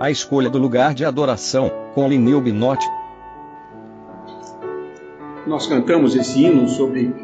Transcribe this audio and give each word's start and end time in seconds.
A 0.00 0.10
escolha 0.10 0.48
do 0.48 0.56
lugar 0.56 0.94
de 0.94 1.04
adoração, 1.04 1.70
com 1.94 2.08
Lineu 2.08 2.40
Binotti. 2.40 2.86
Nós 5.46 5.66
cantamos 5.66 6.16
esse 6.16 6.42
hino 6.42 6.66
sobre 6.70 7.14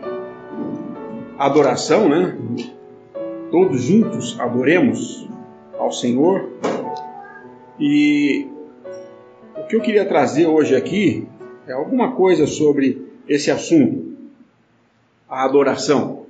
adoração, 1.39 2.07
né? 2.07 2.37
Todos 3.51 3.81
juntos 3.81 4.39
adoremos 4.39 5.27
ao 5.79 5.91
Senhor. 5.91 6.51
E 7.81 8.47
o 9.57 9.67
que 9.67 9.75
eu 9.75 9.81
queria 9.81 10.05
trazer 10.05 10.47
hoje 10.47 10.77
aqui 10.77 11.27
é 11.67 11.73
alguma 11.73 12.13
coisa 12.13 12.47
sobre 12.47 13.07
esse 13.27 13.51
assunto, 13.51 14.13
a 15.27 15.47
adoração. 15.47 16.27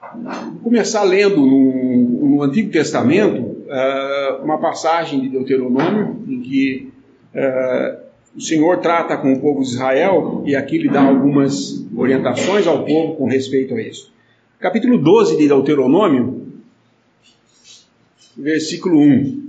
Vou 0.00 0.62
começar 0.64 1.04
lendo 1.04 1.36
no, 1.36 2.28
no 2.28 2.42
Antigo 2.42 2.72
Testamento 2.72 3.49
uh, 3.70 4.42
uma 4.42 4.58
passagem 4.58 5.20
de 5.20 5.28
Deuteronômio 5.28 6.24
em 6.28 6.40
que 6.40 6.92
uh, 7.34 8.00
o 8.36 8.40
Senhor 8.40 8.78
trata 8.78 9.16
com 9.16 9.32
o 9.32 9.40
povo 9.40 9.62
de 9.62 9.68
Israel 9.68 10.42
e 10.44 10.56
aqui 10.56 10.78
lhe 10.78 10.88
dá 10.88 11.02
algumas 11.02 11.84
orientações 11.96 12.66
ao 12.66 12.84
povo 12.84 13.14
com 13.16 13.26
respeito 13.26 13.74
a 13.74 13.80
isso. 13.80 14.12
Capítulo 14.58 14.98
12 14.98 15.36
de 15.36 15.48
Deuteronômio, 15.48 16.48
versículo 18.36 19.00
1. 19.00 19.48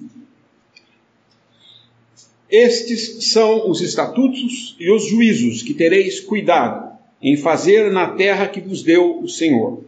Estes 2.49 3.31
são 3.31 3.69
os 3.69 3.81
estatutos 3.81 4.75
e 4.79 4.91
os 4.91 5.07
juízos 5.07 5.63
que 5.63 5.73
tereis 5.73 6.19
cuidado 6.19 6.91
em 7.21 7.37
fazer 7.37 7.91
na 7.91 8.09
terra 8.09 8.47
que 8.47 8.59
vos 8.59 8.83
deu 8.83 9.19
o 9.21 9.27
Senhor, 9.27 9.83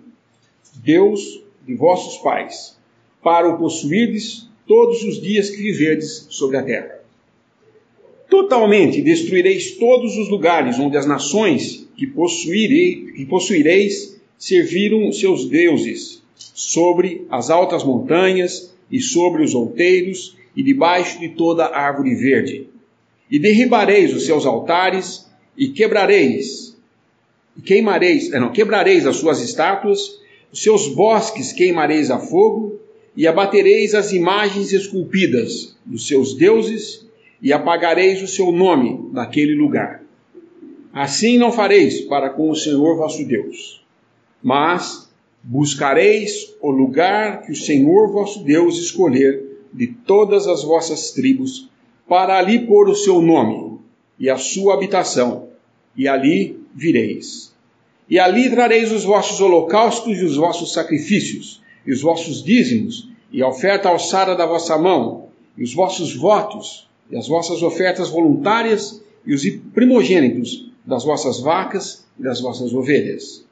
Deus 0.75 1.44
de 1.66 1.75
vossos 1.75 2.17
pais, 2.22 2.77
para 3.23 3.50
o 3.50 3.58
possuirdes 3.58 4.50
todos 4.68 5.04
os 5.04 5.22
dias 5.22 5.50
que 5.50 5.58
viverdes 5.58 6.27
sobre 6.30 6.58
a 6.58 6.64
terra. 6.64 7.00
Totalmente 8.30 9.02
destruireis 9.02 9.78
todos 9.78 10.17
os 10.17 10.30
lugares 10.30 10.80
onde 10.80 10.97
as 10.97 11.06
nações 11.06 11.88
que, 11.95 12.08
possuirei, 12.08 13.14
que 13.16 13.25
possuireis 13.25 14.20
serviram 14.38 15.12
seus 15.12 15.45
deuses, 15.45 16.22
sobre 16.36 17.25
as 17.30 17.50
altas 17.50 17.84
montanhas 17.84 18.73
e 18.92 19.00
sobre 19.00 19.44
os 19.44 19.56
outeiros 19.56 20.38
e 20.56 20.62
debaixo 20.62 21.19
de 21.19 21.30
toda 21.30 21.66
árvore 21.66 22.16
verde. 22.16 22.67
E 23.30 23.40
derribareis 23.40 24.14
os 24.14 24.25
seus 24.25 24.45
altares 24.45 25.28
e 25.58 25.69
quebrareis, 25.69 26.75
e 27.58 27.62
queimareis, 27.62 28.31
eh, 28.31 28.40
não, 28.40 28.52
quebrareis 28.52 29.06
as 29.06 29.16
suas 29.16 29.40
estátuas, 29.40 30.19
os 30.52 30.62
seus 30.62 30.88
bosques 30.88 31.52
queimareis 31.53 32.12
a 32.12 32.19
fogo, 32.19 32.80
e 33.16 33.28
abatereis 33.28 33.94
as 33.94 34.11
imagens 34.11 34.73
esculpidas 34.73 35.75
dos 35.86 36.08
seus 36.08 36.33
deuses, 36.36 37.08
e 37.42 37.52
apagareis 37.52 38.22
o 38.22 38.28
seu 38.28 38.52
nome 38.52 39.09
naquele 39.11 39.53
lugar. 39.53 40.02
Assim 40.94 41.38
não 41.38 41.52
fareis 41.52 42.02
para 42.02 42.30
com 42.30 42.50
o 42.50 42.56
Senhor 42.56 42.95
vosso 42.95 43.25
Deus, 43.25 43.84
mas 44.41 45.11
buscareis 45.44 46.56
o 46.61 46.72
lugar 46.72 47.41
que 47.41 47.52
o 47.52 47.56
Senhor 47.56 48.09
vosso 48.11 48.44
Deus 48.44 48.78
escolher 48.78 49.44
de 49.73 49.88
todas 49.88 50.47
as 50.47 50.64
vossas 50.64 51.11
tribos, 51.11 51.69
para 52.08 52.38
ali 52.38 52.67
pôr 52.67 52.88
o 52.88 52.95
seu 52.95 53.22
nome 53.22 53.80
e 54.19 54.30
a 54.30 54.38
sua 54.38 54.75
habitação, 54.75 55.50
e 55.97 56.08
ali 56.08 56.59
vireis. 56.75 57.53
E 58.09 58.19
ali 58.19 58.50
trareis 58.50 58.91
os 58.91 59.03
vossos 59.03 59.41
holocaustos 59.41 60.19
e 60.19 60.23
os 60.23 60.38
vossos 60.38 60.73
sacrifícios, 60.73 61.62
e 61.86 61.92
os 61.92 62.02
vossos 62.02 62.44
dízimos, 62.44 63.09
e 63.31 63.42
a 63.42 63.48
oferta 63.48 63.89
alçada 63.89 64.36
da 64.36 64.45
vossa 64.45 64.78
mão, 64.78 65.28
e 65.58 65.64
os 65.64 65.73
vossos 65.73 66.16
votos, 66.16 66.88
e 67.09 67.17
as 67.17 67.28
vossas 67.28 67.62
ofertas 67.62 68.09
voluntárias, 68.09 69.03
e 69.25 69.34
os 69.34 69.44
primogênitos 69.73 70.72
das 70.86 71.03
vossas 71.03 71.40
vacas 71.40 72.06
e 72.19 72.24
das 72.24 72.41
vossas 72.41 72.74
ovelhas. 72.74 73.46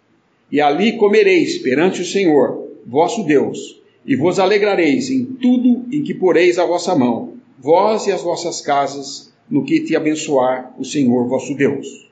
E 0.51 0.59
ali 0.59 0.97
comereis 0.97 1.57
perante 1.59 2.01
o 2.01 2.05
Senhor, 2.05 2.67
vosso 2.85 3.23
Deus, 3.23 3.81
e 4.05 4.15
vos 4.15 4.39
alegrareis 4.39 5.09
em 5.09 5.25
tudo 5.25 5.85
em 5.91 6.03
que 6.03 6.13
poreis 6.13 6.57
a 6.57 6.65
vossa 6.65 6.95
mão, 6.95 7.33
vós 7.59 8.07
e 8.07 8.11
as 8.11 8.21
vossas 8.21 8.61
casas, 8.61 9.31
no 9.49 9.63
que 9.63 9.81
te 9.81 9.95
abençoar 9.95 10.73
o 10.79 10.85
Senhor 10.85 11.27
vosso 11.27 11.53
Deus. 11.55 12.09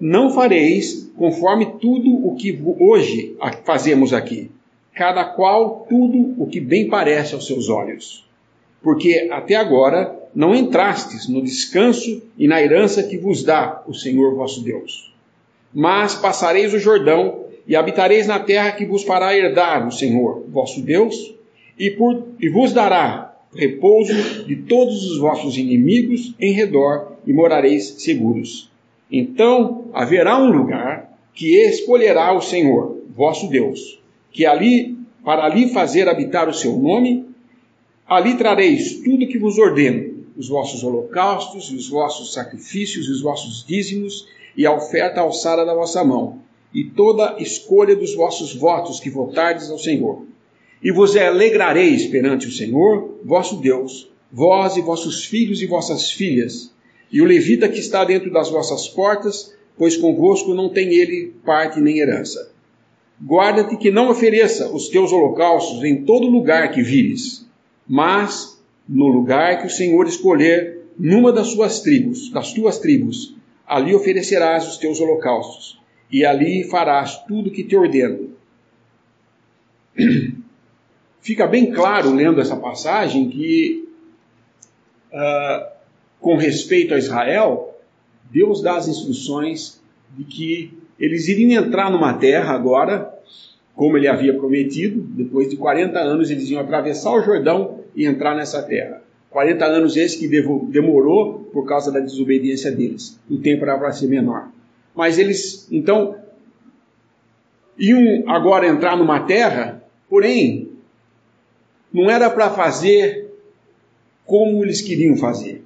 Não 0.00 0.30
fareis 0.30 1.10
conforme 1.16 1.66
tudo 1.80 2.26
o 2.26 2.36
que 2.36 2.56
hoje 2.78 3.36
fazemos 3.64 4.12
aqui, 4.12 4.50
cada 4.98 5.24
qual 5.24 5.86
tudo 5.88 6.34
o 6.42 6.48
que 6.48 6.58
bem 6.58 6.88
parece 6.88 7.32
aos 7.32 7.46
seus 7.46 7.68
olhos. 7.68 8.26
Porque 8.82 9.28
até 9.30 9.54
agora 9.54 10.18
não 10.34 10.56
entrastes 10.56 11.28
no 11.28 11.40
descanso 11.40 12.20
e 12.36 12.48
na 12.48 12.60
herança 12.60 13.04
que 13.04 13.16
vos 13.16 13.44
dá 13.44 13.80
o 13.86 13.94
Senhor 13.94 14.34
vosso 14.34 14.60
Deus. 14.60 15.14
Mas 15.72 16.16
passareis 16.16 16.74
o 16.74 16.80
Jordão 16.80 17.44
e 17.64 17.76
habitareis 17.76 18.26
na 18.26 18.40
terra 18.40 18.72
que 18.72 18.84
vos 18.84 19.04
fará 19.04 19.36
herdar 19.36 19.86
o 19.86 19.92
Senhor, 19.92 20.44
vosso 20.48 20.82
Deus, 20.82 21.32
e, 21.78 21.92
por, 21.92 22.26
e 22.40 22.48
vos 22.48 22.72
dará 22.72 23.36
repouso 23.54 24.44
de 24.46 24.56
todos 24.56 25.08
os 25.08 25.18
vossos 25.20 25.56
inimigos 25.56 26.34
em 26.40 26.52
redor, 26.52 27.12
e 27.24 27.32
morareis 27.32 28.02
seguros. 28.02 28.68
Então 29.12 29.84
haverá 29.92 30.38
um 30.38 30.50
lugar 30.50 31.16
que 31.32 31.56
escolherá 31.56 32.32
o 32.32 32.40
Senhor, 32.40 33.00
vosso 33.14 33.48
Deus, 33.48 33.98
que 34.30 34.46
ali, 34.46 34.96
para 35.24 35.44
ali 35.44 35.72
fazer 35.72 36.08
habitar 36.08 36.48
o 36.48 36.54
seu 36.54 36.76
nome, 36.76 37.26
ali 38.06 38.36
trareis 38.36 39.00
tudo 39.00 39.26
que 39.26 39.38
vos 39.38 39.58
ordeno, 39.58 40.24
os 40.36 40.48
vossos 40.48 40.82
holocaustos, 40.82 41.70
os 41.70 41.88
vossos 41.88 42.32
sacrifícios, 42.32 43.08
os 43.08 43.20
vossos 43.20 43.64
dízimos, 43.66 44.26
e 44.56 44.66
a 44.66 44.74
oferta 44.74 45.20
alçada 45.20 45.64
da 45.64 45.74
vossa 45.74 46.02
mão 46.04 46.40
e 46.74 46.84
toda 46.84 47.36
escolha 47.38 47.96
dos 47.96 48.14
vossos 48.14 48.54
votos 48.54 49.00
que 49.00 49.10
votardes 49.10 49.70
ao 49.70 49.78
Senhor. 49.78 50.26
E 50.82 50.92
vos 50.92 51.16
alegrareis 51.16 52.06
perante 52.06 52.46
o 52.46 52.52
Senhor, 52.52 53.18
vosso 53.24 53.56
Deus, 53.56 54.10
vós 54.30 54.76
e 54.76 54.82
vossos 54.82 55.24
filhos 55.24 55.62
e 55.62 55.66
vossas 55.66 56.10
filhas, 56.10 56.72
e 57.10 57.22
o 57.22 57.24
levita 57.24 57.68
que 57.68 57.78
está 57.78 58.04
dentro 58.04 58.30
das 58.30 58.50
vossas 58.50 58.86
portas, 58.88 59.54
pois 59.76 59.96
convosco 59.96 60.54
não 60.54 60.68
tem 60.68 60.92
ele 60.92 61.34
parte 61.44 61.80
nem 61.80 61.98
herança. 61.98 62.52
Guarda-te 63.20 63.76
que 63.76 63.90
não 63.90 64.10
ofereça 64.10 64.72
os 64.72 64.88
teus 64.88 65.12
holocaustos 65.12 65.82
em 65.82 66.04
todo 66.04 66.28
lugar 66.28 66.70
que 66.70 66.82
vires, 66.82 67.48
mas 67.86 68.62
no 68.88 69.08
lugar 69.08 69.60
que 69.60 69.66
o 69.66 69.70
Senhor 69.70 70.06
escolher, 70.06 70.84
numa 70.96 71.32
das 71.32 71.48
suas 71.48 71.80
tribos, 71.80 72.30
das 72.30 72.52
tuas 72.52 72.78
tribos, 72.78 73.34
ali 73.66 73.94
oferecerás 73.94 74.68
os 74.68 74.78
teus 74.78 75.00
holocaustos 75.00 75.78
e 76.10 76.24
ali 76.24 76.64
farás 76.64 77.18
tudo 77.24 77.50
que 77.50 77.64
te 77.64 77.76
ordeno. 77.76 78.30
Fica 81.20 81.46
bem 81.46 81.72
claro, 81.72 82.14
lendo 82.14 82.40
essa 82.40 82.56
passagem, 82.56 83.28
que, 83.28 83.86
uh, 85.12 85.66
com 86.20 86.36
respeito 86.36 86.94
a 86.94 86.98
Israel, 86.98 87.76
Deus 88.30 88.62
dá 88.62 88.76
as 88.76 88.88
instruções 88.88 89.82
de 90.16 90.24
que 90.24 90.77
eles 90.98 91.28
iriam 91.28 91.64
entrar 91.64 91.90
numa 91.90 92.14
terra 92.14 92.54
agora, 92.54 93.14
como 93.74 93.96
ele 93.96 94.08
havia 94.08 94.34
prometido, 94.34 95.00
depois 95.00 95.48
de 95.48 95.56
40 95.56 95.98
anos 95.98 96.30
eles 96.30 96.50
iam 96.50 96.60
atravessar 96.60 97.12
o 97.12 97.22
Jordão 97.22 97.80
e 97.94 98.04
entrar 98.04 98.34
nessa 98.34 98.62
terra. 98.62 99.00
40 99.30 99.64
anos 99.64 99.96
esse 99.96 100.18
que 100.18 100.26
demorou 100.26 101.40
por 101.52 101.66
causa 101.66 101.92
da 101.92 102.00
desobediência 102.00 102.72
deles. 102.72 103.18
O 103.30 103.38
tempo 103.38 103.64
era 103.64 103.78
para 103.78 103.92
ser 103.92 104.08
menor. 104.08 104.48
Mas 104.94 105.18
eles, 105.18 105.68
então, 105.70 106.16
iam 107.78 108.28
agora 108.28 108.66
entrar 108.66 108.96
numa 108.96 109.20
terra, 109.20 109.82
porém, 110.08 110.70
não 111.92 112.10
era 112.10 112.28
para 112.30 112.50
fazer 112.50 113.28
como 114.26 114.64
eles 114.64 114.80
queriam 114.80 115.16
fazer. 115.16 115.62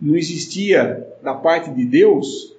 Não 0.00 0.16
existia 0.16 1.06
da 1.22 1.34
parte 1.34 1.70
de 1.70 1.84
Deus 1.84 2.55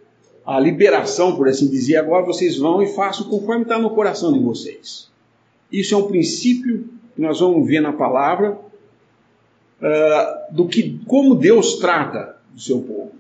a 0.48 0.58
liberação, 0.62 1.36
por 1.36 1.50
assim 1.50 1.70
dizer, 1.70 1.98
agora 1.98 2.26
vocês 2.26 2.58
vão 2.58 2.82
e 2.82 2.88
façam 2.88 3.28
conforme 3.28 3.64
está 3.64 3.78
no 3.78 3.90
coração 3.90 4.32
de 4.32 4.40
vocês. 4.40 5.10
Isso 5.70 5.94
é 5.94 5.98
um 5.98 6.08
princípio 6.08 6.88
que 7.14 7.22
nós 7.22 7.42
vamos 7.42 7.68
ver 7.68 7.82
na 7.82 7.92
palavra 7.92 8.58
uh, 9.82 10.56
do 10.56 10.66
que 10.66 11.02
como 11.06 11.36
Deus 11.36 11.80
trata 11.80 12.38
o 12.56 12.60
seu 12.62 12.80
povo. 12.80 13.12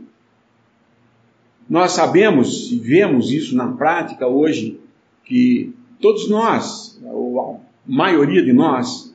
Nós 1.69 1.91
sabemos 1.91 2.71
e 2.71 2.79
vemos 2.79 3.29
isso 3.29 3.57
na 3.57 3.73
prática 3.73 4.25
hoje, 4.25 4.79
que 5.25 5.75
todos 5.99 6.29
nós, 6.29 6.97
ou 7.03 7.41
a 7.41 7.55
maioria 7.85 8.41
de 8.41 8.53
nós, 8.53 9.13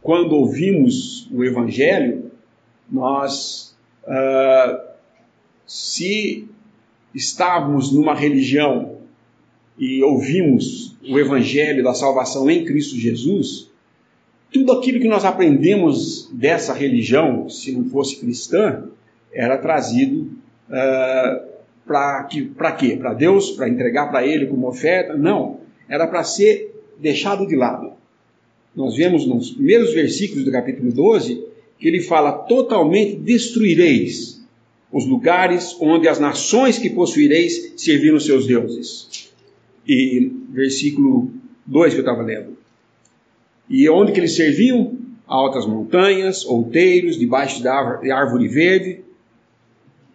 quando 0.00 0.32
ouvimos 0.32 1.28
o 1.30 1.44
Evangelho, 1.44 2.30
nós, 2.90 3.76
uh, 4.04 4.80
se 5.66 6.48
estávamos 7.14 7.92
numa 7.92 8.14
religião 8.14 8.96
e 9.78 10.02
ouvimos 10.02 10.96
o 11.08 11.18
Evangelho 11.18 11.82
da 11.82 11.94
salvação 11.94 12.50
em 12.50 12.64
Cristo 12.64 12.96
Jesus, 12.96 13.70
tudo 14.52 14.72
aquilo 14.72 15.00
que 15.00 15.08
nós 15.08 15.24
aprendemos 15.24 16.28
dessa 16.32 16.74
religião, 16.74 17.48
se 17.48 17.72
não 17.72 17.86
fosse 17.86 18.16
cristã, 18.16 18.84
era 19.32 19.56
trazido 19.56 20.30
uh, 20.68 21.52
para 21.86 22.72
quê? 22.78 22.96
Para 22.96 23.14
Deus? 23.14 23.50
Para 23.52 23.68
entregar 23.68 24.10
para 24.10 24.26
Ele 24.26 24.46
como 24.46 24.68
oferta? 24.68 25.16
Não. 25.16 25.60
Era 25.88 26.06
para 26.06 26.22
ser 26.22 26.74
deixado 26.98 27.46
de 27.46 27.56
lado. 27.56 27.92
Nós 28.76 28.96
vemos 28.96 29.26
nos 29.26 29.50
primeiros 29.50 29.92
versículos 29.92 30.44
do 30.44 30.52
capítulo 30.52 30.92
12 30.92 31.44
que 31.78 31.88
ele 31.88 32.00
fala: 32.00 32.32
totalmente 32.32 33.16
destruireis 33.16 34.41
os 34.92 35.06
lugares 35.06 35.74
onde 35.80 36.06
as 36.06 36.20
nações 36.20 36.78
que 36.78 36.90
possuireis 36.90 37.72
serviram 37.76 38.20
seus 38.20 38.46
deuses. 38.46 39.30
E 39.88 40.30
versículo 40.50 41.30
2 41.66 41.94
que 41.94 42.00
eu 42.00 42.04
estava 42.04 42.22
lendo. 42.22 42.56
E 43.68 43.88
onde 43.88 44.12
que 44.12 44.20
eles 44.20 44.36
serviam? 44.36 44.98
Altas 45.26 45.64
montanhas, 45.64 46.44
outeiros, 46.44 47.18
debaixo 47.18 47.62
da 47.62 47.74
árvore 47.74 48.48
verde. 48.48 49.00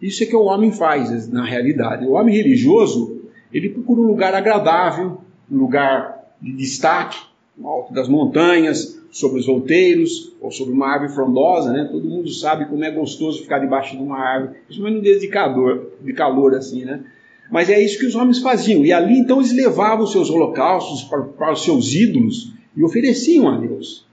Isso 0.00 0.22
é 0.22 0.26
que 0.26 0.36
o 0.36 0.44
homem 0.44 0.70
faz 0.70 1.28
na 1.28 1.44
realidade. 1.44 2.06
O 2.06 2.12
homem 2.12 2.36
religioso, 2.36 3.22
ele 3.52 3.70
procura 3.70 4.00
um 4.00 4.06
lugar 4.06 4.32
agradável, 4.32 5.18
um 5.50 5.56
lugar 5.56 6.36
de 6.40 6.52
destaque, 6.52 7.18
no 7.56 7.66
alto 7.66 7.92
das 7.92 8.06
montanhas, 8.06 8.97
sobre 9.10 9.40
os 9.40 9.48
outeiros, 9.48 10.32
ou 10.40 10.50
sobre 10.50 10.72
uma 10.74 10.86
árvore 10.86 11.12
frondosa, 11.12 11.72
né? 11.72 11.88
Todo 11.90 12.08
mundo 12.08 12.30
sabe 12.30 12.66
como 12.66 12.84
é 12.84 12.90
gostoso 12.90 13.42
ficar 13.42 13.58
debaixo 13.58 13.96
de 13.96 14.02
uma 14.02 14.18
árvore, 14.18 14.58
principalmente 14.66 14.96
no 14.96 15.02
dia 15.02 15.18
de 15.18 15.28
calor, 15.28 15.92
de 16.00 16.12
calor 16.12 16.54
assim, 16.54 16.84
né? 16.84 17.04
Mas 17.50 17.70
é 17.70 17.80
isso 17.80 17.98
que 17.98 18.06
os 18.06 18.14
homens 18.14 18.40
faziam. 18.40 18.84
E 18.84 18.92
ali 18.92 19.18
então 19.18 19.38
eles 19.38 19.52
levavam 19.52 20.04
os 20.04 20.12
seus 20.12 20.28
holocaustos 20.30 21.02
para, 21.04 21.22
para 21.22 21.52
os 21.52 21.64
seus 21.64 21.94
ídolos 21.94 22.52
e 22.76 22.84
ofereciam 22.84 23.48
a 23.48 23.58
Deus, 23.58 24.06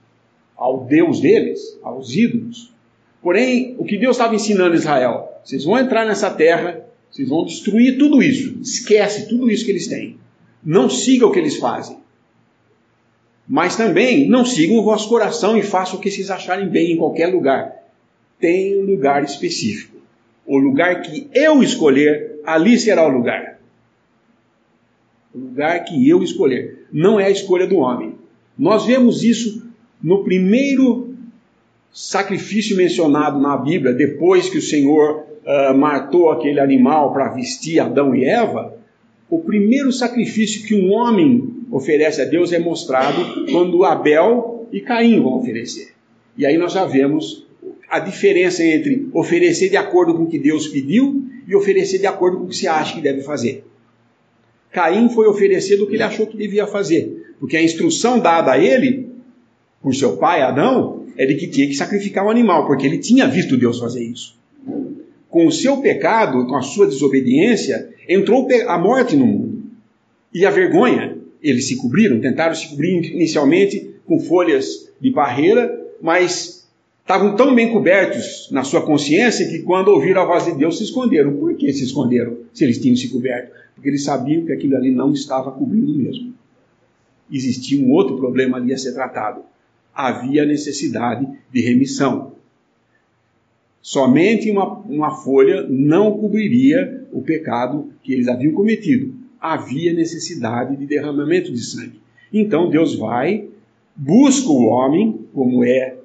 ao 0.56 0.84
Deus 0.84 1.20
deles, 1.20 1.78
aos 1.82 2.14
ídolos. 2.14 2.72
Porém, 3.22 3.74
o 3.78 3.84
que 3.84 3.98
Deus 3.98 4.16
estava 4.16 4.34
ensinando 4.34 4.72
a 4.72 4.78
Israel, 4.78 5.28
vocês 5.44 5.64
vão 5.64 5.78
entrar 5.78 6.06
nessa 6.06 6.30
terra, 6.30 6.86
vocês 7.10 7.28
vão 7.28 7.44
destruir 7.44 7.98
tudo 7.98 8.22
isso, 8.22 8.58
esquece 8.62 9.28
tudo 9.28 9.50
isso 9.50 9.64
que 9.64 9.70
eles 9.70 9.86
têm. 9.86 10.16
Não 10.64 10.88
siga 10.88 11.26
o 11.26 11.32
que 11.32 11.38
eles 11.38 11.56
fazem. 11.56 11.98
Mas 13.48 13.76
também 13.76 14.28
não 14.28 14.44
sigam 14.44 14.76
o 14.76 14.82
vosso 14.82 15.08
coração 15.08 15.56
e 15.56 15.62
façam 15.62 15.98
o 15.98 16.02
que 16.02 16.10
vocês 16.10 16.30
acharem 16.30 16.68
bem 16.68 16.92
em 16.92 16.96
qualquer 16.96 17.26
lugar. 17.26 17.72
Tem 18.40 18.76
um 18.78 18.84
lugar 18.84 19.22
específico. 19.22 19.96
O 20.44 20.58
lugar 20.58 21.02
que 21.02 21.28
eu 21.32 21.62
escolher, 21.62 22.40
ali 22.44 22.78
será 22.78 23.06
o 23.06 23.10
lugar. 23.10 23.58
O 25.34 25.38
lugar 25.38 25.84
que 25.84 26.08
eu 26.08 26.22
escolher. 26.22 26.86
Não 26.92 27.20
é 27.20 27.26
a 27.26 27.30
escolha 27.30 27.66
do 27.66 27.76
homem. 27.76 28.14
Nós 28.58 28.84
vemos 28.84 29.22
isso 29.22 29.64
no 30.02 30.24
primeiro 30.24 31.14
sacrifício 31.92 32.76
mencionado 32.76 33.40
na 33.40 33.56
Bíblia, 33.56 33.92
depois 33.92 34.48
que 34.48 34.58
o 34.58 34.62
Senhor 34.62 35.24
uh, 35.44 35.76
matou 35.76 36.30
aquele 36.30 36.60
animal 36.60 37.12
para 37.12 37.28
vestir 37.28 37.80
Adão 37.80 38.14
e 38.14 38.24
Eva. 38.24 38.76
O 39.30 39.38
primeiro 39.40 39.92
sacrifício 39.92 40.66
que 40.66 40.74
um 40.74 40.92
homem 40.92 41.55
oferece 41.70 42.22
a 42.22 42.24
Deus 42.24 42.52
é 42.52 42.58
mostrado 42.58 43.46
quando 43.50 43.84
Abel 43.84 44.66
e 44.72 44.80
Caim 44.80 45.20
vão 45.20 45.38
oferecer. 45.38 45.92
E 46.36 46.44
aí 46.44 46.56
nós 46.56 46.72
já 46.72 46.84
vemos 46.84 47.46
a 47.88 47.98
diferença 47.98 48.64
entre 48.64 49.08
oferecer 49.12 49.68
de 49.68 49.76
acordo 49.76 50.14
com 50.14 50.24
o 50.24 50.26
que 50.26 50.38
Deus 50.38 50.66
pediu 50.68 51.24
e 51.46 51.54
oferecer 51.54 51.98
de 51.98 52.06
acordo 52.06 52.38
com 52.38 52.44
o 52.44 52.48
que 52.48 52.56
você 52.56 52.66
acha 52.66 52.94
que 52.94 53.00
deve 53.00 53.22
fazer. 53.22 53.64
Caim 54.72 55.08
foi 55.08 55.26
oferecer 55.26 55.76
do 55.76 55.86
que 55.86 55.94
ele 55.94 56.02
achou 56.02 56.26
que 56.26 56.36
devia 56.36 56.66
fazer, 56.66 57.34
porque 57.40 57.56
a 57.56 57.62
instrução 57.62 58.18
dada 58.18 58.52
a 58.52 58.58
ele 58.58 59.08
por 59.80 59.94
seu 59.94 60.16
pai 60.16 60.42
Adão 60.42 61.04
é 61.16 61.24
de 61.24 61.34
que 61.36 61.46
tinha 61.46 61.66
que 61.66 61.74
sacrificar 61.74 62.26
um 62.26 62.30
animal, 62.30 62.66
porque 62.66 62.86
ele 62.86 62.98
tinha 62.98 63.26
visto 63.26 63.56
Deus 63.56 63.78
fazer 63.78 64.04
isso. 64.04 64.36
Com 65.30 65.46
o 65.46 65.52
seu 65.52 65.78
pecado, 65.78 66.46
com 66.46 66.56
a 66.56 66.62
sua 66.62 66.86
desobediência, 66.86 67.88
entrou 68.08 68.48
a 68.66 68.78
morte 68.78 69.16
no 69.16 69.26
mundo. 69.26 69.62
E 70.32 70.44
a 70.44 70.50
vergonha 70.50 71.15
eles 71.48 71.68
se 71.68 71.76
cobriram, 71.76 72.20
tentaram 72.20 72.54
se 72.54 72.68
cobrir 72.68 73.12
inicialmente 73.12 73.94
com 74.04 74.18
folhas 74.18 74.90
de 75.00 75.10
barreira, 75.10 75.80
mas 76.02 76.68
estavam 77.00 77.36
tão 77.36 77.54
bem 77.54 77.72
cobertos 77.72 78.48
na 78.50 78.64
sua 78.64 78.84
consciência 78.84 79.48
que 79.48 79.60
quando 79.60 79.88
ouviram 79.88 80.22
a 80.22 80.24
voz 80.24 80.44
de 80.44 80.56
Deus 80.56 80.78
se 80.78 80.84
esconderam. 80.84 81.36
Por 81.36 81.54
que 81.54 81.72
se 81.72 81.84
esconderam 81.84 82.38
se 82.52 82.64
eles 82.64 82.80
tinham 82.80 82.96
se 82.96 83.08
coberto? 83.10 83.52
Porque 83.74 83.88
eles 83.88 84.02
sabiam 84.02 84.44
que 84.44 84.52
aquilo 84.52 84.76
ali 84.76 84.90
não 84.90 85.12
estava 85.12 85.52
cobrindo 85.52 85.94
mesmo. 85.94 86.34
Existia 87.30 87.80
um 87.80 87.92
outro 87.92 88.16
problema 88.16 88.56
ali 88.56 88.74
a 88.74 88.78
ser 88.78 88.92
tratado. 88.92 89.42
Havia 89.94 90.44
necessidade 90.44 91.26
de 91.52 91.60
remissão. 91.60 92.32
Somente 93.80 94.50
uma, 94.50 94.78
uma 94.80 95.10
folha 95.12 95.64
não 95.68 96.18
cobriria 96.18 97.06
o 97.12 97.22
pecado 97.22 97.92
que 98.02 98.12
eles 98.12 98.26
haviam 98.26 98.52
cometido 98.52 99.15
havia 99.52 99.92
necessidade 99.92 100.76
de 100.76 100.86
derramamento 100.86 101.52
de 101.52 101.60
sangue. 101.60 102.00
Então 102.32 102.68
Deus 102.68 102.94
vai, 102.94 103.48
busca 103.94 104.48
o 104.48 104.66
homem, 104.66 105.20
como 105.32 105.64
é 105.64 105.96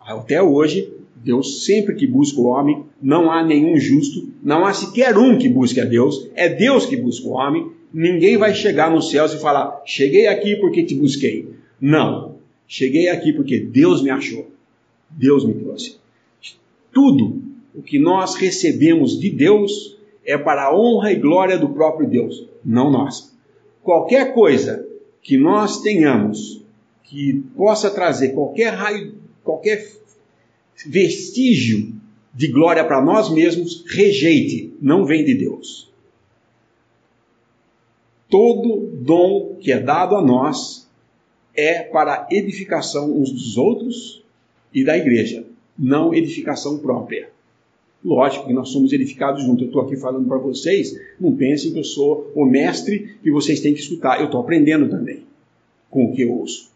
até 0.00 0.42
hoje. 0.42 0.92
Deus 1.16 1.64
sempre 1.64 1.94
que 1.96 2.06
busca 2.06 2.40
o 2.40 2.46
homem, 2.46 2.84
não 3.02 3.30
há 3.30 3.44
nenhum 3.44 3.78
justo, 3.78 4.32
não 4.42 4.64
há 4.64 4.72
sequer 4.72 5.18
um 5.18 5.36
que 5.36 5.50
busque 5.50 5.78
a 5.78 5.84
Deus, 5.84 6.30
é 6.34 6.48
Deus 6.48 6.86
que 6.86 6.96
busca 6.96 7.28
o 7.28 7.32
homem. 7.32 7.72
Ninguém 7.92 8.38
vai 8.38 8.54
chegar 8.54 8.90
nos 8.90 9.10
céus 9.10 9.34
e 9.34 9.40
falar: 9.40 9.82
Cheguei 9.84 10.28
aqui 10.28 10.56
porque 10.56 10.82
te 10.82 10.94
busquei. 10.94 11.50
Não, 11.78 12.36
cheguei 12.66 13.08
aqui 13.08 13.34
porque 13.34 13.58
Deus 13.58 14.02
me 14.02 14.08
achou, 14.08 14.50
Deus 15.10 15.44
me 15.44 15.54
trouxe. 15.54 15.96
Tudo 16.90 17.42
o 17.74 17.82
que 17.82 17.98
nós 17.98 18.34
recebemos 18.34 19.18
de 19.18 19.30
Deus 19.30 19.98
é 20.24 20.38
para 20.38 20.64
a 20.64 20.76
honra 20.76 21.12
e 21.12 21.16
glória 21.16 21.58
do 21.58 21.68
próprio 21.68 22.08
Deus 22.08 22.49
não 22.64 22.90
nós. 22.90 23.36
Qualquer 23.82 24.34
coisa 24.34 24.86
que 25.22 25.36
nós 25.36 25.80
tenhamos 25.80 26.62
que 27.04 27.42
possa 27.56 27.90
trazer 27.90 28.30
qualquer 28.30 28.74
raio, 28.74 29.14
qualquer 29.42 29.90
vestígio 30.86 31.92
de 32.32 32.48
glória 32.48 32.84
para 32.84 33.02
nós 33.02 33.28
mesmos, 33.28 33.84
rejeite, 33.88 34.72
não 34.80 35.04
vem 35.04 35.24
de 35.24 35.34
Deus. 35.34 35.90
Todo 38.28 38.86
dom 39.02 39.56
que 39.60 39.72
é 39.72 39.80
dado 39.80 40.14
a 40.14 40.22
nós 40.22 40.88
é 41.54 41.82
para 41.82 42.28
edificação 42.30 43.10
uns 43.10 43.32
dos 43.32 43.58
outros 43.58 44.22
e 44.72 44.84
da 44.84 44.96
igreja, 44.96 45.44
não 45.76 46.14
edificação 46.14 46.78
própria. 46.78 47.30
Lógico 48.02 48.46
que 48.46 48.52
nós 48.52 48.70
somos 48.70 48.92
edificados 48.92 49.42
juntos. 49.42 49.62
Eu 49.62 49.66
estou 49.66 49.82
aqui 49.82 49.96
falando 49.96 50.26
para 50.26 50.38
vocês, 50.38 50.98
não 51.20 51.36
pensem 51.36 51.72
que 51.72 51.78
eu 51.78 51.84
sou 51.84 52.30
o 52.34 52.44
mestre 52.46 53.16
que 53.22 53.30
vocês 53.30 53.60
têm 53.60 53.74
que 53.74 53.80
escutar. 53.80 54.18
Eu 54.20 54.26
estou 54.26 54.40
aprendendo 54.40 54.88
também 54.88 55.24
com 55.90 56.06
o 56.06 56.12
que 56.12 56.22
eu 56.22 56.32
ouço. 56.32 56.70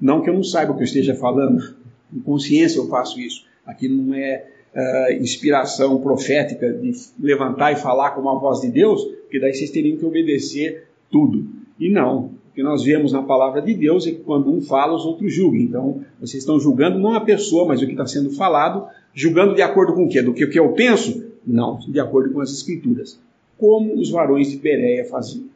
Não 0.00 0.22
que 0.22 0.30
eu 0.30 0.34
não 0.34 0.44
saiba 0.44 0.72
o 0.72 0.76
que 0.76 0.82
eu 0.82 0.86
esteja 0.86 1.14
falando, 1.14 1.74
em 2.14 2.20
consciência 2.20 2.78
eu 2.78 2.86
faço 2.86 3.18
isso. 3.18 3.44
Aqui 3.66 3.88
não 3.88 4.14
é 4.14 4.46
uh, 4.74 5.12
inspiração 5.20 6.00
profética 6.00 6.72
de 6.72 6.92
levantar 7.18 7.72
e 7.72 7.76
falar 7.76 8.12
com 8.12 8.20
uma 8.20 8.38
voz 8.38 8.60
de 8.60 8.70
Deus, 8.70 9.04
porque 9.22 9.40
daí 9.40 9.52
vocês 9.52 9.70
teriam 9.70 9.98
que 9.98 10.04
obedecer 10.04 10.86
tudo. 11.10 11.46
E 11.80 11.90
não, 11.90 12.30
que 12.54 12.62
nós 12.62 12.82
vemos 12.82 13.12
na 13.12 13.22
palavra 13.22 13.60
de 13.60 13.74
Deus 13.74 14.06
é 14.06 14.10
que 14.10 14.18
quando 14.18 14.52
um 14.52 14.60
fala, 14.60 14.94
os 14.94 15.04
outros 15.04 15.32
julgam. 15.32 15.60
Então, 15.60 16.00
vocês 16.20 16.42
estão 16.42 16.58
julgando 16.58 16.98
não 16.98 17.14
a 17.14 17.20
pessoa, 17.20 17.66
mas 17.66 17.80
o 17.82 17.86
que 17.86 17.92
está 17.92 18.06
sendo 18.06 18.30
falado, 18.30 18.86
julgando 19.14 19.54
de 19.54 19.62
acordo 19.62 19.94
com 19.94 20.04
o 20.04 20.08
quê? 20.08 20.22
Do 20.22 20.32
que, 20.32 20.44
o 20.44 20.50
que 20.50 20.58
eu 20.58 20.72
penso? 20.72 21.28
Não, 21.46 21.78
de 21.78 21.98
acordo 21.98 22.32
com 22.32 22.40
as 22.40 22.50
escrituras. 22.50 23.18
Como 23.56 23.98
os 23.98 24.10
varões 24.10 24.50
de 24.50 24.56
Bereia 24.56 25.04
faziam. 25.04 25.46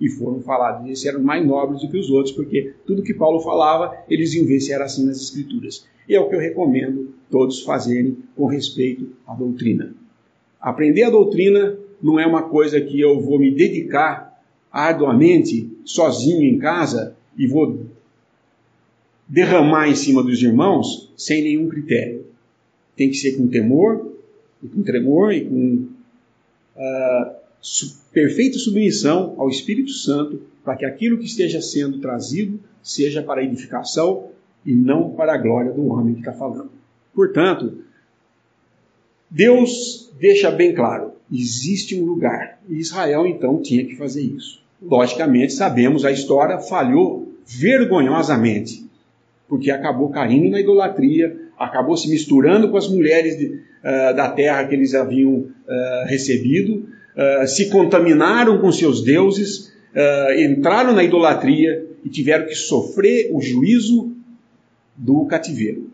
E 0.00 0.08
foram 0.08 0.40
falados, 0.40 0.86
eles 0.86 1.04
eram 1.04 1.20
mais 1.20 1.44
nobres 1.44 1.80
do 1.82 1.88
que 1.88 1.98
os 1.98 2.08
outros, 2.08 2.32
porque 2.32 2.72
tudo 2.86 3.02
que 3.02 3.12
Paulo 3.12 3.40
falava, 3.40 3.96
eles 4.08 4.32
iam 4.32 4.46
ver 4.46 4.60
se 4.60 4.72
era 4.72 4.84
assim 4.84 5.04
nas 5.04 5.20
escrituras. 5.20 5.84
E 6.08 6.14
é 6.14 6.20
o 6.20 6.28
que 6.28 6.36
eu 6.36 6.40
recomendo 6.40 7.12
todos 7.28 7.62
fazerem 7.62 8.16
com 8.36 8.46
respeito 8.46 9.08
à 9.26 9.34
doutrina. 9.34 9.92
Aprender 10.60 11.02
a 11.02 11.10
doutrina 11.10 11.76
não 12.00 12.18
é 12.18 12.26
uma 12.26 12.42
coisa 12.42 12.80
que 12.80 13.00
eu 13.00 13.20
vou 13.20 13.40
me 13.40 13.50
dedicar 13.50 14.40
arduamente, 14.70 15.68
sozinho 15.84 16.44
em 16.44 16.58
casa, 16.58 17.16
e 17.36 17.48
vou 17.48 17.86
derramar 19.26 19.88
em 19.88 19.96
cima 19.96 20.22
dos 20.22 20.40
irmãos 20.40 21.12
sem 21.16 21.42
nenhum 21.42 21.68
critério 21.68 22.28
tem 22.98 23.08
que 23.08 23.16
ser 23.16 23.36
com 23.36 23.46
temor, 23.46 24.12
e 24.62 24.68
com 24.68 24.82
tremor 24.82 25.32
e 25.32 25.44
com 25.44 25.86
uh, 26.76 27.36
su 27.60 27.96
perfeita 28.12 28.58
submissão 28.58 29.34
ao 29.38 29.48
Espírito 29.48 29.92
Santo, 29.92 30.42
para 30.64 30.76
que 30.76 30.84
aquilo 30.84 31.16
que 31.16 31.24
esteja 31.24 31.62
sendo 31.62 32.00
trazido 32.00 32.58
seja 32.82 33.22
para 33.22 33.40
a 33.40 33.44
edificação 33.44 34.30
e 34.66 34.74
não 34.74 35.10
para 35.10 35.34
a 35.34 35.38
glória 35.38 35.72
do 35.72 35.86
homem 35.86 36.14
que 36.14 36.20
está 36.20 36.32
falando. 36.32 36.70
Portanto, 37.14 37.78
Deus 39.30 40.10
deixa 40.18 40.50
bem 40.50 40.74
claro: 40.74 41.12
existe 41.32 41.98
um 42.00 42.04
lugar. 42.04 42.60
E 42.68 42.74
Israel 42.74 43.26
então 43.26 43.62
tinha 43.62 43.84
que 43.86 43.96
fazer 43.96 44.22
isso. 44.22 44.60
Logicamente, 44.82 45.52
sabemos 45.52 46.04
a 46.04 46.10
história 46.10 46.58
falhou 46.58 47.32
vergonhosamente. 47.46 48.87
Porque 49.48 49.70
acabou 49.70 50.10
caindo 50.10 50.50
na 50.50 50.60
idolatria, 50.60 51.36
acabou 51.58 51.96
se 51.96 52.08
misturando 52.08 52.70
com 52.70 52.76
as 52.76 52.88
mulheres 52.88 53.36
de, 53.36 53.46
uh, 53.46 54.14
da 54.14 54.30
terra 54.30 54.64
que 54.66 54.74
eles 54.74 54.94
haviam 54.94 55.34
uh, 55.34 56.06
recebido, 56.06 56.86
uh, 57.16 57.46
se 57.46 57.70
contaminaram 57.70 58.58
com 58.58 58.70
seus 58.70 59.02
deuses, 59.02 59.76
entraram 60.38 60.92
na 60.92 61.02
idolatria 61.02 61.84
e 62.04 62.08
tiveram 62.08 62.46
que 62.46 62.54
sofrer 62.54 63.30
o 63.32 63.40
juízo 63.40 64.12
do 64.94 65.24
cativeiro. 65.24 65.90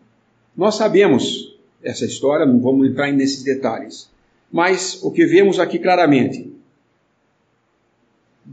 Nós 0.55 0.75
sabemos 0.75 1.57
essa 1.83 2.05
história, 2.05 2.45
não 2.45 2.61
vamos 2.61 2.87
entrar 2.87 3.11
nesses 3.13 3.43
detalhes, 3.43 4.11
mas 4.53 5.03
o 5.03 5.11
que 5.11 5.25
vemos 5.25 5.59
aqui 5.59 5.79
claramente, 5.79 6.53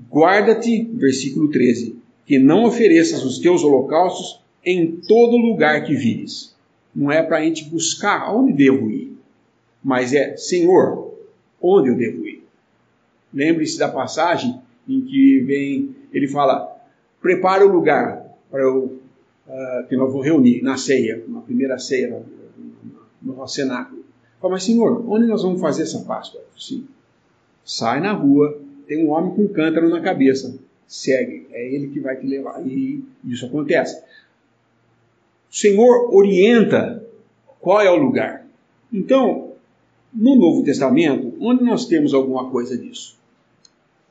guarda-te, 0.09 0.87
versículo 0.93 1.49
13, 1.49 1.97
que 2.25 2.39
não 2.39 2.63
ofereças 2.63 3.25
os 3.25 3.39
teus 3.39 3.61
holocaustos 3.61 4.40
em 4.65 4.95
todo 4.95 5.37
lugar 5.37 5.83
que 5.83 5.95
vires. 5.95 6.55
Não 6.93 7.11
é 7.11 7.23
para 7.23 7.37
a 7.37 7.41
gente 7.41 7.65
buscar 7.65 8.33
onde 8.33 8.53
devo 8.53 8.89
ir, 8.91 9.17
mas 9.83 10.13
é, 10.13 10.35
Senhor, 10.35 11.17
onde 11.61 11.89
eu 11.89 11.95
devo 11.95 12.27
ir? 12.27 12.43
Lembre-se 13.33 13.79
da 13.79 13.87
passagem 13.87 14.59
em 14.87 15.01
que 15.01 15.39
vem, 15.39 15.95
ele 16.11 16.27
fala, 16.27 16.77
prepara 17.21 17.65
o 17.65 17.71
lugar 17.71 18.25
para 18.49 18.61
eu, 18.61 18.99
uh, 19.47 19.87
que 19.87 19.95
nós 19.95 20.11
vou 20.11 20.21
reunir 20.21 20.61
na 20.61 20.75
ceia, 20.77 21.23
na 21.27 21.39
primeira 21.39 21.77
ceia, 21.79 22.23
no, 23.21 23.47
cenáculo. 23.47 24.03
Fala, 24.41 24.53
mas 24.53 24.63
Senhor, 24.63 25.09
onde 25.09 25.27
nós 25.27 25.43
vamos 25.43 25.61
fazer 25.61 25.83
essa 25.83 25.99
Páscoa? 25.99 26.41
Sim. 26.57 26.87
Sai 27.63 28.01
na 28.01 28.11
rua, 28.11 28.59
tem 28.87 29.05
um 29.05 29.11
homem 29.11 29.33
com 29.33 29.43
um 29.43 29.47
cântaro 29.47 29.87
na 29.87 30.01
cabeça, 30.01 30.59
segue, 30.87 31.47
é 31.51 31.73
ele 31.73 31.87
que 31.89 31.99
vai 31.99 32.17
te 32.17 32.25
levar. 32.25 32.61
E 32.67 33.03
isso 33.23 33.45
acontece. 33.45 34.03
O 35.51 35.55
Senhor 35.55 36.15
orienta 36.15 37.05
qual 37.59 37.81
é 37.81 37.91
o 37.91 37.97
lugar. 37.97 38.47
Então, 38.91 39.51
no 40.13 40.35
Novo 40.35 40.63
Testamento, 40.63 41.35
onde 41.41 41.61
nós 41.61 41.85
temos 41.85 42.13
alguma 42.13 42.49
coisa 42.49 42.77
disso? 42.77 43.19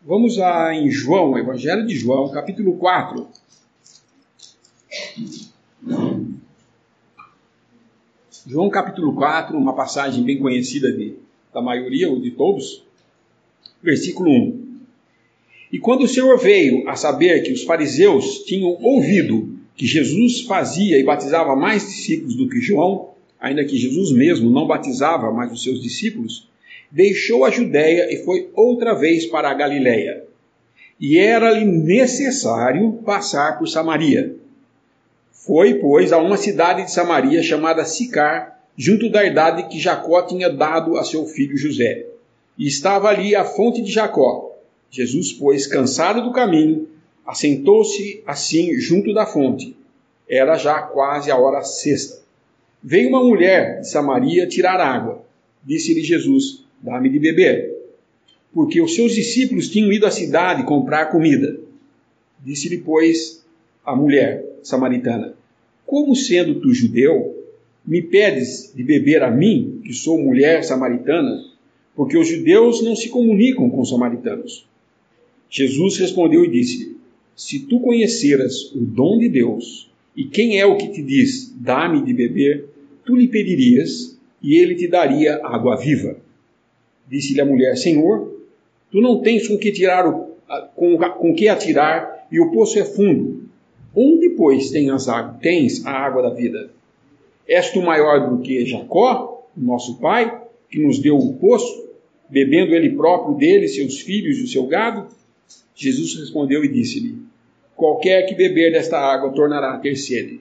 Vamos 0.05 0.37
lá 0.37 0.75
em 0.75 0.91
João, 0.91 1.39
Evangelho 1.39 1.87
de 1.87 1.97
João, 1.97 2.31
capítulo 2.31 2.77
4. 2.77 3.27
João 8.47 8.69
capítulo 8.69 9.15
4, 9.15 9.57
uma 9.57 9.75
passagem 9.75 10.23
bem 10.23 10.39
conhecida 10.39 10.93
de, 10.93 11.17
da 11.55 11.63
maioria 11.63 12.11
ou 12.11 12.21
de 12.21 12.33
todos, 12.33 12.85
versículo 13.83 14.31
1. 14.31 14.81
E 15.73 15.79
quando 15.79 16.03
o 16.03 16.09
Senhor 16.09 16.37
veio 16.39 16.87
a 16.87 16.97
saber 16.97 17.43
que 17.43 17.53
os 17.53 17.63
fariseus 17.63 18.41
tinham 18.41 18.77
ouvido 18.83 19.50
que 19.81 19.87
Jesus 19.87 20.43
fazia 20.43 20.99
e 20.99 21.03
batizava 21.03 21.57
mais 21.57 21.89
discípulos 21.89 22.35
do 22.35 22.51
que 22.51 22.61
João, 22.61 23.15
ainda 23.41 23.65
que 23.65 23.79
Jesus 23.79 24.13
mesmo 24.13 24.51
não 24.51 24.67
batizava 24.67 25.33
mais 25.33 25.51
os 25.51 25.63
seus 25.63 25.81
discípulos, 25.81 26.47
deixou 26.91 27.47
a 27.47 27.51
Judéia 27.51 28.13
e 28.13 28.23
foi 28.23 28.51
outra 28.55 28.93
vez 28.93 29.25
para 29.25 29.49
a 29.49 29.55
Galiléia. 29.55 30.25
E 31.01 31.17
era-lhe 31.17 31.65
necessário 31.65 32.93
passar 33.07 33.59
por 33.59 33.67
Samaria. 33.67 34.37
Foi, 35.33 35.77
pois, 35.77 36.13
a 36.13 36.19
uma 36.19 36.37
cidade 36.37 36.85
de 36.85 36.93
Samaria 36.93 37.43
chamada 37.43 37.83
Sicar, 37.87 38.61
junto 38.77 39.09
da 39.09 39.25
idade 39.25 39.67
que 39.71 39.81
Jacó 39.81 40.21
tinha 40.21 40.51
dado 40.51 40.99
a 40.99 41.05
seu 41.05 41.25
filho 41.25 41.57
José. 41.57 42.05
E 42.59 42.67
estava 42.67 43.09
ali 43.09 43.35
a 43.35 43.47
fonte 43.47 43.81
de 43.81 43.91
Jacó. 43.91 44.55
Jesus, 44.91 45.33
pois, 45.33 45.67
cansado 45.67 46.21
do 46.21 46.33
caminho, 46.33 46.87
assentou-se 47.31 48.23
assim 48.27 48.75
junto 48.81 49.15
da 49.15 49.25
fonte. 49.25 49.77
Era 50.29 50.59
já 50.59 50.83
quase 50.83 51.31
a 51.31 51.39
hora 51.39 51.63
sexta. 51.63 52.21
Veio 52.83 53.09
uma 53.09 53.23
mulher 53.23 53.81
de 53.81 53.89
Samaria 53.89 54.49
tirar 54.49 54.81
água. 54.81 55.25
Disse-lhe 55.65 56.03
Jesus: 56.03 56.65
Dá-me 56.83 57.09
de 57.09 57.21
beber. 57.21 57.73
Porque 58.53 58.81
os 58.81 58.97
seus 58.97 59.15
discípulos 59.15 59.69
tinham 59.69 59.93
ido 59.93 60.07
à 60.07 60.11
cidade 60.11 60.65
comprar 60.65 61.07
comida. 61.07 61.57
Disse-lhe, 62.45 62.79
pois, 62.79 63.45
a 63.87 63.95
mulher 63.95 64.45
samaritana: 64.63 65.35
Como 65.87 66.17
sendo 66.17 66.57
tu 66.57 66.75
judeu, 66.75 67.47
me 67.87 68.03
pedes 68.03 68.73
de 68.75 68.83
beber 68.83 69.23
a 69.23 69.31
mim, 69.31 69.81
que 69.85 69.93
sou 69.93 70.19
mulher 70.19 70.65
samaritana? 70.65 71.45
Porque 71.95 72.19
os 72.19 72.27
judeus 72.27 72.83
não 72.83 72.97
se 72.97 73.09
comunicam 73.09 73.71
com 73.71 73.81
os 73.81 73.91
samaritanos. 73.91 74.67
Jesus 75.49 75.97
respondeu 75.99 76.45
e 76.45 76.51
disse: 76.51 77.00
se 77.41 77.61
tu 77.61 77.81
conheceras 77.81 78.71
o 78.75 78.81
dom 78.81 79.19
de 79.19 79.27
Deus 79.27 79.91
e 80.15 80.25
quem 80.25 80.61
é 80.61 80.67
o 80.67 80.77
que 80.77 80.89
te 80.89 81.03
diz, 81.03 81.51
dá-me 81.57 82.05
de 82.05 82.13
beber, 82.13 82.67
tu 83.03 83.17
lhe 83.17 83.29
pedirias 83.29 84.15
e 84.43 84.59
ele 84.59 84.75
te 84.75 84.87
daria 84.87 85.41
água 85.43 85.75
viva. 85.75 86.19
Disse-lhe 87.09 87.41
a 87.41 87.47
mulher: 87.47 87.79
Senhor, 87.79 88.31
tu 88.93 89.01
não 89.01 89.23
tens 89.23 89.49
com 89.49 89.57
que 89.57 89.73
tirar 89.73 90.07
o, 90.07 90.35
com, 90.77 90.99
com 90.99 91.35
que 91.35 91.49
atirar 91.49 92.29
e 92.31 92.39
o 92.39 92.53
poço 92.53 92.79
é 92.79 92.85
fundo. 92.85 93.49
Onde, 93.97 94.29
pois, 94.37 94.71
tens, 94.71 95.07
tens 95.41 95.87
a 95.87 95.93
água 95.93 96.21
da 96.21 96.35
vida? 96.35 96.71
És 97.49 97.71
tu 97.71 97.81
maior 97.81 98.29
do 98.29 98.43
que 98.43 98.67
Jacó, 98.67 99.49
nosso 99.57 99.99
pai, 99.99 100.43
que 100.69 100.79
nos 100.79 100.99
deu 100.99 101.17
o 101.17 101.33
poço, 101.39 101.89
bebendo 102.29 102.75
ele 102.75 102.91
próprio 102.91 103.35
dele, 103.39 103.67
seus 103.67 103.99
filhos 103.99 104.37
e 104.37 104.43
o 104.43 104.47
seu 104.47 104.67
gado? 104.67 105.09
Jesus 105.81 106.15
respondeu 106.21 106.63
e 106.63 106.69
disse-lhe: 106.69 107.17
Qualquer 107.75 108.27
que 108.27 108.35
beber 108.35 108.71
desta 108.71 108.99
água 108.99 109.33
tornará 109.33 109.73
a 109.73 109.79
ter 109.79 109.97
sede. 109.97 110.41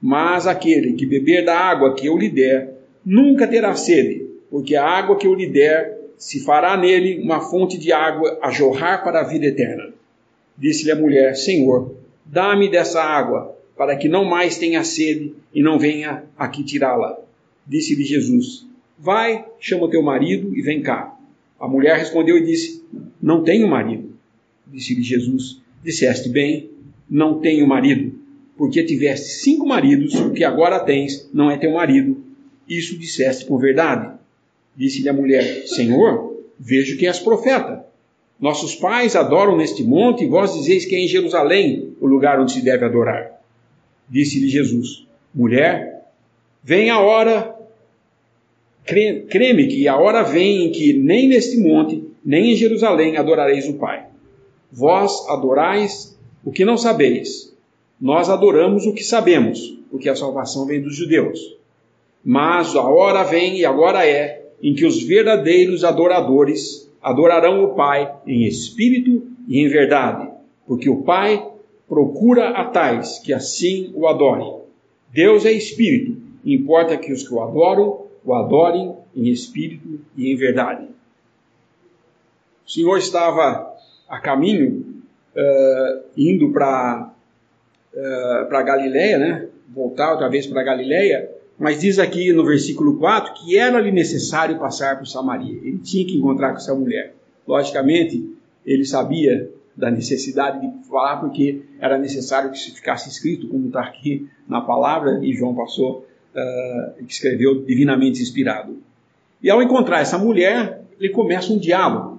Mas 0.00 0.46
aquele 0.46 0.92
que 0.92 1.04
beber 1.04 1.44
da 1.44 1.58
água 1.58 1.96
que 1.96 2.06
eu 2.06 2.16
lhe 2.16 2.28
der, 2.28 2.72
nunca 3.04 3.48
terá 3.48 3.74
sede, 3.74 4.24
porque 4.48 4.76
a 4.76 4.84
água 4.84 5.16
que 5.16 5.26
eu 5.26 5.34
lhe 5.34 5.48
der 5.48 5.98
se 6.16 6.44
fará 6.44 6.76
nele 6.76 7.20
uma 7.20 7.40
fonte 7.40 7.76
de 7.76 7.90
água 7.90 8.38
a 8.40 8.52
jorrar 8.52 9.02
para 9.02 9.22
a 9.22 9.24
vida 9.24 9.46
eterna. 9.46 9.92
Disse-lhe 10.56 10.92
a 10.92 10.96
mulher: 10.96 11.34
Senhor, 11.34 11.96
dá-me 12.24 12.70
dessa 12.70 13.02
água, 13.02 13.58
para 13.76 13.96
que 13.96 14.08
não 14.08 14.24
mais 14.24 14.56
tenha 14.56 14.84
sede 14.84 15.34
e 15.52 15.64
não 15.64 15.80
venha 15.80 16.22
aqui 16.38 16.62
tirá-la. 16.62 17.18
Disse-lhe 17.66 18.04
Jesus: 18.04 18.64
Vai, 18.96 19.44
chama 19.58 19.90
teu 19.90 20.00
marido 20.00 20.56
e 20.56 20.62
vem 20.62 20.80
cá. 20.80 21.12
A 21.58 21.66
mulher 21.66 21.98
respondeu 21.98 22.38
e 22.38 22.44
disse: 22.44 22.84
Não 23.20 23.42
tenho 23.42 23.66
marido. 23.66 24.15
Disse-lhe 24.66 25.02
Jesus: 25.02 25.60
Disseste 25.84 26.28
bem, 26.28 26.70
não 27.08 27.40
tenho 27.40 27.66
marido, 27.66 28.12
porque 28.56 28.82
tiveste 28.82 29.28
cinco 29.28 29.66
maridos, 29.66 30.14
o 30.14 30.32
que 30.32 30.42
agora 30.42 30.80
tens 30.80 31.28
não 31.32 31.50
é 31.50 31.56
teu 31.56 31.72
marido. 31.72 32.24
Isso 32.68 32.98
disseste 32.98 33.44
por 33.44 33.60
verdade. 33.60 34.16
Disse-lhe 34.76 35.08
a 35.08 35.12
mulher: 35.12 35.66
Senhor, 35.66 36.42
vejo 36.58 36.96
que 36.96 37.06
és 37.06 37.18
profeta. 37.18 37.84
Nossos 38.40 38.74
pais 38.74 39.16
adoram 39.16 39.56
neste 39.56 39.82
monte, 39.82 40.24
e 40.24 40.28
vós 40.28 40.52
dizeis 40.52 40.84
que 40.84 40.94
é 40.94 40.98
em 40.98 41.08
Jerusalém 41.08 41.94
o 42.00 42.06
lugar 42.06 42.40
onde 42.40 42.52
se 42.52 42.62
deve 42.62 42.84
adorar. 42.84 43.40
Disse-lhe 44.08 44.48
Jesus: 44.48 45.06
Mulher, 45.34 46.02
vem 46.62 46.90
a 46.90 47.00
hora, 47.00 47.56
creme 48.84 49.68
que 49.68 49.86
a 49.88 49.96
hora 49.96 50.22
vem 50.22 50.66
em 50.66 50.72
que 50.72 50.92
nem 50.92 51.28
neste 51.28 51.58
monte, 51.58 52.02
nem 52.24 52.52
em 52.52 52.56
Jerusalém 52.56 53.16
adorareis 53.16 53.68
o 53.68 53.74
Pai. 53.74 54.06
Vós 54.70 55.28
adorais 55.28 56.16
o 56.44 56.52
que 56.52 56.64
não 56.64 56.76
sabeis. 56.76 57.54
Nós 58.00 58.28
adoramos 58.28 58.86
o 58.86 58.92
que 58.92 59.02
sabemos, 59.02 59.78
porque 59.90 60.08
a 60.08 60.16
salvação 60.16 60.66
vem 60.66 60.82
dos 60.82 60.94
judeus. 60.94 61.56
Mas 62.24 62.74
a 62.74 62.82
hora 62.82 63.22
vem 63.22 63.58
e 63.58 63.64
agora 63.64 64.06
é 64.06 64.46
em 64.62 64.74
que 64.74 64.84
os 64.84 65.02
verdadeiros 65.02 65.84
adoradores 65.84 66.90
adorarão 67.02 67.64
o 67.64 67.74
Pai 67.74 68.12
em 68.26 68.44
espírito 68.44 69.26
e 69.46 69.60
em 69.60 69.68
verdade, 69.68 70.28
porque 70.66 70.90
o 70.90 71.02
Pai 71.02 71.46
procura 71.88 72.50
a 72.50 72.64
tais 72.64 73.18
que 73.20 73.32
assim 73.32 73.92
o 73.94 74.06
adorem. 74.08 74.56
Deus 75.12 75.44
é 75.44 75.52
espírito, 75.52 76.16
importa 76.44 76.96
que 76.96 77.12
os 77.12 77.26
que 77.26 77.32
o 77.32 77.40
adoram 77.40 78.06
o 78.24 78.34
adorem 78.34 78.92
em 79.14 79.28
espírito 79.28 80.00
e 80.16 80.32
em 80.32 80.36
verdade. 80.36 80.88
O 82.66 82.70
Senhor 82.70 82.98
estava 82.98 83.75
a 84.08 84.18
caminho 84.18 85.02
uh, 85.34 86.04
indo 86.16 86.52
para 86.52 87.12
uh, 87.92 88.48
para 88.48 88.62
Galileia, 88.62 89.18
né? 89.18 89.48
voltar 89.68 90.12
outra 90.12 90.28
vez 90.28 90.46
para 90.46 90.62
Galileia, 90.62 91.30
mas 91.58 91.80
diz 91.80 91.98
aqui 91.98 92.32
no 92.32 92.44
versículo 92.44 92.98
4 92.98 93.34
que 93.34 93.56
era-lhe 93.56 93.90
necessário 93.90 94.58
passar 94.58 94.98
por 94.98 95.06
Samaria. 95.06 95.58
Ele 95.62 95.78
tinha 95.78 96.06
que 96.06 96.16
encontrar 96.16 96.50
com 96.50 96.56
essa 96.56 96.74
mulher. 96.74 97.14
Logicamente, 97.46 98.36
ele 98.64 98.84
sabia 98.84 99.50
da 99.76 99.90
necessidade 99.90 100.60
de 100.60 100.88
falar, 100.88 101.18
porque 101.18 101.62
era 101.78 101.98
necessário 101.98 102.50
que 102.50 102.58
ficasse 102.58 103.08
escrito, 103.08 103.48
como 103.48 103.66
está 103.66 103.82
aqui 103.82 104.28
na 104.48 104.60
palavra, 104.60 105.20
e 105.22 105.34
João 105.34 105.54
passou, 105.54 106.06
uh, 106.34 107.04
escreveu 107.06 107.62
divinamente 107.62 108.22
inspirado. 108.22 108.78
E 109.42 109.50
ao 109.50 109.62
encontrar 109.62 110.00
essa 110.00 110.16
mulher, 110.16 110.82
ele 110.98 111.10
começa 111.10 111.52
um 111.52 111.58
diálogo, 111.58 112.15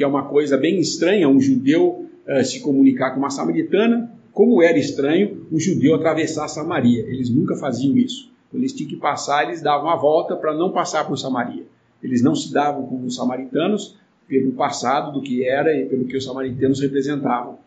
que 0.00 0.04
é 0.04 0.06
uma 0.06 0.24
coisa 0.24 0.56
bem 0.56 0.80
estranha, 0.80 1.28
um 1.28 1.38
judeu 1.38 2.06
uh, 2.26 2.42
se 2.42 2.60
comunicar 2.60 3.10
com 3.10 3.18
uma 3.18 3.28
samaritana, 3.28 4.10
como 4.32 4.62
era 4.62 4.78
estranho 4.78 5.46
um 5.52 5.60
judeu 5.60 5.94
atravessar 5.94 6.48
Samaria. 6.48 7.02
Eles 7.02 7.28
nunca 7.28 7.54
faziam 7.54 7.94
isso. 7.98 8.32
Eles 8.50 8.72
tinham 8.72 8.88
que 8.88 8.96
passar, 8.96 9.44
eles 9.44 9.60
davam 9.60 9.90
a 9.90 9.96
volta 9.96 10.34
para 10.34 10.56
não 10.56 10.72
passar 10.72 11.06
por 11.06 11.18
Samaria. 11.18 11.66
Eles 12.02 12.22
não 12.22 12.34
se 12.34 12.50
davam 12.50 12.86
com 12.86 13.04
os 13.04 13.14
samaritanos 13.14 13.94
pelo 14.26 14.52
passado 14.52 15.12
do 15.12 15.20
que 15.20 15.46
era 15.46 15.76
e 15.76 15.84
pelo 15.84 16.06
que 16.06 16.16
os 16.16 16.24
samaritanos 16.24 16.80
representavam. 16.80 17.58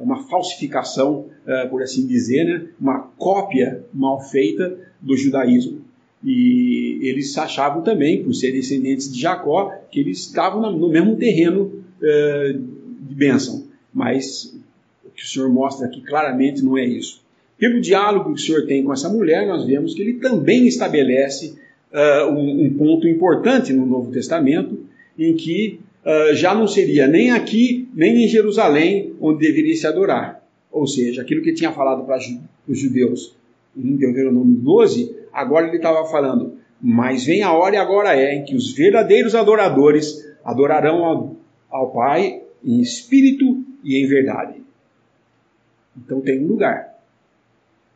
É 0.00 0.02
uma 0.02 0.22
falsificação, 0.30 1.26
uh, 1.46 1.68
por 1.68 1.82
assim 1.82 2.06
dizer, 2.06 2.44
né? 2.44 2.68
uma 2.80 3.00
cópia 3.18 3.84
mal 3.92 4.18
feita 4.18 4.78
do 4.98 5.14
judaísmo. 5.14 5.82
E 6.24 7.00
eles 7.02 7.36
achavam 7.36 7.82
também, 7.82 8.24
por 8.24 8.32
serem 8.32 8.60
descendentes 8.60 9.12
de 9.12 9.20
Jacó, 9.20 9.74
que 9.90 10.00
eles 10.00 10.20
estavam 10.20 10.72
no 10.72 10.88
mesmo 10.88 11.16
terreno 11.16 11.81
uh, 12.02 12.58
de 13.00 13.14
bênção. 13.14 13.64
Mas 13.92 14.54
o 15.04 15.10
que 15.10 15.22
o 15.22 15.26
Senhor 15.26 15.48
mostra 15.48 15.86
aqui 15.86 16.00
claramente 16.00 16.62
não 16.62 16.76
é 16.76 16.84
isso. 16.84 17.22
Pelo 17.58 17.80
diálogo 17.80 18.34
que 18.34 18.40
o 18.40 18.44
Senhor 18.44 18.66
tem 18.66 18.82
com 18.82 18.92
essa 18.92 19.08
mulher, 19.08 19.46
nós 19.46 19.64
vemos 19.64 19.94
que 19.94 20.02
ele 20.02 20.14
também 20.14 20.66
estabelece 20.66 21.54
uh, 21.92 22.30
um, 22.30 22.64
um, 22.66 22.74
ponto 22.74 23.06
importante 23.06 23.72
no 23.72 23.86
Novo 23.86 24.10
Testamento, 24.10 24.80
em 25.18 25.34
que 25.34 25.78
uh, 26.04 26.34
já 26.34 26.54
não 26.54 26.66
seria 26.66 27.06
nem 27.06 27.30
aqui, 27.30 27.88
nem 27.94 28.24
em 28.24 28.28
Jerusalém, 28.28 29.14
onde 29.20 29.46
deveria 29.46 29.76
se 29.76 29.86
adorar. 29.86 30.42
Ou 30.70 30.86
seja, 30.86 31.22
aquilo 31.22 31.42
que 31.42 31.52
tinha 31.52 31.70
falado 31.70 32.04
para 32.04 32.18
os 32.66 32.78
judeus 32.78 33.36
em 33.76 33.96
Deuteronômio 33.96 34.56
12, 34.56 35.14
agora 35.32 35.66
ele 35.66 35.76
estava 35.76 36.04
falando, 36.06 36.54
mas 36.80 37.24
vem 37.24 37.42
a 37.42 37.52
hora 37.52 37.76
e 37.76 37.78
agora 37.78 38.16
é, 38.16 38.34
em 38.34 38.44
que 38.44 38.56
os 38.56 38.72
verdadeiros 38.72 39.34
adoradores 39.34 40.26
adorarão 40.44 41.36
ao, 41.72 41.90
Pai 41.92 42.42
em 42.64 42.80
espírito 42.80 43.64
e 43.82 43.96
em 43.96 44.06
verdade. 44.06 44.62
Então 45.96 46.20
tem 46.20 46.44
um 46.44 46.46
lugar. 46.46 46.96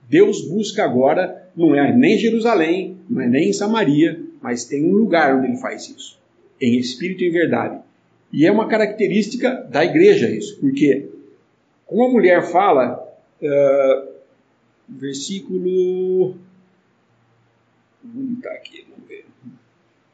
Deus 0.08 0.46
busca 0.48 0.84
agora, 0.84 1.48
não 1.56 1.74
é 1.74 1.92
nem 1.92 2.18
Jerusalém, 2.18 2.98
não 3.08 3.22
é 3.22 3.28
nem 3.28 3.50
em 3.50 3.52
Samaria, 3.52 4.20
mas 4.40 4.64
tem 4.64 4.84
um 4.84 4.92
lugar 4.92 5.36
onde 5.36 5.46
ele 5.48 5.56
faz 5.56 5.88
isso, 5.88 6.18
em 6.60 6.78
espírito 6.78 7.22
e 7.22 7.28
em 7.28 7.32
verdade. 7.32 7.80
E 8.32 8.46
é 8.46 8.50
uma 8.50 8.68
característica 8.68 9.66
da 9.70 9.84
igreja 9.84 10.28
isso, 10.28 10.58
porque 10.60 11.08
como 11.86 12.04
a 12.04 12.10
mulher 12.10 12.42
fala, 12.50 12.98
uh, 13.40 14.16
versículo. 14.88 16.36
Onde 18.04 18.34
está 18.34 18.50
aqui? 18.50 18.86
Vamos 18.90 19.08
ver. 19.08 19.25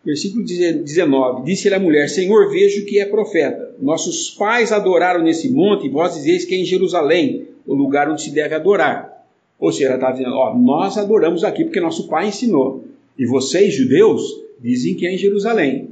Versículo 0.05 0.45
19: 0.45 1.45
Disse-lhe 1.45 1.75
a 1.75 1.81
mulher: 1.81 2.09
Senhor, 2.09 2.51
vejo 2.51 2.85
que 2.85 2.99
é 2.99 3.07
profeta. 3.07 3.75
Nossos 3.81 4.31
pais 4.31 4.73
adoraram 4.73 5.23
nesse 5.23 5.49
monte, 5.51 5.87
e 5.87 5.91
vós 5.91 6.15
dizeis 6.15 6.45
que 6.45 6.55
é 6.55 6.59
em 6.59 6.65
Jerusalém, 6.65 7.47
o 7.67 7.75
lugar 7.75 8.11
onde 8.11 8.23
se 8.23 8.33
deve 8.33 8.55
adorar. 8.55 9.25
Ou 9.59 9.71
seja, 9.71 9.87
ela 9.87 9.95
está 9.95 10.11
dizendo: 10.11 10.35
ó, 10.35 10.59
nós 10.59 10.99
adoramos 10.99 11.45
aqui 11.45 11.65
porque 11.65 11.81
nosso 11.81 12.09
pai 12.09 12.29
ensinou. 12.29 12.85
E 13.17 13.25
vocês, 13.25 13.75
judeus, 13.75 14.23
dizem 14.61 14.97
que 14.97 15.07
é 15.07 15.15
em 15.15 15.19
Jerusalém. 15.19 15.91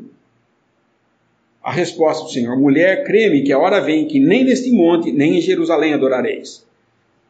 A 1.62 1.71
resposta 1.71 2.25
do 2.25 2.31
Senhor: 2.31 2.59
mulher, 2.59 3.05
creme 3.05 3.45
que 3.45 3.52
a 3.52 3.59
hora 3.59 3.81
vem 3.81 4.09
que 4.09 4.19
nem 4.19 4.43
neste 4.43 4.73
monte, 4.73 5.12
nem 5.12 5.38
em 5.38 5.40
Jerusalém 5.40 5.95
adorareis. 5.95 6.67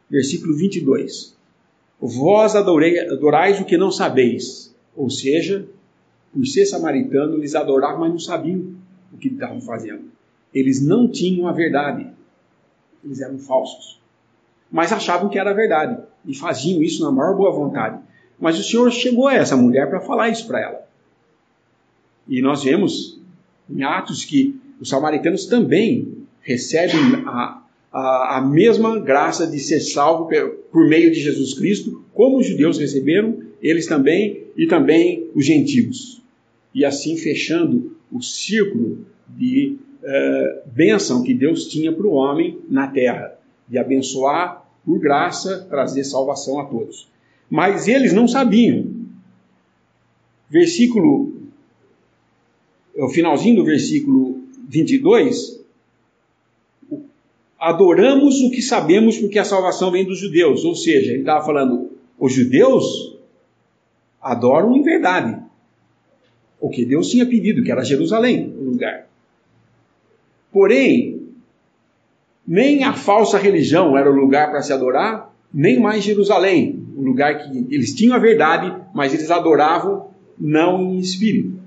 Versículo 0.09 0.55
22. 0.55 1.35
Vós 2.01 2.55
adorei, 2.55 2.97
adorais 2.99 3.61
o 3.61 3.65
que 3.65 3.77
não 3.77 3.91
sabeis. 3.91 4.73
Ou 4.95 5.11
seja, 5.11 5.67
por 6.33 6.45
ser 6.45 6.65
samaritano, 6.65 7.37
eles 7.37 7.55
adoravam, 7.55 8.01
mas 8.01 8.11
não 8.11 8.19
sabiam 8.19 8.75
o 9.11 9.17
que 9.17 9.27
estavam 9.27 9.61
fazendo. 9.61 10.05
Eles 10.53 10.81
não 10.85 11.07
tinham 11.07 11.47
a 11.47 11.51
verdade. 11.51 12.07
Eles 13.03 13.21
eram 13.21 13.37
falsos. 13.37 13.99
Mas 14.71 14.91
achavam 14.91 15.29
que 15.29 15.37
era 15.37 15.53
verdade 15.53 16.01
e 16.25 16.35
faziam 16.35 16.81
isso 16.81 17.03
na 17.03 17.11
maior 17.11 17.35
boa 17.35 17.51
vontade. 17.51 17.99
Mas 18.39 18.57
o 18.57 18.63
Senhor 18.63 18.89
chegou 18.91 19.27
a 19.27 19.33
essa 19.33 19.57
mulher 19.57 19.89
para 19.89 19.99
falar 19.99 20.29
isso 20.29 20.47
para 20.47 20.61
ela. 20.61 20.87
E 22.27 22.41
nós 22.41 22.63
vemos 22.63 23.19
em 23.69 23.83
Atos 23.83 24.23
que 24.23 24.59
os 24.79 24.89
samaritanos 24.89 25.45
também 25.45 26.25
recebem 26.41 27.23
a, 27.25 27.61
a, 27.91 28.37
a 28.37 28.41
mesma 28.41 28.99
graça 28.99 29.45
de 29.45 29.59
ser 29.59 29.79
salvo 29.79 30.29
por 30.71 30.87
meio 30.87 31.11
de 31.11 31.19
Jesus 31.19 31.53
Cristo, 31.53 32.03
como 32.13 32.39
os 32.39 32.47
judeus 32.47 32.77
receberam, 32.77 33.39
eles 33.61 33.85
também, 33.85 34.45
e 34.57 34.65
também 34.65 35.27
os 35.35 35.45
gentios. 35.45 36.20
E 36.73 36.85
assim 36.85 37.17
fechando 37.17 37.95
o 38.11 38.21
círculo 38.21 39.05
de 39.27 39.77
uh, 40.01 40.69
bênção 40.69 41.23
que 41.23 41.33
Deus 41.33 41.67
tinha 41.67 41.91
para 41.91 42.07
o 42.07 42.13
homem 42.13 42.59
na 42.69 42.87
terra, 42.87 43.37
de 43.67 43.77
abençoar 43.77 44.65
por 44.85 44.99
graça, 44.99 45.65
trazer 45.69 46.03
salvação 46.03 46.59
a 46.59 46.65
todos. 46.65 47.07
Mas 47.49 47.87
eles 47.87 48.13
não 48.13 48.27
sabiam. 48.27 49.01
Versículo, 50.49 51.33
o 52.95 53.09
finalzinho 53.09 53.57
do 53.57 53.63
versículo 53.63 54.41
22, 54.67 55.61
adoramos 57.59 58.41
o 58.41 58.49
que 58.49 58.61
sabemos 58.61 59.17
porque 59.17 59.39
a 59.39 59.45
salvação 59.45 59.91
vem 59.91 60.05
dos 60.05 60.19
judeus. 60.19 60.65
Ou 60.65 60.75
seja, 60.75 61.11
ele 61.11 61.19
estava 61.19 61.45
falando, 61.45 61.91
os 62.17 62.33
judeus 62.33 63.17
adoram 64.21 64.75
em 64.75 64.81
verdade 64.81 65.40
o 66.61 66.69
que 66.69 66.85
Deus 66.85 67.09
tinha 67.09 67.25
pedido, 67.25 67.63
que 67.63 67.71
era 67.71 67.83
Jerusalém, 67.83 68.53
o 68.55 68.63
lugar. 68.63 69.07
Porém, 70.51 71.27
nem 72.47 72.83
a 72.83 72.93
falsa 72.93 73.37
religião 73.39 73.97
era 73.97 74.09
o 74.09 74.15
lugar 74.15 74.51
para 74.51 74.61
se 74.61 74.71
adorar, 74.71 75.33
nem 75.51 75.79
mais 75.79 76.03
Jerusalém, 76.03 76.85
o 76.95 77.01
lugar 77.01 77.39
que 77.39 77.67
eles 77.73 77.95
tinham 77.95 78.15
a 78.15 78.19
verdade, 78.19 78.73
mas 78.93 79.13
eles 79.13 79.31
adoravam 79.31 80.11
não 80.37 80.81
em 80.81 80.99
espírito. 80.99 81.59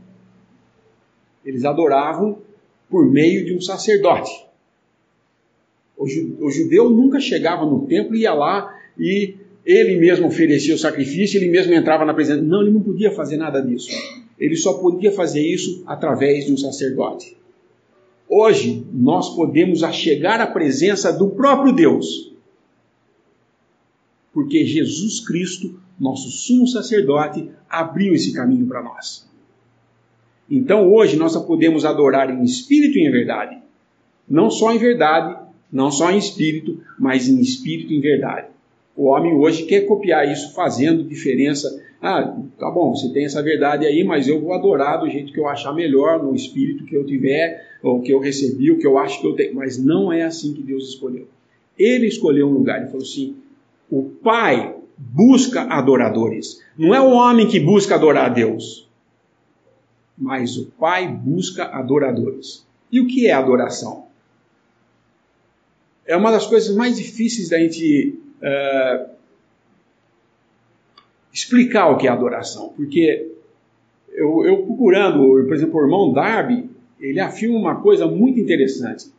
Eles 1.45 1.65
adoravam 1.65 2.39
por 2.89 3.11
meio 3.11 3.45
de 3.45 3.55
um 3.55 3.61
sacerdote. 3.61 4.31
O 5.97 6.51
judeu 6.51 6.89
nunca 6.91 7.21
chegava 7.21 7.65
no 7.65 7.87
templo, 7.87 8.15
ia 8.15 8.33
lá 8.33 8.75
e 8.99 9.35
ele 9.65 9.99
mesmo 9.99 10.27
oferecia 10.27 10.75
o 10.75 10.79
sacrifício, 10.79 11.39
ele 11.39 11.51
mesmo 11.51 11.73
entrava 11.75 12.05
na 12.05 12.15
presença. 12.15 12.43
Não, 12.43 12.63
ele 12.63 12.71
não 12.71 12.83
podia 12.83 13.11
fazer 13.11 13.37
nada 13.37 13.61
disso. 13.61 13.91
Ele 14.45 14.57
só 14.57 14.75
podia 14.75 15.11
fazer 15.11 15.41
isso 15.41 15.83
através 15.87 16.45
de 16.45 16.53
um 16.53 16.57
sacerdote. 16.59 17.35
Hoje 18.29 18.87
nós 18.93 19.35
podemos 19.35 19.83
achegar 19.83 20.39
à 20.39 20.47
presença 20.47 21.11
do 21.11 21.31
próprio 21.31 21.73
Deus, 21.73 22.31
porque 24.35 24.67
Jesus 24.67 25.19
Cristo, 25.21 25.81
nosso 25.99 26.29
sumo 26.29 26.69
sacerdote, 26.69 27.49
abriu 27.71 28.13
esse 28.13 28.35
caminho 28.35 28.67
para 28.67 28.83
nós. 28.83 29.27
Então 30.51 30.93
hoje 30.93 31.17
nós 31.17 31.35
podemos 31.47 31.87
adorar 31.87 32.29
em 32.29 32.45
espírito 32.45 32.99
e 32.99 33.09
em 33.09 33.11
verdade. 33.11 33.57
Não 34.29 34.51
só 34.51 34.75
em 34.75 34.79
verdade, 34.79 35.39
não 35.73 35.91
só 35.91 36.11
em 36.11 36.19
espírito, 36.19 36.83
mas 36.99 37.29
em 37.29 37.41
espírito 37.41 37.95
e 37.95 37.97
em 37.97 38.01
verdade. 38.01 38.49
O 38.95 39.05
homem 39.05 39.33
hoje 39.33 39.65
quer 39.65 39.87
copiar 39.87 40.31
isso 40.31 40.53
fazendo 40.53 41.03
diferença. 41.03 41.83
Ah, 42.07 42.37
tá 42.59 42.71
bom, 42.71 42.95
você 42.95 43.11
tem 43.15 43.25
essa 43.25 43.43
verdade 43.43 43.87
aí, 43.87 44.05
mas 44.05 44.29
eu 44.29 44.39
vou 44.39 44.53
adorar 44.53 45.01
do 45.01 45.09
jeito 45.09 45.33
que 45.33 45.41
eu 45.41 45.49
achar 45.49 45.73
melhor, 45.73 46.23
no 46.23 46.35
espírito 46.35 46.85
que 46.85 46.95
eu 46.95 47.07
tiver, 47.07 47.67
ou 47.83 48.03
que 48.03 48.13
eu 48.13 48.19
recebi, 48.19 48.71
o 48.71 48.79
que 48.79 48.87
eu 48.87 48.99
acho 48.99 49.23
que 49.23 49.27
eu 49.27 49.35
tenho. 49.35 49.55
Mas 49.55 49.83
não 49.83 50.13
é 50.13 50.21
assim 50.21 50.53
que 50.53 50.63
Deus 50.63 50.87
escolheu. 50.87 51.27
Ele 51.79 52.07
escolheu 52.07 52.47
um 52.47 52.53
lugar 52.53 52.83
e 52.83 52.89
falou 52.89 53.01
assim: 53.01 53.37
o 53.91 54.03
Pai 54.03 54.77
busca 54.99 55.63
adoradores. 55.63 56.63
Não 56.77 56.95
é 56.95 57.01
o 57.01 57.09
homem 57.09 57.49
que 57.49 57.59
busca 57.59 57.95
adorar 57.95 58.27
a 58.27 58.35
Deus, 58.35 58.87
mas 60.19 60.59
o 60.59 60.67
Pai 60.73 61.09
busca 61.09 61.65
adoradores. 61.65 62.67
E 62.93 63.01
o 63.01 63.07
que 63.07 63.29
é 63.29 63.33
adoração? 63.33 64.05
É 66.05 66.15
uma 66.15 66.31
das 66.31 66.47
coisas 66.47 66.77
mais 66.77 66.99
difíceis 66.99 67.49
da 67.49 67.59
gente 67.59 68.19
uh, 68.43 69.14
explicar 71.35 71.89
o 71.91 71.97
que 71.97 72.07
é 72.07 72.11
adoração, 72.11 72.73
porque 72.77 73.33
eu, 74.13 74.47
eu 74.47 74.59
procurando, 74.65 75.45
por 75.45 75.53
exemplo, 75.53 75.81
o 75.81 75.83
irmão 75.83 76.13
Darby, 76.13 76.71
ele 77.01 77.19
afirma 77.19 77.59
uma 77.59 77.81
coisa 77.81 78.07
muito 78.07 78.39
interessante. 78.39 79.13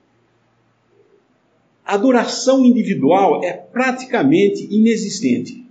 Adoração 1.85 2.63
individual 2.63 3.43
é 3.43 3.51
praticamente 3.51 4.65
inexistente. 4.73 5.65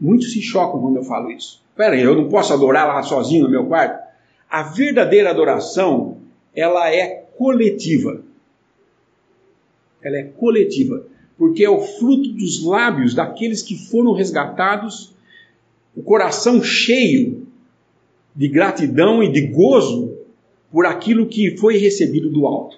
Muitos 0.00 0.32
se 0.32 0.40
chocam 0.40 0.80
quando 0.80 0.96
eu 0.96 1.02
falo 1.02 1.30
isso. 1.32 1.60
Peraí, 1.74 2.02
eu 2.02 2.14
não 2.14 2.28
posso 2.28 2.52
adorar 2.52 2.86
lá 2.86 3.02
sozinho 3.02 3.44
no 3.44 3.50
meu 3.50 3.66
quarto? 3.66 4.06
A 4.48 4.62
verdadeira 4.62 5.30
adoração, 5.30 6.18
ela 6.54 6.88
é 6.88 7.24
coletiva. 7.36 8.22
Ela 10.00 10.18
é 10.18 10.22
coletiva, 10.22 11.04
porque 11.36 11.64
é 11.64 11.68
o 11.68 11.80
fruto 11.80 12.28
dos 12.30 12.64
lábios 12.64 13.12
daqueles 13.12 13.60
que 13.60 13.76
foram 13.76 14.12
resgatados, 14.12 15.15
o 15.96 16.02
coração 16.02 16.62
cheio 16.62 17.46
de 18.34 18.48
gratidão 18.48 19.22
e 19.22 19.32
de 19.32 19.46
gozo 19.46 20.14
por 20.70 20.84
aquilo 20.84 21.26
que 21.26 21.56
foi 21.56 21.78
recebido 21.78 22.28
do 22.28 22.46
alto. 22.46 22.76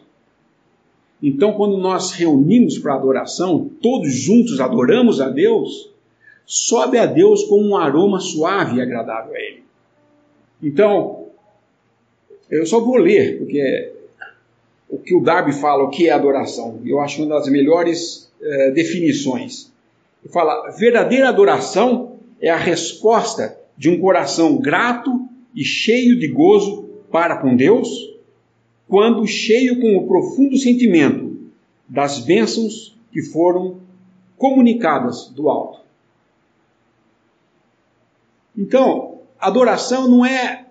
Então, 1.20 1.52
quando 1.54 1.76
nós 1.76 2.12
reunimos 2.12 2.78
para 2.78 2.94
adoração, 2.94 3.68
todos 3.82 4.14
juntos 4.14 4.60
adoramos 4.60 5.20
a 5.20 5.28
Deus, 5.28 5.90
sobe 6.46 6.96
a 6.96 7.06
Deus 7.06 7.42
como 7.42 7.70
um 7.70 7.76
aroma 7.76 8.20
suave 8.20 8.76
e 8.76 8.80
agradável 8.80 9.34
a 9.34 9.40
Ele. 9.40 9.64
Então, 10.62 11.26
eu 12.48 12.64
só 12.64 12.78
vou 12.78 12.96
ler, 12.96 13.38
porque 13.38 13.92
o 14.88 14.96
que 14.96 15.14
o 15.14 15.20
Darby 15.20 15.52
fala, 15.52 15.82
o 15.82 15.90
que 15.90 16.08
é 16.08 16.12
adoração, 16.12 16.80
eu 16.84 17.00
acho 17.00 17.22
uma 17.22 17.36
das 17.36 17.48
melhores 17.48 18.30
eh, 18.40 18.70
definições. 18.70 19.72
Ele 20.22 20.32
fala: 20.32 20.70
verdadeira 20.70 21.28
adoração 21.28 22.07
é 22.40 22.50
a 22.50 22.56
resposta 22.56 23.58
de 23.76 23.88
um 23.88 24.00
coração 24.00 24.56
grato 24.56 25.28
e 25.54 25.64
cheio 25.64 26.18
de 26.18 26.28
gozo 26.28 26.88
para 27.10 27.36
com 27.38 27.56
Deus, 27.56 27.88
quando 28.86 29.26
cheio 29.26 29.80
com 29.80 29.96
o 29.96 30.06
profundo 30.06 30.56
sentimento 30.56 31.36
das 31.88 32.20
bênçãos 32.20 32.96
que 33.12 33.22
foram 33.22 33.80
comunicadas 34.36 35.28
do 35.28 35.48
alto. 35.48 35.80
Então, 38.56 39.20
adoração 39.38 40.08
não 40.08 40.24
é 40.24 40.66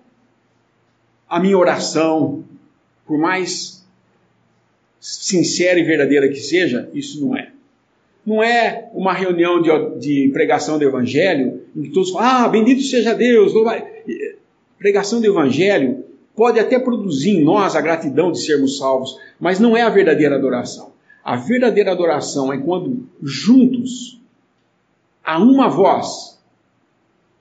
a 1.28 1.40
minha 1.40 1.58
oração, 1.58 2.44
por 3.06 3.18
mais 3.18 3.84
sincera 5.00 5.78
e 5.78 5.84
verdadeira 5.84 6.28
que 6.28 6.40
seja, 6.40 6.90
isso 6.92 7.24
não 7.24 7.36
é. 7.36 7.52
Não 8.28 8.42
é 8.42 8.90
uma 8.92 9.14
reunião 9.14 9.62
de, 9.62 9.70
de 9.98 10.30
pregação 10.34 10.78
do 10.78 10.84
Evangelho 10.84 11.62
em 11.74 11.84
que 11.84 11.88
todos 11.88 12.10
falam, 12.10 12.44
ah, 12.44 12.48
bendito 12.50 12.82
seja 12.82 13.14
Deus. 13.14 13.54
Pregação 14.78 15.18
do 15.18 15.26
Evangelho 15.26 16.04
pode 16.36 16.60
até 16.60 16.78
produzir 16.78 17.30
em 17.30 17.42
nós 17.42 17.74
a 17.74 17.80
gratidão 17.80 18.30
de 18.30 18.38
sermos 18.44 18.76
salvos, 18.76 19.18
mas 19.40 19.58
não 19.58 19.74
é 19.74 19.80
a 19.80 19.88
verdadeira 19.88 20.36
adoração. 20.36 20.92
A 21.24 21.36
verdadeira 21.36 21.90
adoração 21.90 22.52
é 22.52 22.58
quando 22.58 23.08
juntos, 23.22 24.20
a 25.24 25.38
uma 25.38 25.70
voz, 25.70 26.38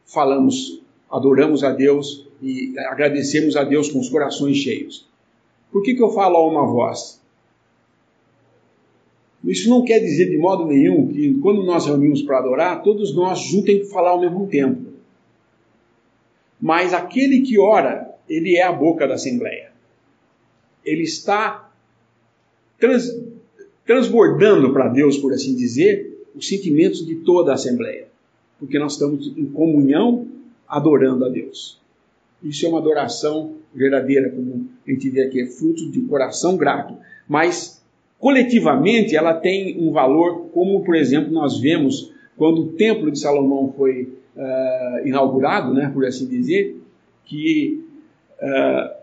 falamos, 0.05 0.81
adoramos 1.11 1.65
a 1.65 1.71
Deus 1.71 2.25
e 2.41 2.73
agradecemos 2.79 3.57
a 3.57 3.65
Deus 3.65 3.91
com 3.91 3.99
os 3.99 4.07
corações 4.07 4.55
cheios. 4.55 5.05
Por 5.69 5.83
que, 5.83 5.95
que 5.95 6.01
eu 6.01 6.11
falo 6.11 6.37
a 6.37 6.47
uma 6.47 6.65
voz? 6.65 7.21
Isso 9.49 9.69
não 9.69 9.83
quer 9.83 9.99
dizer 9.99 10.29
de 10.29 10.37
modo 10.37 10.65
nenhum 10.65 11.07
que 11.07 11.35
quando 11.35 11.63
nós 11.63 11.85
reunimos 11.85 12.21
para 12.21 12.39
adorar, 12.39 12.83
todos 12.83 13.15
nós 13.15 13.39
juntos 13.39 13.65
temos 13.65 13.87
que 13.87 13.93
falar 13.93 14.11
ao 14.11 14.21
mesmo 14.21 14.47
tempo. 14.47 14.87
Mas 16.59 16.93
aquele 16.93 17.41
que 17.41 17.57
ora, 17.57 18.13
ele 18.27 18.55
é 18.55 18.63
a 18.63 18.71
boca 18.71 19.07
da 19.07 19.13
Assembleia. 19.13 19.71
Ele 20.83 21.03
está 21.03 21.71
trans, 22.79 23.15
transbordando 23.85 24.73
para 24.73 24.89
Deus, 24.89 25.17
por 25.17 25.33
assim 25.33 25.55
dizer, 25.55 26.25
os 26.35 26.47
sentimentos 26.47 27.05
de 27.05 27.15
toda 27.15 27.51
a 27.51 27.55
Assembleia. 27.55 28.07
Porque 28.59 28.77
nós 28.77 28.93
estamos 28.93 29.27
em 29.37 29.45
comunhão 29.45 30.27
adorando 30.67 31.25
a 31.25 31.29
Deus. 31.29 31.79
Isso 32.43 32.65
é 32.65 32.69
uma 32.69 32.79
adoração 32.79 33.55
verdadeira, 33.73 34.29
como 34.29 34.67
a 34.85 34.91
gente 34.91 35.09
vê 35.09 35.23
aqui, 35.23 35.41
é 35.41 35.47
fruto 35.47 35.89
de 35.89 35.99
um 35.99 36.07
coração 36.07 36.57
grato. 36.57 36.95
Mas, 37.27 37.76
coletivamente, 38.19 39.15
ela 39.15 39.33
tem 39.33 39.77
um 39.79 39.91
valor, 39.91 40.49
como, 40.53 40.83
por 40.83 40.95
exemplo, 40.95 41.31
nós 41.31 41.59
vemos 41.59 42.11
quando 42.35 42.61
o 42.61 42.67
Templo 42.73 43.11
de 43.11 43.19
Salomão 43.19 43.73
foi 43.75 44.13
uh, 44.35 45.07
inaugurado, 45.07 45.73
né, 45.73 45.89
por 45.93 46.05
assim 46.05 46.27
dizer, 46.27 46.79
que 47.25 47.83
uh, 48.41 48.97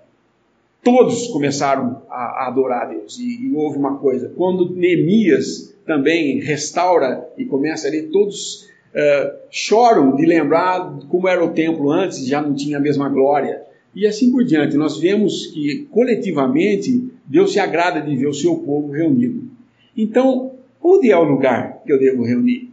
todos 0.82 1.26
começaram 1.28 2.02
a, 2.08 2.44
a, 2.44 2.48
adorar 2.48 2.82
a 2.82 2.86
Deus. 2.86 3.18
E, 3.18 3.46
e 3.46 3.52
houve 3.54 3.76
uma 3.76 3.96
coisa, 3.96 4.32
quando 4.36 4.74
Neemias 4.74 5.74
também 5.84 6.40
restaura 6.40 7.28
e 7.36 7.44
começa 7.44 7.88
ali, 7.88 8.04
todos 8.04 8.64
uh, 8.94 9.34
choram 9.50 10.14
de 10.14 10.24
lembrar 10.24 10.98
como 11.08 11.26
era 11.28 11.44
o 11.44 11.50
templo 11.50 11.90
antes, 11.90 12.24
já 12.26 12.40
não 12.40 12.54
tinha 12.54 12.78
a 12.78 12.80
mesma 12.80 13.08
glória. 13.08 13.62
E 13.94 14.06
assim 14.06 14.30
por 14.32 14.44
diante, 14.44 14.76
nós 14.76 14.98
vemos 14.98 15.46
que 15.48 15.86
coletivamente 15.90 17.08
Deus 17.24 17.52
se 17.52 17.60
agrada 17.60 18.00
de 18.00 18.16
ver 18.16 18.26
o 18.26 18.34
seu 18.34 18.56
povo 18.56 18.90
reunido. 18.92 19.48
Então, 19.96 20.52
onde 20.82 21.10
é 21.10 21.16
o 21.16 21.22
lugar 21.22 21.82
que 21.84 21.92
eu 21.92 21.98
devo 21.98 22.24
reunir? 22.24 22.70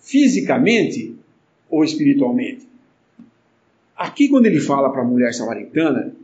Fisicamente 0.00 1.14
ou 1.68 1.84
espiritualmente? 1.84 2.66
Aqui, 3.94 4.28
quando 4.28 4.46
ele 4.46 4.60
fala 4.60 4.90
para 4.90 5.02
a 5.02 5.06
mulher 5.06 5.32
samaritana, 5.34 6.14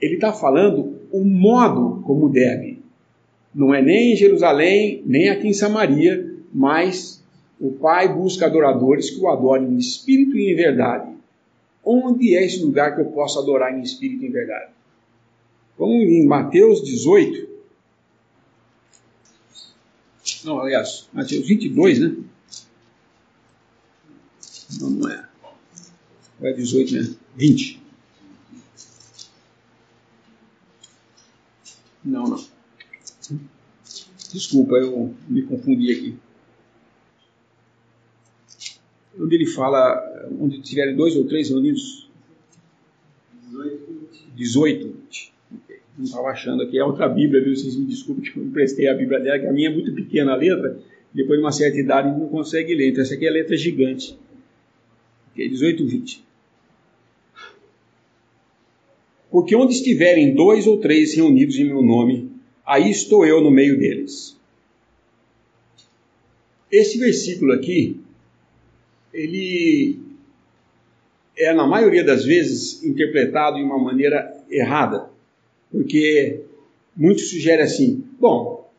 ele 0.00 0.16
está 0.16 0.32
falando 0.32 0.98
o 1.12 1.24
modo 1.24 2.02
como 2.04 2.28
deve. 2.28 2.78
Não 3.54 3.72
é 3.72 3.80
nem 3.80 4.12
em 4.12 4.16
Jerusalém, 4.16 5.02
nem 5.06 5.28
aqui 5.28 5.46
em 5.46 5.52
Samaria, 5.52 6.34
mas 6.52 7.22
o 7.60 7.70
Pai 7.70 8.12
busca 8.12 8.46
adoradores 8.46 9.10
que 9.10 9.20
o 9.20 9.28
adorem 9.28 9.68
em 9.68 9.78
espírito 9.78 10.36
e 10.36 10.52
em 10.52 10.56
verdade. 10.56 11.14
Onde 11.84 12.34
é 12.34 12.44
esse 12.44 12.62
lugar 12.62 12.94
que 12.94 13.02
eu 13.02 13.06
posso 13.06 13.38
adorar 13.38 13.76
em 13.76 13.82
espírito 13.82 14.24
e 14.24 14.28
em 14.28 14.30
verdade? 14.30 14.72
Vamos 15.78 16.02
em 16.04 16.24
Mateus 16.26 16.82
18. 16.82 17.48
Não, 20.44 20.60
aliás, 20.60 21.08
Mateus 21.12 21.46
22, 21.46 22.00
né? 22.00 22.16
Não, 24.80 24.90
não 24.90 25.10
é. 25.10 25.28
Ou 26.40 26.48
é 26.48 26.52
18, 26.52 26.94
né? 26.94 27.14
20. 27.36 27.82
Não, 32.04 32.24
não. 32.24 32.44
Desculpa, 34.32 34.74
eu 34.76 35.14
me 35.28 35.42
confundi 35.42 35.92
aqui 35.92 36.18
onde 39.18 39.34
ele 39.34 39.46
fala, 39.46 40.28
onde 40.40 40.60
tiverem 40.60 40.96
dois 40.96 41.16
ou 41.16 41.24
três 41.24 41.48
reunidos? 41.48 42.08
18. 44.34 44.94
Não 45.96 46.04
estava 46.04 46.28
achando 46.28 46.62
aqui, 46.62 46.78
é 46.78 46.84
outra 46.84 47.08
Bíblia, 47.08 47.42
viu? 47.42 47.54
Vocês 47.54 47.76
me 47.76 47.86
desculpem 47.86 48.24
que 48.24 48.36
eu 48.36 48.44
emprestei 48.44 48.88
a 48.88 48.94
Bíblia 48.94 49.20
dela, 49.20 49.38
que 49.38 49.46
a 49.46 49.52
minha 49.52 49.68
é 49.68 49.72
muito 49.72 49.92
pequena 49.94 50.32
a 50.32 50.36
letra, 50.36 50.76
depois 51.12 51.38
de 51.38 51.44
uma 51.44 51.52
certa 51.52 51.78
idade 51.78 52.08
não 52.08 52.28
consegue 52.28 52.74
ler. 52.74 52.90
Então 52.90 53.02
essa 53.02 53.14
aqui 53.14 53.26
é 53.26 53.28
a 53.28 53.32
letra 53.32 53.56
gigante. 53.56 54.18
Okay, 55.32 55.48
18, 55.48 55.86
20. 55.86 56.24
Porque 59.30 59.54
onde 59.54 59.74
estiverem 59.74 60.34
dois 60.34 60.66
ou 60.66 60.78
três 60.78 61.14
reunidos 61.14 61.56
em 61.56 61.64
meu 61.64 61.82
nome, 61.82 62.30
aí 62.66 62.90
estou 62.90 63.24
eu 63.24 63.40
no 63.40 63.50
meio 63.50 63.78
deles. 63.78 64.36
Esse 66.70 66.98
versículo 66.98 67.52
aqui 67.52 68.00
ele 69.14 69.98
é, 71.36 71.54
na 71.54 71.66
maioria 71.66 72.04
das 72.04 72.24
vezes, 72.24 72.82
interpretado 72.84 73.56
de 73.56 73.62
uma 73.62 73.78
maneira 73.78 74.36
errada, 74.50 75.08
porque 75.70 76.40
muitos 76.96 77.30
sugerem 77.30 77.64
assim: 77.64 78.04
bom, 78.18 78.70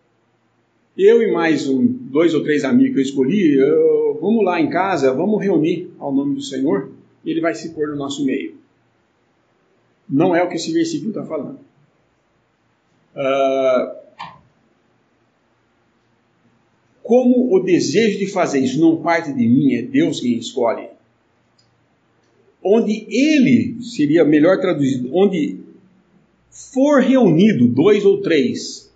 eu 0.97 1.21
e 1.21 1.31
mais 1.31 1.67
um, 1.67 1.85
dois 1.85 2.33
ou 2.33 2.43
três 2.43 2.63
amigos 2.63 2.93
que 2.93 2.99
eu 2.99 3.03
escolhi, 3.03 3.55
eu, 3.55 4.17
vamos 4.21 4.43
lá 4.43 4.59
em 4.59 4.69
casa, 4.69 5.13
vamos 5.13 5.41
reunir 5.41 5.91
ao 5.97 6.13
nome 6.13 6.35
do 6.35 6.41
Senhor, 6.41 6.91
e 7.23 7.31
ele 7.31 7.41
vai 7.41 7.55
se 7.55 7.69
pôr 7.69 7.87
no 7.87 7.95
nosso 7.95 8.25
meio. 8.25 8.55
Não 10.07 10.35
é 10.35 10.43
o 10.43 10.49
que 10.49 10.55
esse 10.55 10.71
versículo 10.71 11.09
está 11.09 11.25
falando. 11.25 11.59
Uh, 13.15 14.04
como 17.05 17.55
o 17.55 17.59
desejo 17.59 18.17
de 18.17 18.25
fazer 18.25 18.61
isso 18.61 18.81
não 18.81 18.97
parte 18.97 19.31
de 19.31 19.47
mim, 19.47 19.75
é 19.75 19.83
Deus 19.83 20.19
quem 20.19 20.39
escolhe. 20.39 20.87
Onde 22.63 23.05
ele, 23.07 23.77
seria 23.83 24.25
melhor 24.25 24.59
traduzido, 24.59 25.11
onde 25.13 25.59
for 26.49 27.03
reunido 27.03 27.67
dois 27.67 28.03
ou 28.03 28.23
três, 28.23 28.91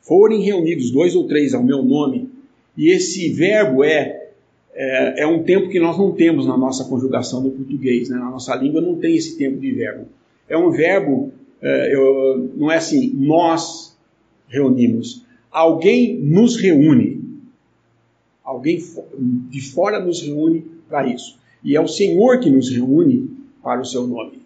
forem 0.00 0.42
reunidos 0.42 0.92
dois 0.92 1.16
ou 1.16 1.26
três 1.26 1.54
ao 1.54 1.64
meu 1.64 1.82
nome, 1.82 2.30
e 2.76 2.88
esse 2.88 3.30
verbo 3.30 3.82
é, 3.82 4.28
é, 4.72 5.22
é 5.22 5.26
um 5.26 5.42
tempo 5.42 5.70
que 5.70 5.80
nós 5.80 5.98
não 5.98 6.12
temos 6.12 6.46
na 6.46 6.56
nossa 6.56 6.84
conjugação 6.84 7.42
do 7.42 7.50
português, 7.50 8.08
né? 8.08 8.16
na 8.16 8.30
nossa 8.30 8.54
língua 8.54 8.80
não 8.80 8.94
tem 8.94 9.16
esse 9.16 9.36
tempo 9.36 9.58
de 9.58 9.72
verbo. 9.72 10.06
É 10.48 10.56
um 10.56 10.70
verbo, 10.70 11.32
é, 11.60 11.92
eu, 11.92 12.48
não 12.54 12.70
é 12.70 12.76
assim, 12.76 13.12
nós 13.12 13.98
reunimos 14.46 15.28
alguém 15.50 16.18
nos 16.20 16.56
reúne. 16.56 17.20
Alguém 18.44 18.82
de 19.48 19.60
fora 19.60 20.04
nos 20.04 20.22
reúne 20.22 20.64
para 20.88 21.06
isso. 21.06 21.38
E 21.62 21.76
é 21.76 21.80
o 21.80 21.88
Senhor 21.88 22.40
que 22.40 22.50
nos 22.50 22.70
reúne 22.70 23.30
para 23.62 23.80
o 23.80 23.84
seu 23.84 24.06
nome. 24.06 24.40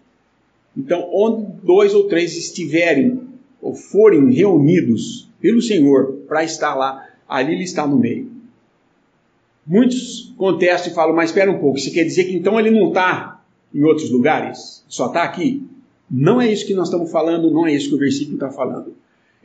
Então, 0.77 1.09
onde 1.13 1.45
dois 1.63 1.93
ou 1.93 2.07
três 2.07 2.35
estiverem 2.35 3.21
ou 3.61 3.73
forem 3.73 4.31
reunidos 4.31 5.29
pelo 5.39 5.61
Senhor 5.61 6.23
para 6.27 6.43
estar 6.43 6.75
lá, 6.75 7.07
ali 7.27 7.53
ele 7.53 7.63
está 7.63 7.87
no 7.87 7.97
meio. 7.97 8.29
Muitos 9.65 10.33
contestam 10.37 10.91
e 10.91 10.95
falam, 10.95 11.15
mas 11.15 11.29
espera 11.29 11.51
um 11.51 11.59
pouco, 11.59 11.79
você 11.79 11.89
quer 11.89 12.03
dizer 12.03 12.25
que 12.25 12.35
então 12.35 12.59
ele 12.59 12.69
não 12.69 12.89
está 12.89 13.43
em 13.73 13.83
outros 13.83 14.11
lugares? 14.11 14.83
Só 14.87 15.07
está 15.07 15.23
aqui? 15.23 15.63
Não 16.09 16.39
é 16.39 16.51
isso 16.51 16.67
que 16.67 16.75
nós 16.75 16.87
estamos 16.87 17.11
falando, 17.11 17.49
não 17.49 17.65
é 17.65 17.73
isso 17.73 17.89
que 17.89 17.95
o 17.95 17.99
versículo 17.99 18.35
está 18.35 18.51
falando. 18.51 18.93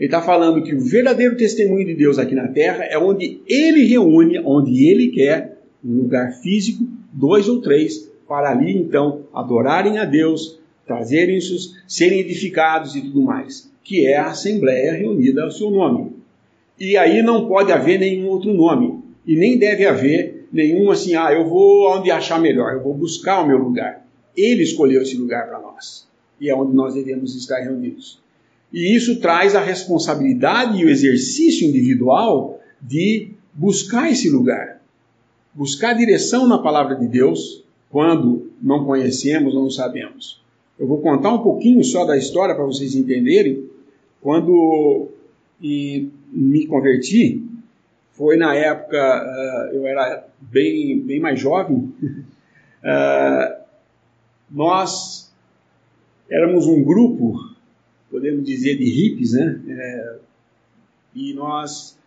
Ele 0.01 0.07
está 0.07 0.23
falando 0.23 0.63
que 0.63 0.75
o 0.75 0.81
verdadeiro 0.81 1.37
testemunho 1.37 1.85
de 1.85 1.95
Deus 1.95 2.19
aqui 2.19 2.35
na 2.35 2.49
terra 2.49 2.85
é 2.85 2.97
onde 2.97 3.43
ele 3.47 3.85
reúne, 3.85 4.41
onde 4.43 4.89
ele 4.89 5.09
quer, 5.09 5.59
um 5.85 5.99
lugar 5.99 6.33
físico, 6.33 6.89
dois 7.13 7.51
ou 7.51 7.61
três, 7.61 8.11
para 8.27 8.51
ali 8.51 8.75
então 8.75 9.27
adorarem 9.31 9.99
a 9.99 10.07
Deus, 10.07 10.59
trazerem 10.87 11.37
os, 11.37 11.77
serem 11.87 12.21
edificados 12.21 12.97
e 12.97 13.03
tudo 13.03 13.21
mais, 13.21 13.71
que 13.85 14.07
é 14.07 14.17
a 14.17 14.29
assembleia 14.29 14.95
reunida 14.95 15.43
ao 15.43 15.51
seu 15.51 15.71
nome. 15.71 16.13
E 16.79 16.97
aí 16.97 17.21
não 17.21 17.47
pode 17.47 17.71
haver 17.71 18.01
nenhum 18.01 18.27
outro 18.29 18.55
nome, 18.55 19.01
e 19.27 19.37
nem 19.37 19.59
deve 19.59 19.85
haver 19.85 20.49
nenhum 20.51 20.91
assim, 20.91 21.15
ah, 21.15 21.31
eu 21.31 21.47
vou 21.47 21.95
onde 21.95 22.11
achar 22.11 22.41
melhor, 22.41 22.73
eu 22.73 22.83
vou 22.83 22.95
buscar 22.95 23.43
o 23.43 23.47
meu 23.47 23.59
lugar. 23.59 24.07
Ele 24.35 24.63
escolheu 24.63 25.03
esse 25.03 25.19
lugar 25.19 25.47
para 25.47 25.61
nós, 25.61 26.09
e 26.41 26.49
é 26.49 26.55
onde 26.55 26.75
nós 26.75 26.95
devemos 26.95 27.37
estar 27.37 27.61
reunidos. 27.61 28.19
E 28.73 28.95
isso 28.95 29.21
traz 29.21 29.55
a 29.55 29.61
responsabilidade 29.61 30.79
e 30.79 30.85
o 30.85 30.89
exercício 30.89 31.67
individual 31.67 32.61
de 32.81 33.31
buscar 33.53 34.11
esse 34.11 34.31
lugar. 34.31 34.81
Buscar 35.53 35.95
direção 35.95 36.47
na 36.47 36.59
palavra 36.59 36.95
de 36.95 37.09
Deus 37.09 37.65
quando 37.91 38.51
não 38.63 38.85
conhecemos 38.85 39.55
ou 39.55 39.63
não 39.63 39.71
sabemos. 39.71 40.41
Eu 40.79 40.87
vou 40.87 40.99
contar 41.01 41.33
um 41.35 41.43
pouquinho 41.43 41.83
só 41.83 42.05
da 42.05 42.17
história 42.17 42.55
para 42.55 42.65
vocês 42.65 42.95
entenderem. 42.95 43.69
Quando 44.21 45.09
me 45.61 46.67
converti, 46.67 47.43
foi 48.13 48.37
na 48.37 48.55
época, 48.55 48.97
uh, 48.97 49.75
eu 49.75 49.87
era 49.87 50.27
bem, 50.41 51.01
bem 51.01 51.19
mais 51.19 51.41
jovem, 51.41 51.93
uh, 52.85 53.61
nós 54.51 55.33
éramos 56.31 56.67
um 56.67 56.83
grupo 56.83 57.50
podemos 58.11 58.45
dizer, 58.45 58.77
de 58.77 58.85
hippies, 58.85 59.33
né? 59.33 59.61
É, 59.69 60.17
e 61.15 61.33
nós 61.35 61.99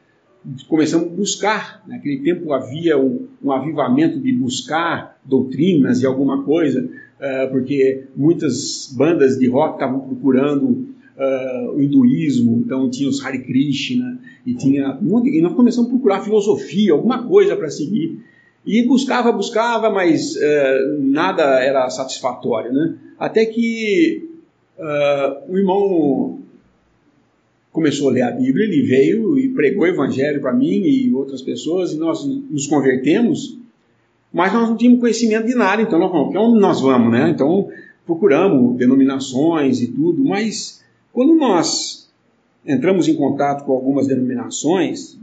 começamos 0.67 1.07
a 1.07 1.15
buscar. 1.15 1.83
Naquele 1.87 2.19
tempo 2.19 2.51
havia 2.53 2.97
um, 2.97 3.27
um 3.43 3.51
avivamento 3.51 4.19
de 4.19 4.31
buscar 4.31 5.19
doutrinas 5.23 6.01
e 6.01 6.05
alguma 6.05 6.43
coisa, 6.43 6.83
uh, 6.83 7.51
porque 7.51 8.03
muitas 8.15 8.93
bandas 8.95 9.37
de 9.37 9.47
rock 9.47 9.75
estavam 9.75 10.01
procurando 10.01 10.65
uh, 10.65 11.75
o 11.75 11.81
hinduísmo, 11.81 12.61
então 12.65 12.89
tinha 12.89 13.09
os 13.09 13.23
Hare 13.23 13.39
Krishna, 13.39 14.19
e 14.45 14.53
tinha 14.53 14.97
um 15.01 15.25
e 15.25 15.41
nós 15.41 15.53
começamos 15.53 15.89
a 15.89 15.93
procurar 15.93 16.21
filosofia, 16.21 16.91
alguma 16.91 17.25
coisa 17.25 17.55
para 17.55 17.69
seguir. 17.69 18.19
E 18.65 18.81
buscava, 18.83 19.29
buscava, 19.31 19.89
mas 19.89 20.35
uh, 20.35 21.01
nada 21.01 21.43
era 21.61 21.89
satisfatório, 21.89 22.71
né? 22.71 22.95
Até 23.19 23.45
que 23.45 24.32
Uh, 24.77 25.51
o 25.51 25.57
irmão 25.57 26.39
começou 27.71 28.09
a 28.09 28.11
ler 28.11 28.21
a 28.21 28.31
Bíblia, 28.31 28.65
ele 28.65 28.83
veio 28.83 29.37
e 29.37 29.49
pregou 29.49 29.83
o 29.83 29.87
Evangelho 29.87 30.39
para 30.39 30.53
mim 30.53 30.83
e 30.83 31.13
outras 31.13 31.41
pessoas, 31.41 31.91
e 31.91 31.97
nós 31.97 32.23
nos 32.25 32.67
convertemos, 32.67 33.57
mas 34.31 34.53
nós 34.53 34.69
não 34.69 34.77
tínhamos 34.77 34.99
conhecimento 34.99 35.47
de 35.47 35.55
nada, 35.55 35.81
então 35.81 35.97
nós 35.99 36.11
falamos, 36.11 36.35
onde 36.35 36.59
nós 36.59 36.81
vamos, 36.81 37.11
né? 37.11 37.29
Então 37.29 37.69
procuramos 38.05 38.77
denominações 38.77 39.81
e 39.81 39.87
tudo, 39.87 40.23
mas 40.23 40.83
quando 41.11 41.35
nós 41.35 42.09
entramos 42.65 43.07
em 43.07 43.15
contato 43.15 43.65
com 43.65 43.73
algumas 43.73 44.07
denominações, 44.07 45.13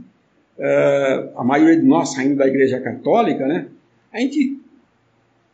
uh, 0.57 1.31
a 1.37 1.43
maioria 1.43 1.79
de 1.79 1.85
nós 1.85 2.13
saindo 2.13 2.35
da 2.35 2.47
Igreja 2.47 2.79
Católica, 2.79 3.47
né? 3.47 3.67
A 4.13 4.19
gente 4.19 4.60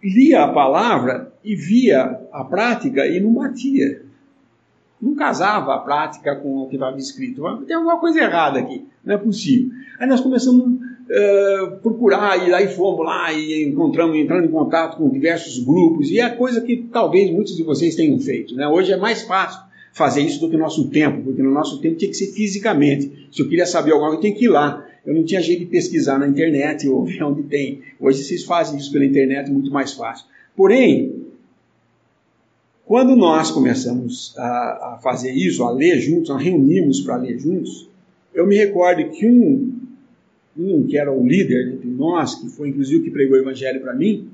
lia 0.03 0.43
a 0.43 0.47
palavra 0.47 1.33
e 1.43 1.55
via 1.55 2.19
a 2.31 2.43
prática 2.43 3.05
e 3.07 3.19
não 3.19 3.33
batia. 3.33 4.01
Não 5.01 5.15
casava 5.15 5.75
a 5.75 5.79
prática 5.79 6.35
com 6.35 6.63
o 6.63 6.67
que 6.67 6.75
estava 6.75 6.97
escrito. 6.97 7.43
Tem 7.65 7.75
alguma 7.75 7.99
coisa 7.99 8.19
errada 8.19 8.59
aqui, 8.59 8.85
não 9.03 9.15
é 9.15 9.17
possível. 9.17 9.71
Aí 9.99 10.07
nós 10.07 10.21
começamos 10.21 10.63
a 10.63 11.63
uh, 11.63 11.77
procurar, 11.81 12.47
e 12.47 12.53
aí 12.53 12.67
fomos 12.67 13.05
lá 13.05 13.31
e 13.31 13.63
encontramos, 13.63 14.15
entrando 14.15 14.45
em 14.45 14.51
contato 14.51 14.97
com 14.97 15.09
diversos 15.09 15.63
grupos, 15.63 16.09
e 16.09 16.19
é 16.19 16.29
coisa 16.29 16.61
que 16.61 16.87
talvez 16.91 17.31
muitos 17.31 17.55
de 17.55 17.63
vocês 17.63 17.95
tenham 17.95 18.19
feito. 18.19 18.55
Né? 18.55 18.67
Hoje 18.67 18.91
é 18.91 18.97
mais 18.97 19.21
fácil 19.21 19.61
fazer 19.93 20.21
isso 20.21 20.39
do 20.39 20.49
que 20.49 20.57
no 20.57 20.63
nosso 20.63 20.89
tempo, 20.89 21.23
porque 21.23 21.41
no 21.41 21.51
nosso 21.51 21.79
tempo 21.79 21.97
tinha 21.97 22.09
que 22.09 22.17
ser 22.17 22.27
fisicamente. 22.27 23.27
Se 23.31 23.41
eu 23.41 23.49
queria 23.49 23.65
saber 23.65 23.91
alguma 23.91 24.09
coisa, 24.09 24.21
tinha 24.21 24.35
que 24.35 24.45
ir 24.45 24.49
lá. 24.49 24.86
Eu 25.07 25.13
não 25.13 25.23
tinha 25.23 25.41
jeito 25.41 25.61
de 25.61 25.67
pesquisar 25.67 26.19
na 26.19 26.27
internet 26.27 26.85
ou 26.89 27.05
ver 27.05 27.23
onde 27.23 27.41
tem. 27.43 27.81
Hoje 27.97 28.25
vocês 28.25 28.43
fazem 28.43 28.77
isso 28.77 28.91
pela 28.91 29.05
internet 29.05 29.49
muito 29.49 29.71
mais 29.71 29.93
fácil. 29.93 30.27
Porém, 30.53 31.27
quando 32.85 33.15
nós 33.15 33.49
começamos 33.49 34.37
a, 34.37 34.95
a 34.95 34.99
fazer 35.01 35.31
isso, 35.31 35.63
a 35.63 35.71
ler 35.71 36.01
juntos, 36.01 36.27
nós 36.27 36.43
reunimos 36.43 36.99
para 36.99 37.15
ler 37.15 37.39
juntos, 37.39 37.87
eu 38.33 38.45
me 38.45 38.57
recordo 38.57 39.09
que 39.11 39.25
um, 39.25 39.79
um 40.57 40.85
que 40.85 40.97
era 40.97 41.09
o 41.09 41.25
líder 41.25 41.75
entre 41.75 41.89
nós, 41.89 42.35
que 42.35 42.49
foi 42.49 42.67
inclusive 42.67 42.99
o 42.99 43.03
que 43.05 43.09
pregou 43.09 43.37
o 43.37 43.41
evangelho 43.41 43.79
para 43.79 43.95
mim, 43.95 44.27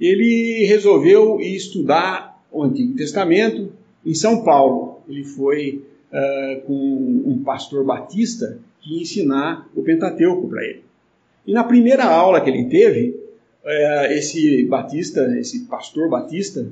ele 0.00 0.66
resolveu 0.66 1.40
estudar 1.40 2.40
o 2.52 2.62
Antigo 2.62 2.94
Testamento 2.94 3.72
em 4.04 4.14
São 4.14 4.44
Paulo. 4.44 5.00
Ele 5.08 5.24
foi 5.24 5.82
uh, 6.12 6.60
com 6.62 7.22
um 7.26 7.42
pastor 7.44 7.84
batista 7.84 8.60
ensinar 8.88 9.68
o 9.74 9.82
Pentateuco 9.82 10.48
para 10.48 10.64
ele. 10.64 10.82
E 11.46 11.52
na 11.52 11.64
primeira 11.64 12.04
aula 12.04 12.40
que 12.40 12.50
ele 12.50 12.64
teve, 12.66 13.10
uh, 13.64 14.12
esse 14.12 14.64
batista, 14.64 15.38
esse 15.38 15.60
pastor 15.66 16.08
batista, 16.08 16.66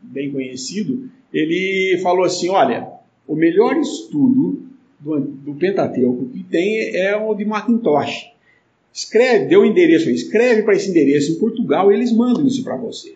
bem 0.00 0.30
conhecido, 0.30 1.08
ele 1.32 1.98
falou 2.02 2.24
assim: 2.24 2.48
olha, 2.48 2.88
o 3.26 3.34
melhor 3.34 3.76
estudo 3.76 4.62
do, 5.00 5.54
Pentateuco 5.54 6.26
que 6.26 6.42
tem 6.44 6.96
é 6.96 7.16
o 7.16 7.34
de 7.34 7.44
Macintosh. 7.44 8.30
Escreve, 8.92 9.46
deu 9.46 9.62
o 9.62 9.64
endereço, 9.64 10.10
escreve 10.10 10.62
para 10.62 10.74
esse 10.74 10.90
endereço 10.90 11.32
em 11.32 11.38
Portugal 11.38 11.90
e 11.90 11.94
eles 11.94 12.12
mandam 12.12 12.46
isso 12.46 12.62
para 12.62 12.76
você. 12.76 13.14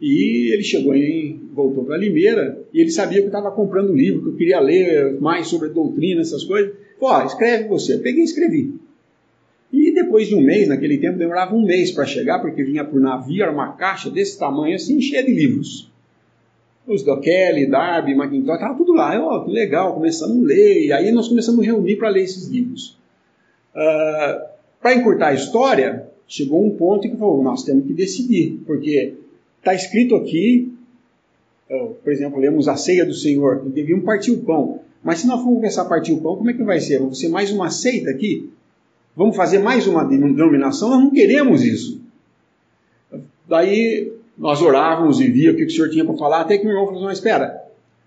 E 0.00 0.52
ele 0.52 0.64
chegou 0.64 0.96
e 0.96 1.38
voltou 1.52 1.84
para 1.84 1.96
Limeira 1.96 2.60
e 2.72 2.80
ele 2.80 2.90
sabia 2.90 3.18
que 3.18 3.24
eu 3.24 3.28
estava 3.28 3.52
comprando 3.52 3.92
um 3.92 3.96
livro, 3.96 4.22
que 4.22 4.28
eu 4.30 4.36
queria 4.36 4.60
ler 4.60 5.20
mais 5.20 5.46
sobre 5.46 5.68
doutrina, 5.68 6.22
essas 6.22 6.42
coisas. 6.42 6.74
Pô, 7.02 7.20
escreve 7.22 7.66
você. 7.66 7.94
Eu 7.94 8.00
peguei 8.00 8.20
e 8.20 8.24
escrevi. 8.24 8.74
E 9.72 9.92
depois 9.92 10.28
de 10.28 10.36
um 10.36 10.40
mês, 10.40 10.68
naquele 10.68 10.98
tempo 10.98 11.18
demorava 11.18 11.52
um 11.52 11.64
mês 11.64 11.90
para 11.90 12.06
chegar, 12.06 12.38
porque 12.38 12.62
vinha 12.62 12.84
por 12.84 13.00
navio, 13.00 13.42
era 13.42 13.50
uma 13.50 13.72
caixa 13.72 14.08
desse 14.08 14.38
tamanho 14.38 14.76
assim, 14.76 15.00
cheia 15.00 15.24
de 15.24 15.32
livros. 15.32 15.90
Os 16.86 17.02
do 17.02 17.18
Kelly, 17.18 17.66
Darby, 17.66 18.12
McIntosh, 18.12 18.54
estava 18.54 18.76
tudo 18.76 18.92
lá. 18.92 19.18
Oh, 19.20 19.44
que 19.44 19.50
legal, 19.50 19.94
começamos 19.94 20.44
a 20.44 20.46
ler. 20.46 20.86
E 20.86 20.92
aí 20.92 21.10
nós 21.10 21.26
começamos 21.26 21.60
a 21.60 21.64
reunir 21.64 21.96
para 21.96 22.08
ler 22.08 22.22
esses 22.22 22.46
livros. 22.46 22.96
Uh, 23.74 24.46
para 24.80 24.94
encurtar 24.94 25.28
a 25.28 25.34
história, 25.34 26.06
chegou 26.28 26.64
um 26.64 26.76
ponto 26.76 27.08
em 27.08 27.10
que 27.10 27.16
falou, 27.16 27.42
nós 27.42 27.64
temos 27.64 27.84
que 27.84 27.92
decidir, 27.92 28.62
porque 28.64 29.14
Está 29.62 29.72
escrito 29.74 30.16
aqui, 30.16 30.72
por 32.02 32.12
exemplo, 32.12 32.40
lemos 32.40 32.66
a 32.66 32.74
ceia 32.74 33.06
do 33.06 33.14
Senhor, 33.14 33.62
e 33.64 33.68
devíamos 33.68 34.04
partir 34.04 34.32
o 34.32 34.38
pão. 34.38 34.80
Mas 35.02 35.20
se 35.20 35.26
nós 35.26 35.40
formos 35.40 35.56
começar 35.56 35.82
a 35.82 35.86
partir 35.86 36.12
o 36.12 36.20
pão, 36.20 36.36
como 36.36 36.50
é 36.50 36.52
que 36.52 36.62
vai 36.62 36.80
ser? 36.80 36.98
Vamos 36.98 37.18
ser 37.18 37.28
mais 37.28 37.50
uma 37.50 37.70
seita 37.70 38.10
aqui? 38.10 38.50
Vamos 39.16 39.36
fazer 39.36 39.58
mais 39.58 39.86
uma 39.86 40.04
denominação? 40.04 40.90
Nós 40.90 41.00
não 41.00 41.10
queremos 41.10 41.62
isso. 41.62 42.00
Daí 43.48 44.12
nós 44.38 44.62
orávamos 44.62 45.20
e 45.20 45.28
via 45.28 45.52
o 45.52 45.56
que 45.56 45.64
o 45.64 45.70
Senhor 45.70 45.90
tinha 45.90 46.04
para 46.04 46.16
falar, 46.16 46.40
até 46.40 46.56
que 46.56 46.64
meu 46.64 46.72
irmão 46.72 46.86
falou: 46.86 47.00
assim, 47.00 47.08
mas 47.08 47.18
espera, 47.18 47.62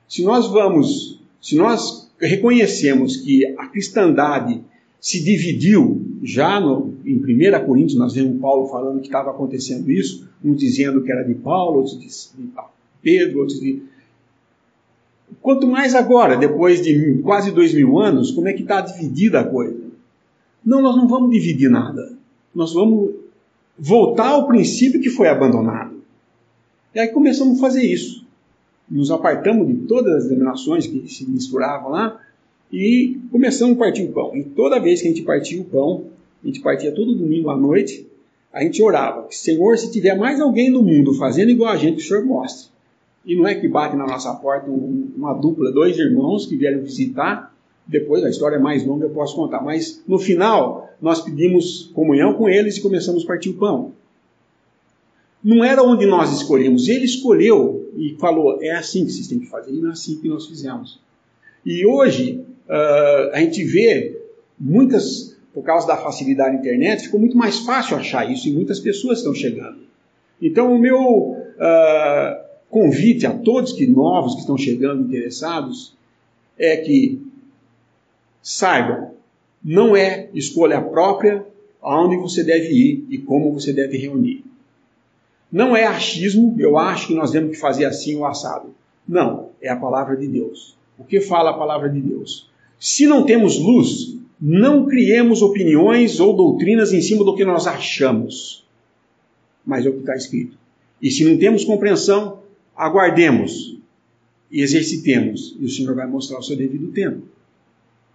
se 0.08 0.24
nós 0.24 0.48
vamos, 0.48 1.20
se 1.42 1.56
nós 1.56 2.10
reconhecemos 2.20 3.18
que 3.18 3.46
a 3.58 3.68
cristandade 3.68 4.62
se 5.00 5.24
dividiu 5.24 6.02
já 6.24 6.60
no, 6.60 6.96
em 7.06 7.18
1 7.18 7.66
Coríntios, 7.66 7.96
nós 7.96 8.16
vemos 8.16 8.42
Paulo 8.42 8.68
falando 8.70 9.00
que 9.00 9.08
estava 9.08 9.30
acontecendo 9.30 9.92
isso, 9.92 10.28
uns 10.44 10.58
dizendo 10.58 11.04
que 11.04 11.12
era 11.12 11.24
de 11.24 11.36
Paulo, 11.36 11.78
outros 11.78 12.00
de, 12.00 12.08
de 12.08 12.50
Pedro, 13.02 13.40
outros 13.40 13.60
de. 13.60 13.84
Quanto 15.46 15.68
mais 15.68 15.94
agora, 15.94 16.36
depois 16.36 16.82
de 16.82 17.20
quase 17.22 17.52
dois 17.52 17.72
mil 17.72 18.00
anos, 18.00 18.32
como 18.32 18.48
é 18.48 18.54
que 18.54 18.64
está 18.64 18.82
dividida 18.82 19.42
a 19.42 19.44
coisa? 19.44 19.80
Não, 20.66 20.82
nós 20.82 20.96
não 20.96 21.08
vamos 21.08 21.30
dividir 21.30 21.70
nada. 21.70 22.18
Nós 22.56 22.74
vamos 22.74 23.12
voltar 23.78 24.30
ao 24.30 24.48
princípio 24.48 25.00
que 25.00 25.08
foi 25.08 25.28
abandonado. 25.28 26.02
E 26.96 27.00
aí 27.00 27.10
começamos 27.10 27.60
a 27.60 27.62
fazer 27.62 27.84
isso. 27.84 28.26
Nos 28.90 29.12
apartamos 29.12 29.68
de 29.68 29.76
todas 29.86 30.16
as 30.16 30.30
denominações 30.30 30.88
que 30.88 31.08
se 31.14 31.30
misturavam 31.30 31.92
lá 31.92 32.20
e 32.74 33.20
começamos 33.32 33.76
a 33.76 33.80
partir 33.80 34.06
o 34.06 34.14
pão. 34.14 34.36
E 34.36 34.44
toda 34.44 34.80
vez 34.80 35.00
que 35.00 35.08
a 35.08 35.12
gente 35.12 35.22
partia 35.22 35.62
o 35.62 35.66
pão, 35.66 36.06
a 36.44 36.48
gente 36.48 36.60
partia 36.62 36.92
todo 36.92 37.14
domingo 37.14 37.52
à 37.52 37.56
noite, 37.56 38.08
a 38.52 38.64
gente 38.64 38.82
orava, 38.82 39.28
Senhor, 39.30 39.78
se 39.78 39.92
tiver 39.92 40.18
mais 40.18 40.42
alguém 40.42 40.72
no 40.72 40.82
mundo 40.82 41.14
fazendo 41.14 41.52
igual 41.52 41.72
a 41.72 41.78
gente, 41.78 42.04
o 42.04 42.08
Senhor 42.08 42.26
mostre. 42.26 42.74
E 43.26 43.36
não 43.36 43.48
é 43.48 43.56
que 43.56 43.68
bate 43.68 43.96
na 43.96 44.06
nossa 44.06 44.34
porta 44.36 44.70
uma 44.70 45.34
dupla, 45.34 45.72
dois 45.72 45.98
irmãos 45.98 46.46
que 46.46 46.56
vieram 46.56 46.82
visitar, 46.82 47.54
depois 47.88 48.24
a 48.24 48.30
história 48.30 48.56
é 48.56 48.60
mais 48.60 48.86
longa, 48.86 49.06
eu 49.06 49.10
posso 49.12 49.36
contar, 49.36 49.62
mas 49.62 50.04
no 50.08 50.18
final 50.18 50.90
nós 51.02 51.22
pedimos 51.22 51.92
comunhão 51.94 52.34
com 52.34 52.50
eles 52.50 52.78
e 52.78 52.82
começamos 52.82 53.24
a 53.24 53.28
partir 53.28 53.50
o 53.50 53.56
pão. 53.56 53.94
Não 55.44 55.64
era 55.64 55.84
onde 55.84 56.06
nós 56.06 56.32
escolhemos, 56.34 56.88
ele 56.88 57.06
escolheu 57.06 57.92
e 57.96 58.16
falou: 58.20 58.58
é 58.62 58.72
assim 58.72 59.06
que 59.06 59.12
vocês 59.12 59.28
têm 59.28 59.40
que 59.40 59.46
fazer, 59.46 59.72
e 59.72 59.80
não 59.80 59.90
é 59.90 59.92
assim 59.92 60.20
que 60.20 60.28
nós 60.28 60.48
fizemos. 60.48 61.00
E 61.64 61.86
hoje 61.86 62.44
uh, 62.68 63.32
a 63.32 63.40
gente 63.40 63.64
vê 63.64 64.20
muitas, 64.60 65.38
por 65.54 65.64
causa 65.64 65.86
da 65.86 65.98
facilidade 65.98 66.56
da 66.56 66.62
internet, 66.62 67.04
ficou 67.04 67.20
muito 67.20 67.38
mais 67.38 67.60
fácil 67.60 67.98
achar 67.98 68.30
isso 68.32 68.48
e 68.48 68.54
muitas 68.54 68.80
pessoas 68.80 69.20
estão 69.20 69.34
chegando. 69.34 69.80
Então, 70.42 70.74
o 70.74 70.80
meu 70.80 71.00
uh, 71.00 72.45
convite 72.76 73.26
a 73.26 73.32
todos 73.32 73.72
que 73.72 73.88
novos 73.88 74.34
que 74.34 74.42
estão 74.42 74.58
chegando 74.58 75.04
interessados 75.04 75.94
é 76.58 76.76
que 76.76 77.22
saibam, 78.44 79.12
não 79.64 79.96
é 79.96 80.30
escolha 80.34 80.82
própria 80.82 81.48
aonde 81.82 82.18
você 82.18 82.44
deve 82.44 82.74
ir 82.74 83.06
e 83.10 83.18
como 83.18 83.54
você 83.54 83.72
deve 83.72 83.98
reunir. 83.98 84.44
Não 85.50 85.74
é 85.74 85.86
achismo, 85.86 86.54
eu 86.60 86.78
acho 86.78 87.08
que 87.08 87.16
nós 87.16 87.32
temos 87.32 87.52
que 87.52 87.58
fazer 87.58 87.86
assim 87.86 88.18
o 88.18 88.26
assado. 88.26 88.76
Não, 89.08 89.52
é 89.62 89.70
a 89.70 89.78
palavra 89.78 90.18
de 90.18 90.28
Deus. 90.28 90.76
O 91.00 91.06
que 91.06 91.22
fala 91.22 91.52
a 91.52 91.58
palavra 91.58 91.90
de 91.90 92.02
Deus? 92.02 92.52
Se 92.78 93.08
não 93.08 93.26
temos 93.26 93.58
luz, 93.58 94.18
não 94.38 94.86
criemos 94.86 95.42
opiniões 95.42 96.20
ou 96.20 96.36
doutrinas 96.36 96.92
em 96.92 97.02
cima 97.02 97.24
do 97.24 97.36
que 97.36 97.46
nós 97.46 97.68
achamos. 97.68 98.66
Mas 99.66 99.86
é 99.86 99.90
o 99.90 99.94
que 99.94 100.00
está 100.00 100.14
escrito. 100.14 100.58
E 101.02 101.10
se 101.10 101.24
não 101.24 101.38
temos 101.38 101.64
compreensão, 101.64 102.35
aguardemos 102.76 103.78
e 104.52 104.62
exercitemos. 104.62 105.56
E 105.60 105.66
o 105.66 105.70
Senhor 105.70 105.96
vai 105.96 106.08
mostrar 106.08 106.40
o 106.40 106.44
seu 106.44 106.56
devido 106.56 106.92
tempo. 106.92 107.22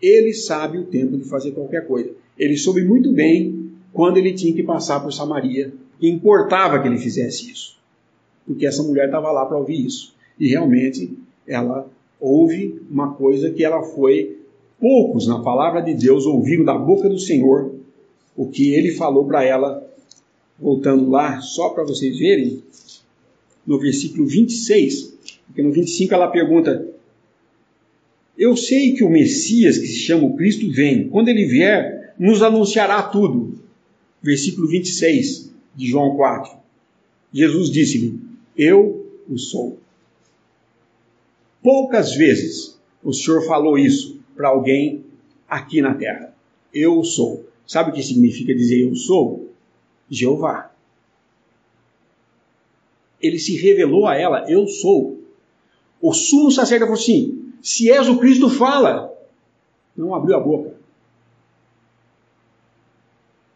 Ele 0.01 0.33
sabe 0.33 0.79
o 0.79 0.85
tempo 0.85 1.16
de 1.16 1.25
fazer 1.25 1.53
qualquer 1.53 1.87
coisa. 1.87 2.11
Ele 2.38 2.57
soube 2.57 2.85
muito 2.85 3.12
bem 3.12 3.70
quando 3.92 4.16
ele 4.16 4.33
tinha 4.33 4.55
que 4.55 4.62
passar 4.62 5.01
por 5.01 5.12
Samaria. 5.12 5.73
E 6.01 6.09
importava 6.09 6.81
que 6.81 6.88
ele 6.88 6.99
fizesse 6.99 7.51
isso. 7.51 7.79
Porque 8.46 8.66
essa 8.66 8.83
mulher 8.83 9.07
estava 9.07 9.31
lá 9.31 9.44
para 9.44 9.59
ouvir 9.59 9.85
isso. 9.85 10.14
E 10.38 10.49
realmente 10.49 11.18
ela 11.46 11.87
ouve 12.18 12.81
uma 12.90 13.12
coisa 13.12 13.51
que 13.51 13.62
ela 13.62 13.83
foi. 13.83 14.38
Poucos 14.79 15.27
na 15.27 15.42
palavra 15.42 15.83
de 15.83 15.92
Deus 15.92 16.25
ouviram 16.25 16.64
da 16.64 16.77
boca 16.77 17.07
do 17.09 17.18
Senhor 17.18 17.75
o 18.35 18.46
que 18.46 18.73
ele 18.73 18.92
falou 18.92 19.27
para 19.27 19.44
ela. 19.44 19.87
Voltando 20.59 21.11
lá, 21.11 21.40
só 21.40 21.70
para 21.70 21.85
vocês 21.85 22.18
verem, 22.18 22.62
no 23.70 23.78
versículo 23.78 24.26
26, 24.26 25.14
porque 25.46 25.62
no 25.62 25.70
25 25.70 26.12
ela 26.12 26.26
pergunta: 26.26 26.88
Eu 28.37 28.56
sei 28.56 28.94
que 28.94 29.04
o 29.04 29.09
Messias, 29.09 29.78
que 29.78 29.87
se 29.87 30.00
chama 30.00 30.26
o 30.26 30.35
Cristo, 30.35 30.68
vem. 30.72 31.09
Quando 31.09 31.28
ele 31.28 31.46
vier, 31.46 32.12
nos 32.18 32.42
anunciará 32.42 33.00
tudo. 33.00 33.61
Versículo 34.20 34.66
26 34.66 35.52
de 35.76 35.87
João 35.87 36.16
4. 36.16 36.52
Jesus 37.33 37.70
disse-lhe: 37.70 38.18
Eu 38.56 39.06
o 39.28 39.38
sou. 39.38 39.78
Poucas 41.62 42.12
vezes 42.16 42.76
o 43.04 43.12
Senhor 43.12 43.46
falou 43.46 43.78
isso 43.78 44.18
para 44.35 44.48
alguém 44.48 45.04
aqui 45.48 45.80
na 45.80 45.94
terra. 45.94 46.35
Eu 46.74 47.04
sou. 47.04 47.48
Sabe 47.64 47.90
o 47.90 47.94
que 47.94 48.02
significa 48.02 48.52
dizer 48.52 48.80
eu 48.80 48.96
sou? 48.96 49.48
Jeová. 50.11 50.69
Ele 53.20 53.38
se 53.38 53.56
revelou 53.56 54.06
a 54.06 54.16
ela, 54.16 54.50
eu 54.50 54.66
sou. 54.66 55.20
O 56.00 56.12
sumo 56.12 56.50
sacerdote 56.50 56.88
falou 56.88 57.02
assim: 57.02 57.52
se 57.62 57.90
és 57.90 58.09
o 58.09 58.18
Cristo, 58.18 58.48
fala. 58.48 59.12
Não 59.96 60.14
abriu 60.14 60.37
a 60.37 60.40
boca. 60.40 60.74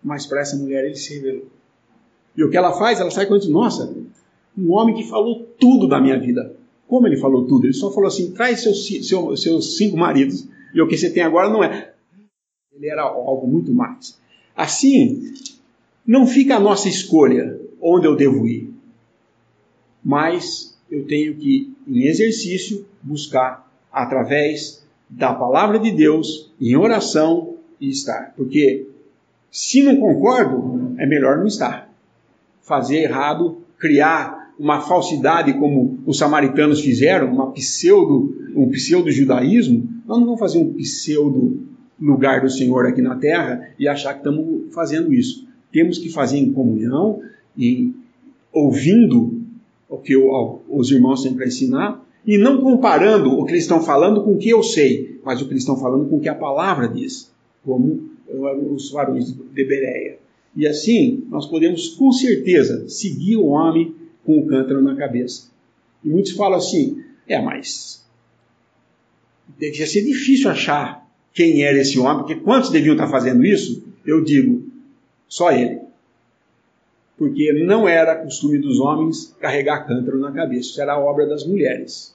Mas 0.02 0.26
para 0.26 0.42
essa 0.42 0.56
mulher 0.56 0.84
ele 0.84 0.96
se 0.96 1.14
revelou. 1.14 1.46
E 2.36 2.44
o 2.44 2.50
que 2.50 2.56
ela 2.56 2.72
faz? 2.72 3.00
Ela 3.00 3.10
sai 3.10 3.26
com 3.26 3.36
nossa, 3.48 3.94
um 4.56 4.72
homem 4.72 4.94
que 4.94 5.04
falou 5.04 5.46
tudo 5.58 5.88
da 5.88 6.00
minha 6.00 6.18
vida. 6.18 6.54
Como 6.86 7.06
ele 7.06 7.16
falou 7.16 7.46
tudo? 7.46 7.64
Ele 7.64 7.72
só 7.72 7.90
falou 7.90 8.08
assim: 8.08 8.32
traz 8.32 8.62
seus, 8.62 8.86
seu, 9.08 9.36
seus 9.36 9.76
cinco 9.76 9.96
maridos. 9.96 10.46
E 10.74 10.82
o 10.82 10.88
que 10.88 10.98
você 10.98 11.10
tem 11.10 11.22
agora 11.22 11.48
não 11.48 11.62
é. 11.62 11.94
Ele 12.74 12.88
era 12.88 13.02
algo 13.02 13.46
muito 13.46 13.72
mais. 13.72 14.18
Assim, 14.56 15.32
não 16.06 16.26
fica 16.26 16.56
a 16.56 16.60
nossa 16.60 16.88
escolha 16.88 17.60
onde 17.80 18.06
eu 18.06 18.16
devo 18.16 18.46
ir. 18.46 18.73
Mas 20.04 20.76
eu 20.90 21.06
tenho 21.06 21.34
que, 21.34 21.72
em 21.88 22.04
exercício, 22.04 22.84
buscar 23.02 23.68
através 23.92 24.84
da 25.08 25.32
palavra 25.32 25.78
de 25.78 25.90
Deus, 25.90 26.52
em 26.60 26.76
oração 26.76 27.54
e 27.80 27.88
estar. 27.88 28.34
Porque 28.36 28.86
se 29.50 29.82
não 29.82 29.96
concordo, 29.96 30.94
é 30.98 31.06
melhor 31.06 31.38
não 31.38 31.46
estar. 31.46 31.88
Fazer 32.62 33.02
errado, 33.02 33.58
criar 33.78 34.52
uma 34.58 34.80
falsidade 34.80 35.52
como 35.54 35.98
os 36.06 36.18
samaritanos 36.18 36.80
fizeram, 36.80 37.32
uma 37.32 37.52
pseudo, 37.52 38.52
um 38.54 38.68
pseudo-judaísmo, 38.68 39.88
nós 40.06 40.18
não 40.18 40.26
vamos 40.26 40.40
fazer 40.40 40.58
um 40.58 40.72
pseudo 40.74 41.60
lugar 42.00 42.40
do 42.40 42.50
Senhor 42.50 42.86
aqui 42.86 43.00
na 43.00 43.16
terra 43.16 43.70
e 43.78 43.88
achar 43.88 44.12
que 44.12 44.20
estamos 44.20 44.72
fazendo 44.74 45.12
isso. 45.12 45.46
Temos 45.72 45.98
que 45.98 46.08
fazer 46.08 46.38
em 46.38 46.52
comunhão 46.52 47.20
e 47.56 47.92
ouvindo 48.52 49.43
o 49.94 49.98
que 49.98 50.16
os 50.16 50.90
irmãos 50.90 51.22
têm 51.22 51.34
para 51.34 51.46
ensinar 51.46 52.04
e 52.26 52.38
não 52.38 52.60
comparando 52.60 53.38
o 53.38 53.44
que 53.44 53.52
eles 53.52 53.64
estão 53.64 53.82
falando 53.82 54.22
com 54.22 54.32
o 54.32 54.38
que 54.38 54.48
eu 54.48 54.62
sei, 54.62 55.20
mas 55.24 55.40
o 55.40 55.46
que 55.46 55.52
eles 55.52 55.62
estão 55.62 55.78
falando 55.78 56.08
com 56.08 56.16
o 56.16 56.20
que 56.20 56.28
a 56.28 56.34
palavra 56.34 56.88
diz, 56.88 57.30
como 57.64 58.10
os 58.28 58.90
varões 58.90 59.32
de 59.32 59.64
Bereia. 59.64 60.18
E 60.56 60.66
assim, 60.66 61.24
nós 61.28 61.46
podemos 61.46 61.88
com 61.90 62.12
certeza 62.12 62.88
seguir 62.88 63.36
o 63.36 63.46
homem 63.46 63.94
com 64.24 64.38
o 64.38 64.46
cântaro 64.46 64.80
na 64.80 64.94
cabeça. 64.94 65.50
E 66.02 66.08
muitos 66.08 66.32
falam 66.32 66.58
assim: 66.58 67.02
é, 67.28 67.40
mas 67.40 68.04
devia 69.58 69.86
ser 69.86 70.02
difícil 70.02 70.50
achar 70.50 71.04
quem 71.32 71.62
era 71.62 71.78
esse 71.78 71.98
homem, 71.98 72.18
porque 72.18 72.36
quantos 72.36 72.70
deviam 72.70 72.94
estar 72.94 73.08
fazendo 73.08 73.44
isso? 73.44 73.82
Eu 74.06 74.22
digo, 74.22 74.62
só 75.28 75.50
ele. 75.50 75.80
Porque 77.16 77.52
não 77.52 77.88
era 77.88 78.16
costume 78.16 78.58
dos 78.58 78.80
homens 78.80 79.34
carregar 79.40 79.86
cântaro 79.86 80.18
na 80.18 80.32
cabeça, 80.32 80.70
isso 80.70 80.80
era 80.80 80.98
obra 80.98 81.26
das 81.26 81.46
mulheres. 81.46 82.14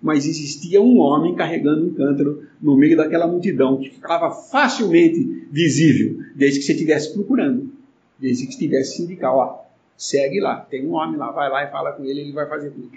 Mas 0.00 0.26
existia 0.26 0.80
um 0.80 0.98
homem 0.98 1.34
carregando 1.34 1.86
um 1.86 1.94
cântaro 1.94 2.42
no 2.60 2.76
meio 2.76 2.96
daquela 2.96 3.26
multidão, 3.26 3.78
que 3.78 3.90
ficava 3.90 4.30
facilmente 4.30 5.46
visível, 5.50 6.22
desde 6.34 6.60
que 6.60 6.66
você 6.66 6.72
estivesse 6.72 7.12
procurando, 7.12 7.70
desde 8.18 8.44
que 8.46 8.52
estivesse 8.52 8.96
sindical. 8.96 9.36
Ó, 9.36 9.62
segue 9.96 10.40
lá. 10.40 10.56
Tem 10.56 10.86
um 10.86 10.94
homem 10.94 11.16
lá, 11.16 11.30
vai 11.30 11.48
lá 11.50 11.64
e 11.64 11.70
fala 11.70 11.92
com 11.92 12.04
ele, 12.04 12.20
ele 12.20 12.32
vai 12.32 12.48
fazer 12.48 12.70
tudo. 12.70 12.90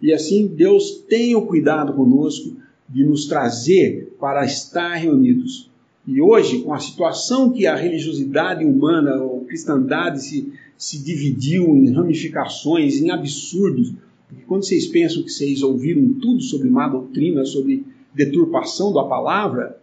E 0.00 0.12
assim, 0.12 0.46
Deus 0.46 1.04
tem 1.08 1.36
o 1.36 1.46
cuidado 1.46 1.92
conosco 1.92 2.56
de 2.88 3.04
nos 3.04 3.26
trazer 3.26 4.16
para 4.18 4.44
estar 4.44 4.94
reunidos. 4.94 5.70
E 6.06 6.20
hoje, 6.20 6.62
com 6.62 6.74
a 6.74 6.80
situação 6.80 7.50
que 7.52 7.66
a 7.66 7.76
religiosidade 7.76 8.64
humana, 8.64 9.22
cristandade 9.44 10.22
se, 10.22 10.52
se 10.76 11.02
dividiu 11.02 11.64
em 11.76 11.92
ramificações, 11.92 13.00
em 13.00 13.10
absurdos, 13.10 13.92
porque 14.28 14.44
quando 14.46 14.64
vocês 14.64 14.86
pensam 14.86 15.22
que 15.22 15.30
vocês 15.30 15.62
ouviram 15.62 16.14
tudo 16.14 16.40
sobre 16.40 16.70
má 16.70 16.88
doutrina, 16.88 17.44
sobre 17.44 17.84
deturpação 18.14 18.92
da 18.92 19.04
palavra, 19.04 19.78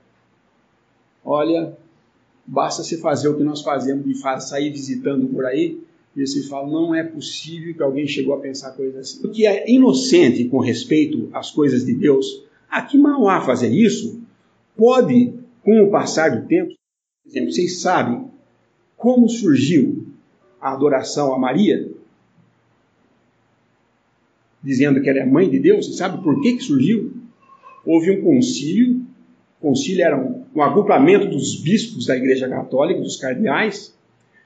olha, 1.24 1.78
basta 2.45 2.84
se 2.84 2.98
fazer 2.98 3.28
o 3.28 3.38
que 3.38 3.43
nós 3.43 3.62
fazemos 3.62 4.06
de 4.06 4.15
sair 4.41 4.72
visitando 4.72 5.28
por 5.28 5.45
aí, 5.45 5.80
e 6.15 6.26
vocês 6.26 6.48
falam, 6.48 6.72
não 6.72 6.95
é 6.95 7.04
possível 7.04 7.74
que 7.74 7.84
alguém 7.84 8.08
chegou 8.08 8.34
a 8.34 8.39
pensar 8.39 8.72
coisa 8.72 9.00
assim. 9.00 9.26
O 9.26 9.30
que 9.30 9.45
é 9.45 9.69
inocente 9.72 10.45
com 10.45 10.60
respeito 10.60 11.30
às 11.32 11.52
coisas 11.52 11.86
de 11.86 11.93
Deus, 11.93 12.43
a 12.69 12.82
que 12.82 12.98
mal 12.98 13.28
há 13.30 13.41
fazer 13.41 13.69
isso, 13.69 14.19
pode, 14.76 15.34
com 15.63 15.84
o 15.84 15.91
passar 15.91 16.39
do 16.39 16.48
tempo, 16.48 16.74
por 17.24 17.30
exemplo, 17.30 17.52
vocês 17.52 17.82
sabem 17.82 18.28
como 18.99 19.29
surgiu 19.29 20.05
a 20.62 20.73
adoração 20.73 21.33
a 21.33 21.39
Maria? 21.39 21.89
Dizendo 24.62 25.01
que 25.01 25.09
ela 25.09 25.19
é 25.19 25.25
mãe 25.25 25.49
de 25.49 25.57
Deus, 25.57 25.88
você 25.88 25.93
sabe 25.93 26.21
por 26.21 26.41
que, 26.41 26.57
que 26.57 26.63
surgiu? 26.63 27.13
Houve 27.85 28.12
um 28.12 28.21
concílio, 28.21 28.97
o 29.62 29.67
concílio 29.67 30.03
era 30.03 30.19
um, 30.19 30.43
um 30.53 30.62
agrupamento 30.62 31.28
dos 31.28 31.55
bispos 31.61 32.07
da 32.07 32.17
Igreja 32.17 32.49
Católica, 32.49 32.99
dos 32.99 33.15
cardeais, 33.15 33.95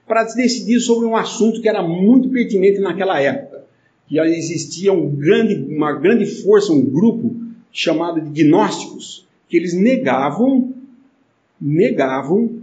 para 0.08 0.24
decidir 0.24 0.80
sobre 0.80 1.08
um 1.08 1.16
assunto 1.16 1.60
que 1.60 1.68
era 1.68 1.82
muito 1.82 2.30
pertinente 2.30 2.80
naquela 2.80 3.20
época. 3.20 3.64
Que 4.08 4.20
existia 4.20 4.94
um 4.94 5.10
grande, 5.10 5.56
uma 5.74 5.94
grande 5.94 6.28
força, 6.28 6.72
um 6.72 6.86
grupo 6.86 7.36
chamado 7.72 8.22
de 8.22 8.44
gnósticos, 8.44 9.28
que 9.50 9.58
eles 9.58 9.74
negavam, 9.74 10.76
negavam 11.60 12.63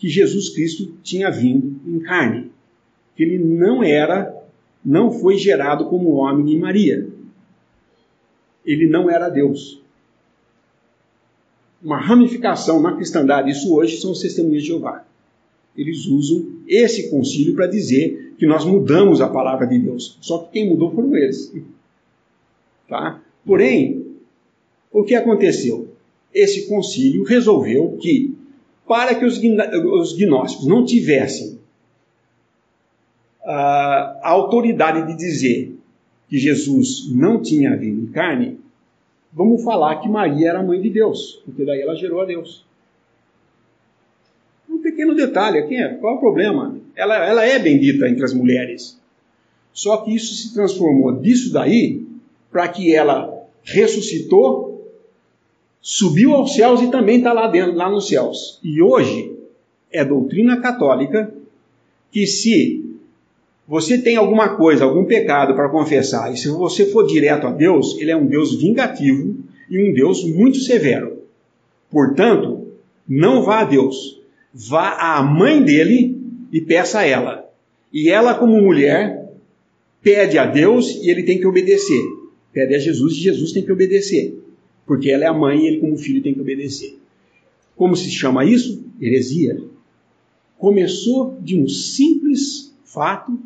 que 0.00 0.08
Jesus 0.08 0.48
Cristo 0.48 0.94
tinha 1.02 1.30
vindo 1.30 1.80
em 1.86 2.00
carne, 2.00 2.50
que 3.14 3.22
ele 3.22 3.38
não 3.38 3.84
era, 3.84 4.34
não 4.84 5.12
foi 5.12 5.36
gerado 5.36 5.84
como 5.86 6.14
homem 6.14 6.46
de 6.46 6.56
Maria. 6.56 7.06
Ele 8.64 8.88
não 8.88 9.08
era 9.08 9.28
Deus. 9.28 9.80
Uma 11.80 12.00
ramificação 12.00 12.80
na 12.80 12.96
cristandade, 12.96 13.50
isso 13.50 13.72
hoje 13.72 13.98
são 13.98 14.10
os 14.10 14.20
testemunhos 14.20 14.62
de 14.62 14.68
Jeová 14.68 15.04
eles 15.76 16.04
usam 16.06 16.46
esse 16.66 17.08
concílio 17.08 17.54
para 17.54 17.68
dizer 17.68 18.34
que 18.36 18.44
nós 18.44 18.64
mudamos 18.64 19.20
a 19.20 19.28
palavra 19.28 19.66
de 19.66 19.78
Deus. 19.78 20.18
Só 20.20 20.38
que 20.38 20.52
quem 20.52 20.68
mudou 20.68 20.92
foram 20.92 21.16
eles. 21.16 21.52
Tá? 22.88 23.22
Porém, 23.46 24.04
o 24.92 25.04
que 25.04 25.14
aconteceu? 25.14 25.88
esse 26.32 26.68
concílio 26.68 27.24
resolveu 27.24 27.96
que, 28.00 28.36
para 28.90 29.14
que 29.14 29.24
os, 29.24 29.38
os 29.38 30.16
gnósticos 30.16 30.66
não 30.66 30.84
tivessem 30.84 31.60
a 33.40 34.28
autoridade 34.30 35.06
de 35.06 35.16
dizer 35.16 35.78
que 36.28 36.36
Jesus 36.36 37.08
não 37.08 37.40
tinha 37.40 37.76
vindo 37.76 38.02
em 38.02 38.10
carne, 38.10 38.58
vamos 39.32 39.62
falar 39.62 40.00
que 40.00 40.08
Maria 40.08 40.48
era 40.48 40.62
mãe 40.64 40.80
de 40.80 40.90
Deus, 40.90 41.40
porque 41.44 41.64
daí 41.64 41.80
ela 41.80 41.94
gerou 41.94 42.20
a 42.20 42.24
Deus. 42.24 42.66
Um 44.68 44.78
pequeno 44.78 45.14
detalhe 45.14 45.58
aqui, 45.58 45.76
qual 46.00 46.14
é 46.14 46.16
o 46.16 46.20
problema? 46.20 46.76
Ela, 46.96 47.24
ela 47.24 47.46
é 47.46 47.60
bendita 47.60 48.08
entre 48.08 48.24
as 48.24 48.34
mulheres. 48.34 49.00
Só 49.72 49.98
que 49.98 50.12
isso 50.12 50.34
se 50.34 50.52
transformou 50.52 51.12
disso 51.12 51.52
daí 51.52 52.04
para 52.50 52.66
que 52.66 52.92
ela 52.92 53.46
ressuscitou, 53.62 54.69
subiu 55.80 56.34
aos 56.34 56.54
céus 56.54 56.82
e 56.82 56.90
também 56.90 57.18
está 57.18 57.32
lá 57.32 57.46
dentro, 57.46 57.74
lá 57.74 57.88
nos 57.88 58.08
céus. 58.08 58.58
E 58.62 58.82
hoje 58.82 59.32
é 59.90 60.04
doutrina 60.04 60.60
católica 60.60 61.32
que 62.12 62.26
se 62.26 62.84
você 63.66 63.98
tem 63.98 64.16
alguma 64.16 64.56
coisa, 64.56 64.84
algum 64.84 65.04
pecado 65.04 65.54
para 65.54 65.68
confessar, 65.68 66.32
e 66.32 66.36
se 66.36 66.48
você 66.48 66.86
for 66.86 67.06
direto 67.06 67.46
a 67.46 67.52
Deus, 67.52 67.96
ele 68.00 68.10
é 68.10 68.16
um 68.16 68.26
Deus 68.26 68.60
vingativo 68.60 69.36
e 69.70 69.78
um 69.78 69.92
Deus 69.94 70.24
muito 70.24 70.58
severo. 70.58 71.22
Portanto, 71.88 72.66
não 73.08 73.42
vá 73.42 73.60
a 73.60 73.64
Deus, 73.64 74.20
vá 74.52 74.96
à 74.98 75.22
mãe 75.22 75.62
dele 75.62 76.18
e 76.52 76.60
peça 76.60 77.00
a 77.00 77.06
ela. 77.06 77.48
E 77.92 78.10
ela, 78.10 78.34
como 78.34 78.60
mulher, 78.60 79.30
pede 80.02 80.36
a 80.36 80.46
Deus 80.46 80.96
e 81.02 81.08
ele 81.08 81.22
tem 81.22 81.38
que 81.38 81.46
obedecer. 81.46 82.02
Pede 82.52 82.74
a 82.74 82.78
Jesus 82.78 83.14
e 83.14 83.20
Jesus 83.20 83.52
tem 83.52 83.64
que 83.64 83.72
obedecer. 83.72 84.39
Porque 84.90 85.08
ela 85.08 85.22
é 85.22 85.28
a 85.28 85.32
mãe 85.32 85.60
e 85.60 85.66
ele, 85.68 85.78
como 85.78 85.96
filho, 85.96 86.20
tem 86.20 86.34
que 86.34 86.40
obedecer. 86.40 86.98
Como 87.76 87.94
se 87.94 88.10
chama 88.10 88.44
isso? 88.44 88.84
Heresia. 89.00 89.62
Começou 90.58 91.38
de 91.40 91.56
um 91.56 91.68
simples 91.68 92.74
fato 92.82 93.38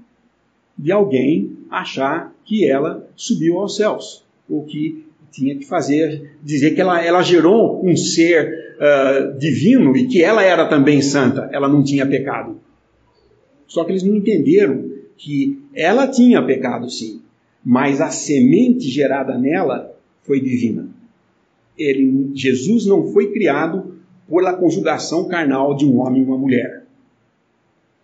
de 0.79 0.91
alguém 0.91 1.51
achar 1.69 2.35
que 2.47 2.67
ela 2.67 3.07
subiu 3.15 3.59
aos 3.59 3.77
céus, 3.77 4.25
ou 4.49 4.65
que 4.65 5.05
tinha 5.31 5.55
que 5.55 5.67
fazer, 5.67 6.31
dizer 6.43 6.75
que 6.75 6.81
ela, 6.81 7.05
ela 7.05 7.21
gerou 7.21 7.87
um 7.87 7.95
ser 7.95 8.77
uh, 8.79 9.39
divino 9.39 9.95
e 9.95 10.07
que 10.07 10.23
ela 10.23 10.43
era 10.43 10.67
também 10.67 11.03
santa, 11.03 11.51
ela 11.53 11.69
não 11.69 11.85
tinha 11.85 12.07
pecado. 12.07 12.59
Só 13.67 13.85
que 13.85 13.93
eles 13.93 14.03
não 14.03 14.17
entenderam 14.17 14.91
que 15.19 15.61
ela 15.75 16.09
tinha 16.09 16.43
pecado 16.43 16.89
sim, 16.89 17.21
mas 17.63 18.01
a 18.01 18.09
semente 18.09 18.89
gerada 18.89 19.37
nela 19.37 19.95
foi 20.23 20.41
divina. 20.41 20.94
Ele, 21.77 22.31
Jesus 22.35 22.87
não 22.87 23.13
foi 23.13 23.33
criado 23.33 23.95
pela 24.29 24.55
conjugação 24.55 25.29
carnal 25.29 25.77
de 25.77 25.85
um 25.85 25.99
homem 25.99 26.23
e 26.23 26.25
uma 26.25 26.39
mulher, 26.39 26.85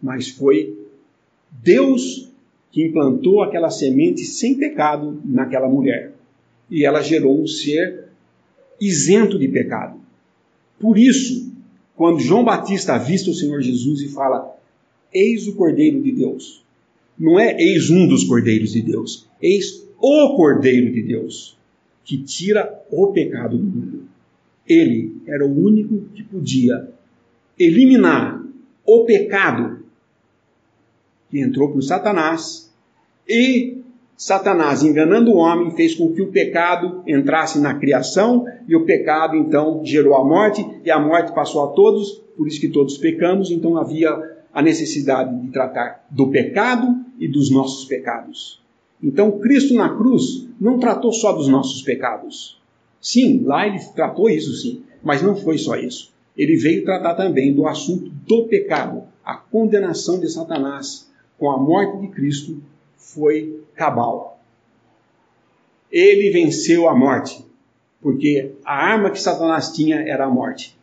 mas 0.03 0.29
foi 0.29 0.77
Deus 1.51 2.31
que 2.71 2.85
implantou 2.85 3.43
aquela 3.43 3.71
semente 3.71 4.25
sem 4.25 4.55
pecado 4.55 5.21
naquela 5.25 5.68
mulher. 5.68 6.12
E 6.71 6.85
ela 6.85 7.03
gerou 7.03 7.43
um 7.43 7.47
ser 7.47 8.05
isento 8.81 9.39
de 9.39 9.49
pecado. 9.49 9.99
Por 10.79 10.97
isso, 10.97 11.53
quando 11.97 12.21
João 12.21 12.45
Batista 12.45 12.95
avista 12.95 13.31
o 13.31 13.35
Senhor 13.35 13.61
Jesus 13.61 14.01
e 14.01 14.09
fala: 14.09 14.57
Eis 15.12 15.47
o 15.47 15.55
Cordeiro 15.55 16.01
de 16.01 16.12
Deus. 16.12 16.64
Não 17.18 17.39
é 17.39 17.61
eis 17.61 17.91
um 17.91 18.07
dos 18.09 18.25
Cordeiros 18.25 18.73
de 18.73 18.81
Deus, 18.81 19.27
eis 19.43 19.87
o 19.99 20.35
Cordeiro 20.37 20.91
de 20.91 21.03
Deus, 21.03 21.59
que 22.05 22.18
tira 22.18 22.82
o 22.90 23.09
pecado 23.09 23.57
do 23.57 23.64
mundo. 23.64 24.03
Ele 24.66 25.20
era 25.26 25.44
o 25.44 25.64
único 25.64 26.01
que 26.14 26.22
podia 26.22 26.88
eliminar 27.59 28.42
o 28.84 29.05
pecado 29.05 29.80
que 31.28 31.40
entrou 31.40 31.70
por 31.70 31.82
Satanás, 31.82 32.72
e 33.28 33.80
Satanás, 34.16 34.82
enganando 34.82 35.30
o 35.30 35.36
homem, 35.36 35.70
fez 35.70 35.94
com 35.94 36.12
que 36.12 36.20
o 36.20 36.32
pecado 36.32 37.03
entrasse 37.07 37.59
na 37.59 37.74
criação, 37.74 38.44
e 38.66 38.74
o 38.74 38.84
pecado 38.84 39.36
então 39.36 39.80
gerou 39.84 40.14
a 40.16 40.24
morte, 40.24 40.66
e 40.84 40.90
a 40.90 40.98
morte 40.98 41.32
passou 41.32 41.64
a 41.64 41.68
todos, 41.68 42.20
por 42.36 42.46
isso 42.46 42.61
que 42.61 42.68
todos 42.68 42.98
pecamos, 42.98 43.51
então 43.51 43.78
havia 43.78 44.11
a 44.53 44.61
necessidade 44.61 45.40
de 45.40 45.48
tratar 45.48 46.05
do 46.11 46.28
pecado 46.28 46.96
e 47.18 47.28
dos 47.28 47.51
nossos 47.51 47.84
pecados. 47.86 48.61
Então 49.03 49.38
Cristo 49.38 49.74
na 49.74 49.96
cruz 49.96 50.49
não 50.61 50.78
tratou 50.78 51.12
só 51.12 51.32
dos 51.32 51.48
nossos 51.48 51.80
pecados. 51.82 52.61
Sim, 53.00 53.42
lá 53.44 53.66
ele 53.66 53.78
tratou 53.94 54.28
isso 54.28 54.52
sim, 54.54 54.84
mas 55.02 55.22
não 55.22 55.34
foi 55.34 55.56
só 55.56 55.74
isso. 55.76 56.12
Ele 56.36 56.56
veio 56.56 56.84
tratar 56.84 57.14
também 57.14 57.52
do 57.52 57.66
assunto 57.66 58.11
do 58.26 58.44
pecado, 58.46 59.04
a 59.24 59.34
condenação 59.34 60.20
de 60.20 60.28
Satanás, 60.28 61.11
com 61.38 61.50
a 61.50 61.58
morte 61.58 61.98
de 62.00 62.08
Cristo 62.08 62.62
foi 62.96 63.62
cabal. 63.74 64.38
Ele 65.90 66.30
venceu 66.30 66.88
a 66.88 66.94
morte, 66.94 67.44
porque 68.00 68.52
a 68.64 68.74
arma 68.74 69.11
que 69.11 69.20
Satanás 69.20 69.72
tinha 69.72 69.96
era 69.96 70.26
a 70.26 70.30
morte. 70.30 70.78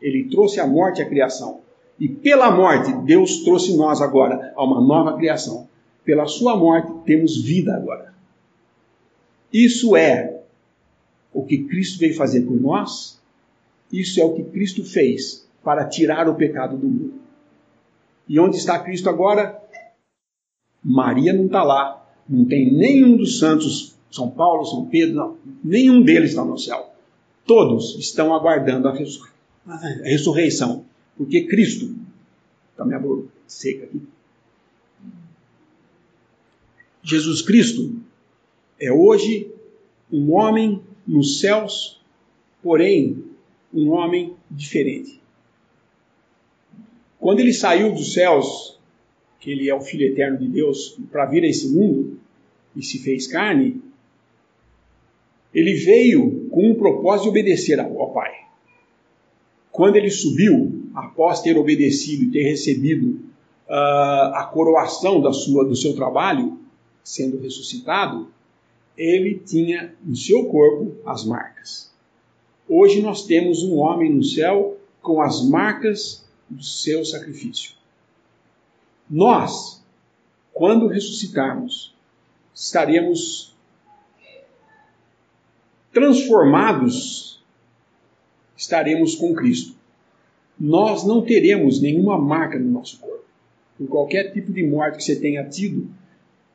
Ele 0.00 0.24
trouxe 0.24 0.60
a 0.60 0.66
morte 0.66 1.02
à 1.02 1.08
criação. 1.08 1.60
E 1.98 2.08
pela 2.08 2.50
morte, 2.50 2.92
Deus 3.04 3.38
trouxe 3.38 3.76
nós 3.76 4.00
agora 4.00 4.52
a 4.54 4.64
uma 4.64 4.80
nova 4.80 5.16
criação. 5.16 5.68
Pela 6.04 6.26
sua 6.26 6.56
morte, 6.56 6.92
temos 7.04 7.42
vida 7.42 7.74
agora. 7.74 8.13
Isso 9.54 9.96
é 9.96 10.42
o 11.32 11.44
que 11.44 11.62
Cristo 11.64 12.00
veio 12.00 12.16
fazer 12.16 12.40
por 12.40 12.60
nós. 12.60 13.20
Isso 13.92 14.20
é 14.20 14.24
o 14.24 14.34
que 14.34 14.42
Cristo 14.42 14.84
fez 14.84 15.46
para 15.62 15.86
tirar 15.86 16.28
o 16.28 16.34
pecado 16.34 16.76
do 16.76 16.88
mundo. 16.88 17.14
E 18.28 18.40
onde 18.40 18.56
está 18.56 18.80
Cristo 18.80 19.08
agora? 19.08 19.62
Maria 20.82 21.32
não 21.32 21.46
está 21.46 21.62
lá, 21.62 22.04
não 22.28 22.44
tem 22.44 22.72
nenhum 22.72 23.16
dos 23.16 23.38
santos, 23.38 23.94
São 24.10 24.28
Paulo, 24.28 24.64
São 24.66 24.86
Pedro, 24.86 25.14
não, 25.14 25.38
nenhum 25.62 26.02
deles 26.02 26.30
está 26.30 26.44
no 26.44 26.58
céu. 26.58 26.92
Todos 27.46 27.96
estão 27.98 28.34
aguardando 28.34 28.88
a, 28.88 28.92
ressur 28.92 29.30
a 29.66 29.76
ressurreição, 30.02 30.84
porque 31.16 31.46
Cristo, 31.46 31.94
está 32.72 32.84
minha 32.84 32.98
boca 32.98 33.28
seca 33.46 33.84
aqui, 33.84 34.02
Jesus 37.02 37.40
Cristo 37.40 38.03
é 38.80 38.92
hoje 38.92 39.50
um 40.12 40.32
homem 40.32 40.80
nos 41.06 41.40
céus, 41.40 42.00
porém 42.62 43.24
um 43.72 43.90
homem 43.90 44.34
diferente. 44.50 45.20
Quando 47.18 47.40
ele 47.40 47.52
saiu 47.52 47.92
dos 47.92 48.12
céus, 48.12 48.78
que 49.40 49.50
ele 49.50 49.68
é 49.68 49.74
o 49.74 49.80
Filho 49.80 50.06
eterno 50.06 50.38
de 50.38 50.48
Deus, 50.48 50.98
para 51.10 51.26
vir 51.26 51.42
a 51.44 51.48
esse 51.48 51.68
mundo 51.68 52.18
e 52.76 52.82
se 52.82 52.98
fez 52.98 53.26
carne, 53.26 53.80
ele 55.52 55.74
veio 55.74 56.48
com 56.50 56.70
um 56.70 56.74
propósito 56.74 57.24
de 57.24 57.28
obedecer 57.30 57.78
ao 57.80 58.10
Pai. 58.12 58.32
Quando 59.70 59.96
ele 59.96 60.10
subiu, 60.10 60.84
após 60.94 61.40
ter 61.40 61.56
obedecido 61.56 62.24
e 62.24 62.30
ter 62.30 62.42
recebido 62.42 63.20
uh, 63.68 64.34
a 64.34 64.50
coroação 64.52 65.20
da 65.20 65.32
sua, 65.32 65.64
do 65.64 65.74
seu 65.74 65.94
trabalho, 65.94 66.58
sendo 67.02 67.40
ressuscitado, 67.40 68.28
ele 68.96 69.38
tinha 69.38 69.94
no 70.02 70.16
seu 70.16 70.46
corpo 70.46 70.96
as 71.04 71.24
marcas. 71.24 71.92
Hoje 72.68 73.02
nós 73.02 73.26
temos 73.26 73.62
um 73.62 73.76
homem 73.76 74.12
no 74.12 74.22
céu 74.22 74.78
com 75.02 75.20
as 75.20 75.46
marcas 75.46 76.24
do 76.48 76.62
seu 76.62 77.04
sacrifício. 77.04 77.74
Nós, 79.08 79.82
quando 80.52 80.86
ressuscitarmos, 80.86 81.94
estaremos 82.54 83.54
transformados, 85.92 87.42
estaremos 88.56 89.14
com 89.14 89.34
Cristo. 89.34 89.76
Nós 90.58 91.04
não 91.04 91.22
teremos 91.22 91.80
nenhuma 91.80 92.16
marca 92.16 92.58
no 92.58 92.70
nosso 92.70 92.98
corpo. 92.98 93.24
Por 93.76 93.88
qualquer 93.88 94.32
tipo 94.32 94.52
de 94.52 94.66
morte 94.66 94.98
que 94.98 95.04
você 95.04 95.16
tenha 95.16 95.44
tido, 95.44 95.88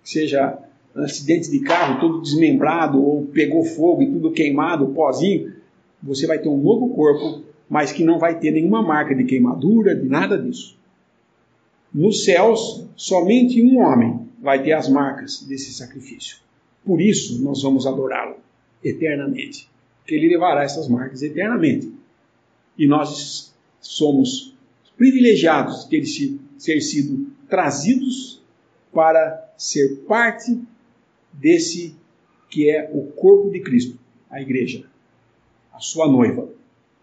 seja 0.03 0.57
acidente 1.03 1.49
de 1.49 1.59
carro 1.59 1.99
todo 1.99 2.21
desmembrado 2.21 3.03
ou 3.03 3.25
pegou 3.27 3.63
fogo 3.63 4.01
e 4.01 4.11
tudo 4.11 4.31
queimado, 4.31 4.87
pozinho, 4.87 5.53
você 6.01 6.25
vai 6.25 6.39
ter 6.39 6.49
um 6.49 6.61
novo 6.61 6.89
corpo, 6.89 7.43
mas 7.69 7.91
que 7.91 8.03
não 8.03 8.17
vai 8.19 8.39
ter 8.39 8.51
nenhuma 8.51 8.81
marca 8.81 9.13
de 9.13 9.23
queimadura, 9.23 9.95
de 9.95 10.07
nada 10.07 10.37
disso. 10.37 10.77
Nos 11.93 12.23
céus, 12.23 12.85
somente 12.95 13.61
um 13.61 13.79
homem 13.79 14.27
vai 14.41 14.63
ter 14.63 14.73
as 14.73 14.87
marcas 14.87 15.41
desse 15.43 15.73
sacrifício. 15.73 16.37
Por 16.85 17.01
isso, 17.01 17.43
nós 17.43 17.61
vamos 17.61 17.85
adorá-lo 17.85 18.37
eternamente. 18.83 19.69
Que 20.05 20.15
ele 20.15 20.29
levará 20.29 20.63
essas 20.63 20.87
marcas 20.87 21.21
eternamente. 21.21 21.91
E 22.77 22.87
nós 22.87 23.53
somos 23.81 24.55
privilegiados 24.97 25.87
de 25.87 26.39
ter 26.63 26.81
sido 26.81 27.27
trazidos 27.49 28.41
para 28.93 29.51
ser 29.57 30.03
parte 30.07 30.59
desse 31.31 31.95
que 32.49 32.69
é 32.69 32.89
o 32.93 33.03
corpo 33.11 33.49
de 33.49 33.59
Cristo, 33.59 33.97
a 34.29 34.41
igreja, 34.41 34.85
a 35.73 35.79
sua 35.79 36.07
noiva. 36.07 36.49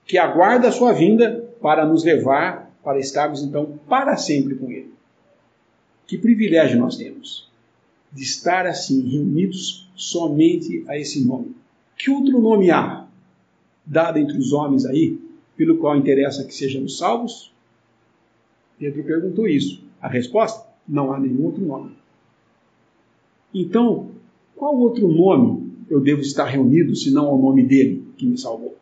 que 0.04 0.18
aguarda 0.18 0.68
a 0.68 0.72
sua 0.72 0.92
vinda 0.92 1.44
para 1.60 1.84
nos 1.84 2.04
levar 2.04 2.70
para 2.84 3.00
estarmos 3.00 3.42
então 3.42 3.76
para 3.88 4.16
sempre 4.16 4.54
com 4.54 4.70
Ele. 4.70 4.92
Que 6.06 6.16
privilégio 6.16 6.78
nós 6.78 6.96
temos 6.96 7.48
de 8.12 8.22
estar 8.22 8.64
assim, 8.66 9.00
reunidos 9.08 9.88
somente 9.96 10.84
a 10.86 10.96
esse 10.96 11.24
nome. 11.24 11.56
Que 11.98 12.10
outro 12.10 12.40
nome 12.40 12.70
há 12.70 13.06
dado 13.84 14.18
entre 14.18 14.38
os 14.38 14.52
homens 14.52 14.86
aí, 14.86 15.18
pelo 15.56 15.78
qual 15.78 15.96
interessa 15.96 16.44
que 16.44 16.54
sejamos 16.54 16.98
salvos? 16.98 17.52
Pedro 18.78 19.02
perguntou 19.02 19.48
isso. 19.48 19.82
A 20.00 20.08
resposta? 20.08 20.66
Não 20.86 21.12
há 21.12 21.18
nenhum 21.18 21.44
outro 21.44 21.64
nome. 21.64 21.96
Então, 23.52 24.10
qual 24.56 24.74
outro 24.74 25.06
nome 25.06 25.70
eu 25.88 26.00
devo 26.00 26.22
estar 26.22 26.46
reunido, 26.46 26.96
senão 26.96 27.26
ao 27.26 27.38
nome 27.38 27.62
dele 27.62 28.02
que 28.16 28.26
me 28.26 28.38
salvou? 28.38 28.74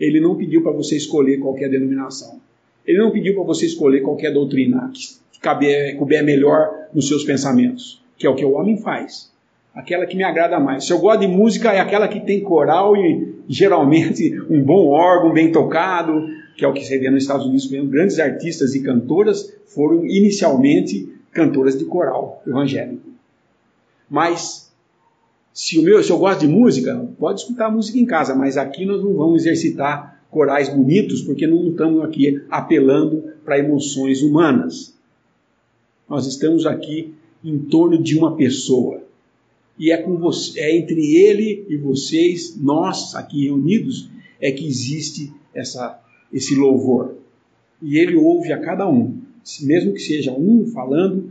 Ele 0.00 0.20
não 0.20 0.34
pediu 0.34 0.62
para 0.62 0.72
você 0.72 0.96
escolher 0.96 1.38
qualquer 1.38 1.70
denominação. 1.70 2.40
Ele 2.86 2.98
não 2.98 3.10
pediu 3.10 3.34
para 3.34 3.44
você 3.44 3.66
escolher 3.66 4.00
qualquer 4.00 4.32
doutrina 4.32 4.90
que 5.30 5.40
caber, 5.40 5.96
couber 5.96 6.24
melhor 6.24 6.88
nos 6.94 7.08
seus 7.08 7.24
pensamentos, 7.24 8.02
que 8.16 8.26
é 8.26 8.30
o 8.30 8.34
que 8.34 8.44
o 8.44 8.52
homem 8.52 8.78
faz. 8.78 9.30
Aquela 9.74 10.06
que 10.06 10.16
me 10.16 10.24
agrada 10.24 10.58
mais. 10.58 10.86
Se 10.86 10.92
eu 10.92 10.98
gosto 10.98 11.20
de 11.20 11.28
música, 11.28 11.72
é 11.72 11.80
aquela 11.80 12.08
que 12.08 12.20
tem 12.20 12.40
coral 12.40 12.96
e 12.96 13.34
geralmente 13.48 14.34
um 14.48 14.62
bom 14.62 14.88
órgão 14.88 15.32
bem 15.32 15.52
tocado, 15.52 16.26
que 16.56 16.64
é 16.64 16.68
o 16.68 16.72
que 16.72 16.84
você 16.84 16.98
vê 16.98 17.10
nos 17.10 17.22
Estados 17.22 17.46
Unidos 17.46 17.70
mesmo. 17.70 17.90
Grandes 17.90 18.18
artistas 18.18 18.74
e 18.74 18.82
cantoras 18.82 19.54
foram 19.66 20.06
inicialmente 20.06 21.12
cantoras 21.32 21.78
de 21.78 21.84
coral 21.84 22.42
evangélico. 22.46 23.15
Mas 24.08 24.72
se, 25.52 25.78
o 25.78 25.82
meu, 25.82 26.02
se 26.02 26.10
eu 26.10 26.18
gosto 26.18 26.40
de 26.40 26.48
música, 26.48 26.94
pode 27.18 27.40
escutar 27.40 27.70
música 27.70 27.98
em 27.98 28.04
casa, 28.04 28.34
mas 28.34 28.56
aqui 28.56 28.84
nós 28.84 29.02
não 29.02 29.14
vamos 29.14 29.46
exercitar 29.46 30.22
corais 30.30 30.68
bonitos, 30.68 31.22
porque 31.22 31.46
não 31.46 31.70
estamos 31.70 32.04
aqui 32.04 32.42
apelando 32.50 33.32
para 33.44 33.58
emoções 33.58 34.22
humanas. 34.22 34.94
Nós 36.08 36.26
estamos 36.26 36.66
aqui 36.66 37.14
em 37.42 37.58
torno 37.58 37.96
de 38.02 38.18
uma 38.18 38.36
pessoa. 38.36 39.02
E 39.78 39.90
é, 39.90 39.96
com 39.96 40.16
você, 40.16 40.60
é 40.60 40.76
entre 40.76 41.16
ele 41.16 41.64
e 41.68 41.76
vocês, 41.76 42.56
nós 42.56 43.14
aqui 43.14 43.44
reunidos, 43.44 44.10
é 44.40 44.50
que 44.50 44.66
existe 44.66 45.32
essa, 45.54 45.98
esse 46.32 46.54
louvor. 46.54 47.14
E 47.80 47.98
ele 47.98 48.16
ouve 48.16 48.52
a 48.52 48.60
cada 48.60 48.88
um. 48.88 49.18
Mesmo 49.62 49.92
que 49.94 50.00
seja 50.00 50.32
um 50.32 50.66
falando, 50.66 51.30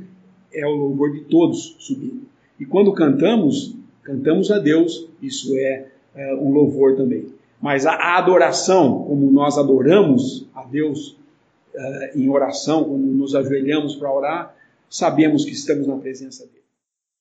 é 0.54 0.66
o 0.66 0.74
louvor 0.74 1.12
de 1.14 1.22
todos 1.26 1.76
subindo. 1.80 2.22
E 2.60 2.66
quando 2.66 2.94
cantamos, 2.94 3.76
cantamos 4.04 4.52
a 4.52 4.60
Deus, 4.60 5.08
isso 5.22 5.56
é, 5.58 5.88
é 6.16 6.36
um 6.36 6.52
louvor 6.52 6.96
também. 6.96 7.28
Mas 7.62 7.86
a, 7.86 8.18
adoração, 8.18 9.04
como 9.04 9.32
nós 9.32 9.58
adoramos 9.58 10.48
a 10.54 10.64
Deus 10.64 11.18
uh, 11.74 12.18
em 12.18 12.30
oração, 12.30 12.84
quando 12.84 13.06
nos 13.06 13.36
ajoelhamos 13.36 13.96
para 13.96 14.14
orar, 14.14 14.56
sabemos 14.90 15.44
que 15.44 15.52
estamos 15.52 15.88
na 15.88 15.98
presença 15.98 16.46
dele. 16.46 16.64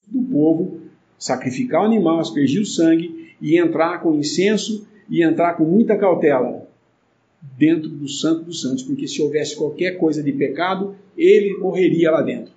Do 0.07 0.23
povo, 0.23 0.81
sacrificar 1.19 1.83
o 1.83 1.87
animal, 1.87 2.21
aspergir 2.21 2.61
o 2.61 2.67
sangue 2.67 3.35
e 3.41 3.59
entrar 3.59 4.03
com 4.03 4.15
incenso 4.15 4.87
e 5.09 5.23
entrar 5.23 5.55
com 5.55 5.65
muita 5.65 5.97
cautela 5.97 6.69
dentro 7.57 7.89
do 7.89 8.09
Santo 8.09 8.45
dos 8.45 8.61
Santos, 8.63 8.83
porque 8.83 9.07
se 9.07 9.21
houvesse 9.21 9.57
qualquer 9.57 9.99
coisa 9.99 10.23
de 10.23 10.33
pecado, 10.33 10.97
ele 11.17 11.59
morreria 11.59 12.11
lá 12.11 12.23
dentro. 12.23 12.53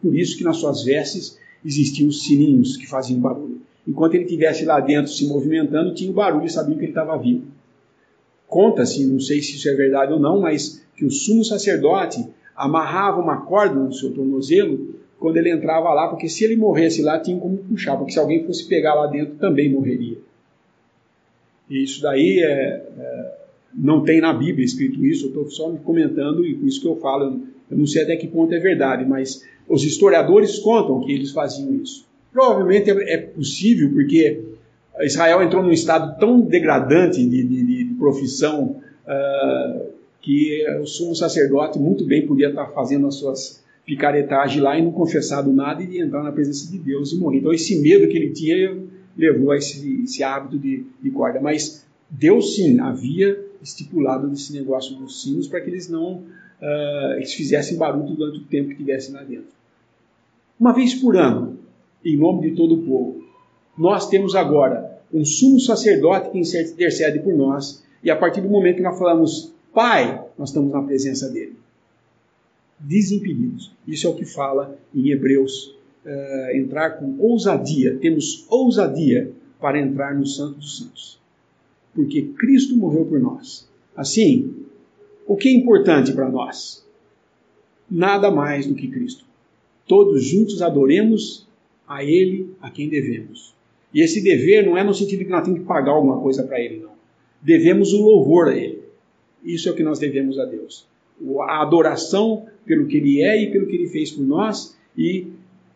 Por 0.00 0.16
isso 0.16 0.36
que 0.36 0.44
nas 0.44 0.56
suas 0.56 0.82
vestes 0.82 1.38
existiam 1.64 2.08
os 2.08 2.24
sininhos 2.24 2.76
que 2.76 2.86
faziam 2.86 3.20
barulho. 3.20 3.60
Enquanto 3.86 4.14
ele 4.14 4.24
estivesse 4.24 4.64
lá 4.64 4.80
dentro 4.80 5.10
se 5.10 5.26
movimentando, 5.26 5.94
tinha 5.94 6.10
o 6.10 6.14
barulho 6.14 6.46
e 6.46 6.50
sabiam 6.50 6.76
que 6.76 6.84
ele 6.84 6.92
estava 6.92 7.16
vivo. 7.16 7.44
Conta-se, 8.46 9.06
não 9.06 9.20
sei 9.20 9.42
se 9.42 9.56
isso 9.56 9.68
é 9.68 9.74
verdade 9.74 10.12
ou 10.12 10.18
não, 10.18 10.40
mas 10.40 10.84
que 10.96 11.04
o 11.04 11.10
sumo 11.10 11.44
sacerdote 11.44 12.26
amarrava 12.56 13.20
uma 13.20 13.42
corda 13.42 13.74
no 13.74 13.92
seu 13.92 14.12
tornozelo 14.12 14.94
quando 15.18 15.36
ele 15.36 15.50
entrava 15.50 15.92
lá, 15.92 16.08
porque 16.08 16.28
se 16.28 16.44
ele 16.44 16.56
morresse 16.56 17.02
lá, 17.02 17.18
tinha 17.18 17.38
como 17.38 17.58
puxar, 17.58 17.96
porque 17.96 18.12
se 18.12 18.18
alguém 18.18 18.44
fosse 18.44 18.66
pegar 18.66 18.94
lá 18.94 19.06
dentro, 19.06 19.34
também 19.34 19.70
morreria. 19.70 20.18
E 21.68 21.82
isso 21.82 22.00
daí 22.00 22.40
é, 22.40 22.86
é, 22.96 23.38
não 23.74 24.04
tem 24.04 24.20
na 24.20 24.32
Bíblia 24.32 24.64
escrito 24.64 25.04
isso, 25.04 25.26
eu 25.26 25.28
estou 25.28 25.50
só 25.50 25.70
me 25.70 25.78
comentando 25.78 26.44
e 26.44 26.54
por 26.54 26.66
isso 26.66 26.80
que 26.80 26.86
eu 26.86 26.96
falo. 26.96 27.42
Eu 27.70 27.76
não 27.76 27.86
sei 27.86 28.02
até 28.02 28.16
que 28.16 28.26
ponto 28.26 28.54
é 28.54 28.58
verdade, 28.58 29.04
mas 29.04 29.44
os 29.68 29.84
historiadores 29.84 30.58
contam 30.58 31.00
que 31.00 31.12
eles 31.12 31.30
faziam 31.30 31.74
isso. 31.74 32.06
Provavelmente 32.32 32.90
é, 32.90 33.14
é 33.14 33.18
possível, 33.18 33.90
porque 33.90 34.42
Israel 35.00 35.42
entrou 35.42 35.62
num 35.62 35.72
estado 35.72 36.18
tão 36.18 36.40
degradante 36.40 37.24
de, 37.24 37.42
de, 37.42 37.84
de 37.84 37.94
profissão 37.94 38.80
uh, 39.06 39.88
que 40.20 40.66
o 40.80 40.86
sumo 40.86 41.14
sacerdote 41.14 41.78
muito 41.78 42.04
bem 42.04 42.26
podia 42.26 42.48
estar 42.48 42.66
fazendo 42.68 43.06
as 43.06 43.14
suas 43.14 43.64
picaretagens 43.86 44.62
lá 44.62 44.78
e 44.78 44.82
não 44.82 44.92
confessado 44.92 45.52
nada 45.52 45.82
e 45.82 46.00
entrar 46.00 46.22
na 46.22 46.32
presença 46.32 46.70
de 46.70 46.78
Deus 46.78 47.12
e 47.12 47.16
morrer. 47.16 47.38
Então 47.38 47.52
esse 47.52 47.80
medo 47.80 48.08
que 48.08 48.16
ele 48.16 48.30
tinha 48.32 48.76
levou 49.16 49.50
a 49.50 49.56
esse, 49.56 50.02
esse 50.02 50.22
hábito 50.22 50.58
de, 50.58 50.84
de 51.02 51.10
guarda. 51.10 51.40
Mas 51.40 51.86
Deus 52.10 52.54
sim 52.54 52.78
havia 52.80 53.38
estipulado 53.62 54.28
nesse 54.28 54.52
negócio 54.52 54.94
dos 54.96 55.22
sinos 55.22 55.48
para 55.48 55.60
que 55.60 55.70
eles 55.70 55.88
não 55.88 56.22
uh, 56.60 57.16
eles 57.16 57.32
fizessem 57.34 57.76
barulho 57.76 58.14
durante 58.14 58.38
o 58.38 58.44
tempo 58.44 58.68
que 58.68 58.74
estivessem 58.74 59.14
lá 59.14 59.22
dentro. 59.22 59.58
Uma 60.58 60.72
vez 60.72 60.94
por 60.94 61.16
ano, 61.16 61.58
em 62.04 62.16
nome 62.16 62.50
de 62.50 62.56
todo 62.56 62.74
o 62.74 62.82
povo, 62.82 63.24
nós 63.76 64.08
temos 64.08 64.34
agora 64.34 64.98
um 65.12 65.24
sumo 65.24 65.60
sacerdote 65.60 66.30
que 66.30 66.38
intercede 66.38 67.20
por 67.20 67.34
nós, 67.34 67.84
e 68.02 68.10
a 68.10 68.16
partir 68.16 68.40
do 68.40 68.48
momento 68.48 68.76
que 68.76 68.82
nós 68.82 68.98
falamos 68.98 69.52
Pai, 69.72 70.24
nós 70.36 70.48
estamos 70.48 70.72
na 70.72 70.82
presença 70.82 71.28
dele. 71.28 71.54
Desimpedidos. 72.80 73.70
Isso 73.86 74.06
é 74.06 74.10
o 74.10 74.14
que 74.14 74.24
fala 74.24 74.76
em 74.94 75.10
Hebreus. 75.10 75.76
Uh, 76.04 76.56
entrar 76.56 76.98
com 76.98 77.16
ousadia, 77.18 77.96
temos 77.96 78.46
ousadia 78.48 79.30
para 79.60 79.78
entrar 79.78 80.14
no 80.14 80.26
Santo 80.26 80.54
dos 80.54 80.78
Santos. 80.78 81.20
Porque 81.94 82.22
Cristo 82.22 82.76
morreu 82.76 83.04
por 83.04 83.20
nós. 83.20 83.68
Assim, 83.94 84.54
o 85.28 85.36
que 85.36 85.50
é 85.50 85.52
importante 85.52 86.12
para 86.12 86.28
nós? 86.28 86.82
Nada 87.88 88.30
mais 88.30 88.66
do 88.66 88.74
que 88.74 88.88
Cristo. 88.88 89.26
Todos 89.86 90.24
juntos 90.24 90.62
adoremos 90.62 91.46
a 91.86 92.02
Ele 92.02 92.54
a 92.62 92.70
quem 92.70 92.88
devemos. 92.88 93.54
E 93.92 94.00
esse 94.02 94.22
dever 94.22 94.64
não 94.66 94.76
é 94.76 94.82
no 94.82 94.94
sentido 94.94 95.24
que 95.24 95.30
nós 95.30 95.44
temos 95.44 95.60
que 95.60 95.66
pagar 95.66 95.92
alguma 95.92 96.18
coisa 96.20 96.42
para 96.44 96.58
Ele, 96.58 96.78
não. 96.78 96.92
Devemos 97.42 97.92
o 97.92 98.02
louvor 98.02 98.48
a 98.48 98.56
Ele. 98.56 98.82
Isso 99.44 99.68
é 99.68 99.72
o 99.72 99.74
que 99.74 99.82
nós 99.82 99.98
devemos 99.98 100.38
a 100.38 100.46
Deus. 100.46 100.86
A 101.42 101.62
adoração 101.62 102.46
pelo 102.64 102.86
que 102.86 102.96
Ele 102.96 103.20
é 103.20 103.42
e 103.42 103.52
pelo 103.52 103.66
que 103.66 103.76
Ele 103.76 103.88
fez 103.88 104.10
por 104.10 104.22
nós 104.22 104.78
e 104.96 105.26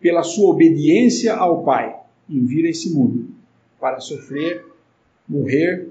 pela 0.00 0.22
sua 0.22 0.50
obediência 0.50 1.34
ao 1.34 1.62
Pai 1.62 1.94
em 2.28 2.44
vir 2.46 2.64
a 2.64 2.70
esse 2.70 2.92
mundo 2.92 3.28
para 3.78 4.00
sofrer, 4.00 4.64
morrer, 5.28 5.88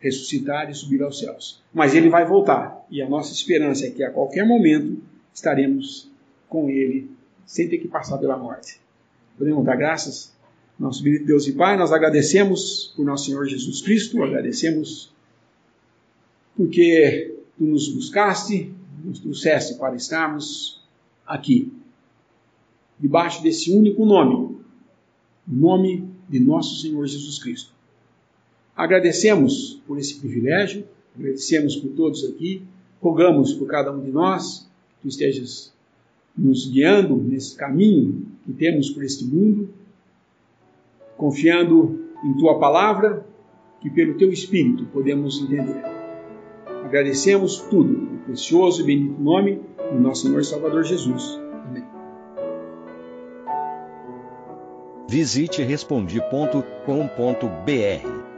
ressuscitar 0.00 0.70
e 0.70 0.74
subir 0.74 1.02
aos 1.02 1.18
céus. 1.18 1.62
Mas 1.72 1.94
Ele 1.94 2.08
vai 2.08 2.24
voltar 2.24 2.86
e 2.90 3.02
a 3.02 3.08
nossa 3.08 3.32
esperança 3.32 3.86
é 3.86 3.90
que 3.90 4.02
a 4.02 4.10
qualquer 4.10 4.46
momento 4.46 5.02
estaremos 5.34 6.10
com 6.48 6.70
Ele 6.70 7.10
sem 7.44 7.68
ter 7.68 7.78
que 7.78 7.88
passar 7.88 8.18
pela 8.18 8.36
morte. 8.36 8.80
Podemos 9.36 9.64
dar 9.64 9.76
graças? 9.76 10.32
Nosso 10.78 11.02
bendito 11.02 11.26
Deus 11.26 11.46
e 11.46 11.52
Pai, 11.52 11.76
nós 11.76 11.92
agradecemos 11.92 12.92
por 12.94 13.04
nosso 13.04 13.26
Senhor 13.26 13.46
Jesus 13.46 13.80
Cristo, 13.80 14.22
agradecemos 14.22 15.12
porque 16.56 17.36
tu 17.56 17.64
nos 17.64 17.88
buscaste, 17.88 18.72
nos 19.04 19.18
trouxeste 19.20 19.74
para 19.74 19.96
estarmos 19.96 20.80
aqui, 21.26 21.72
debaixo 22.98 23.42
desse 23.42 23.70
único 23.70 24.04
nome, 24.04 24.34
o 24.34 24.60
nome 25.46 26.08
de 26.28 26.40
nosso 26.40 26.80
Senhor 26.80 27.06
Jesus 27.06 27.38
Cristo. 27.38 27.77
Agradecemos 28.78 29.82
por 29.88 29.98
esse 29.98 30.20
privilégio, 30.20 30.84
agradecemos 31.18 31.74
por 31.74 31.90
todos 31.96 32.24
aqui, 32.24 32.62
rogamos 33.02 33.52
por 33.52 33.66
cada 33.66 33.90
um 33.90 34.00
de 34.00 34.12
nós 34.12 34.70
que 34.94 35.02
tu 35.02 35.08
estejas 35.08 35.72
nos 36.36 36.70
guiando 36.70 37.16
nesse 37.16 37.56
caminho 37.56 38.24
que 38.46 38.52
temos 38.52 38.88
por 38.90 39.02
este 39.02 39.24
mundo, 39.24 39.68
confiando 41.16 42.04
em 42.24 42.34
tua 42.34 42.60
palavra, 42.60 43.26
que 43.80 43.90
pelo 43.90 44.16
teu 44.16 44.32
Espírito 44.32 44.84
podemos 44.92 45.42
entender. 45.42 45.82
Agradecemos 46.84 47.58
tudo 47.62 47.92
no 47.92 48.18
precioso 48.18 48.82
e 48.82 48.84
bendito 48.84 49.20
nome 49.20 49.60
do 49.92 49.98
nosso 49.98 50.28
Senhor 50.28 50.44
Salvador 50.44 50.84
Jesus. 50.84 51.36
Amém. 51.66 51.82
Visite 55.08 55.64
respondi.com.br. 55.64 58.37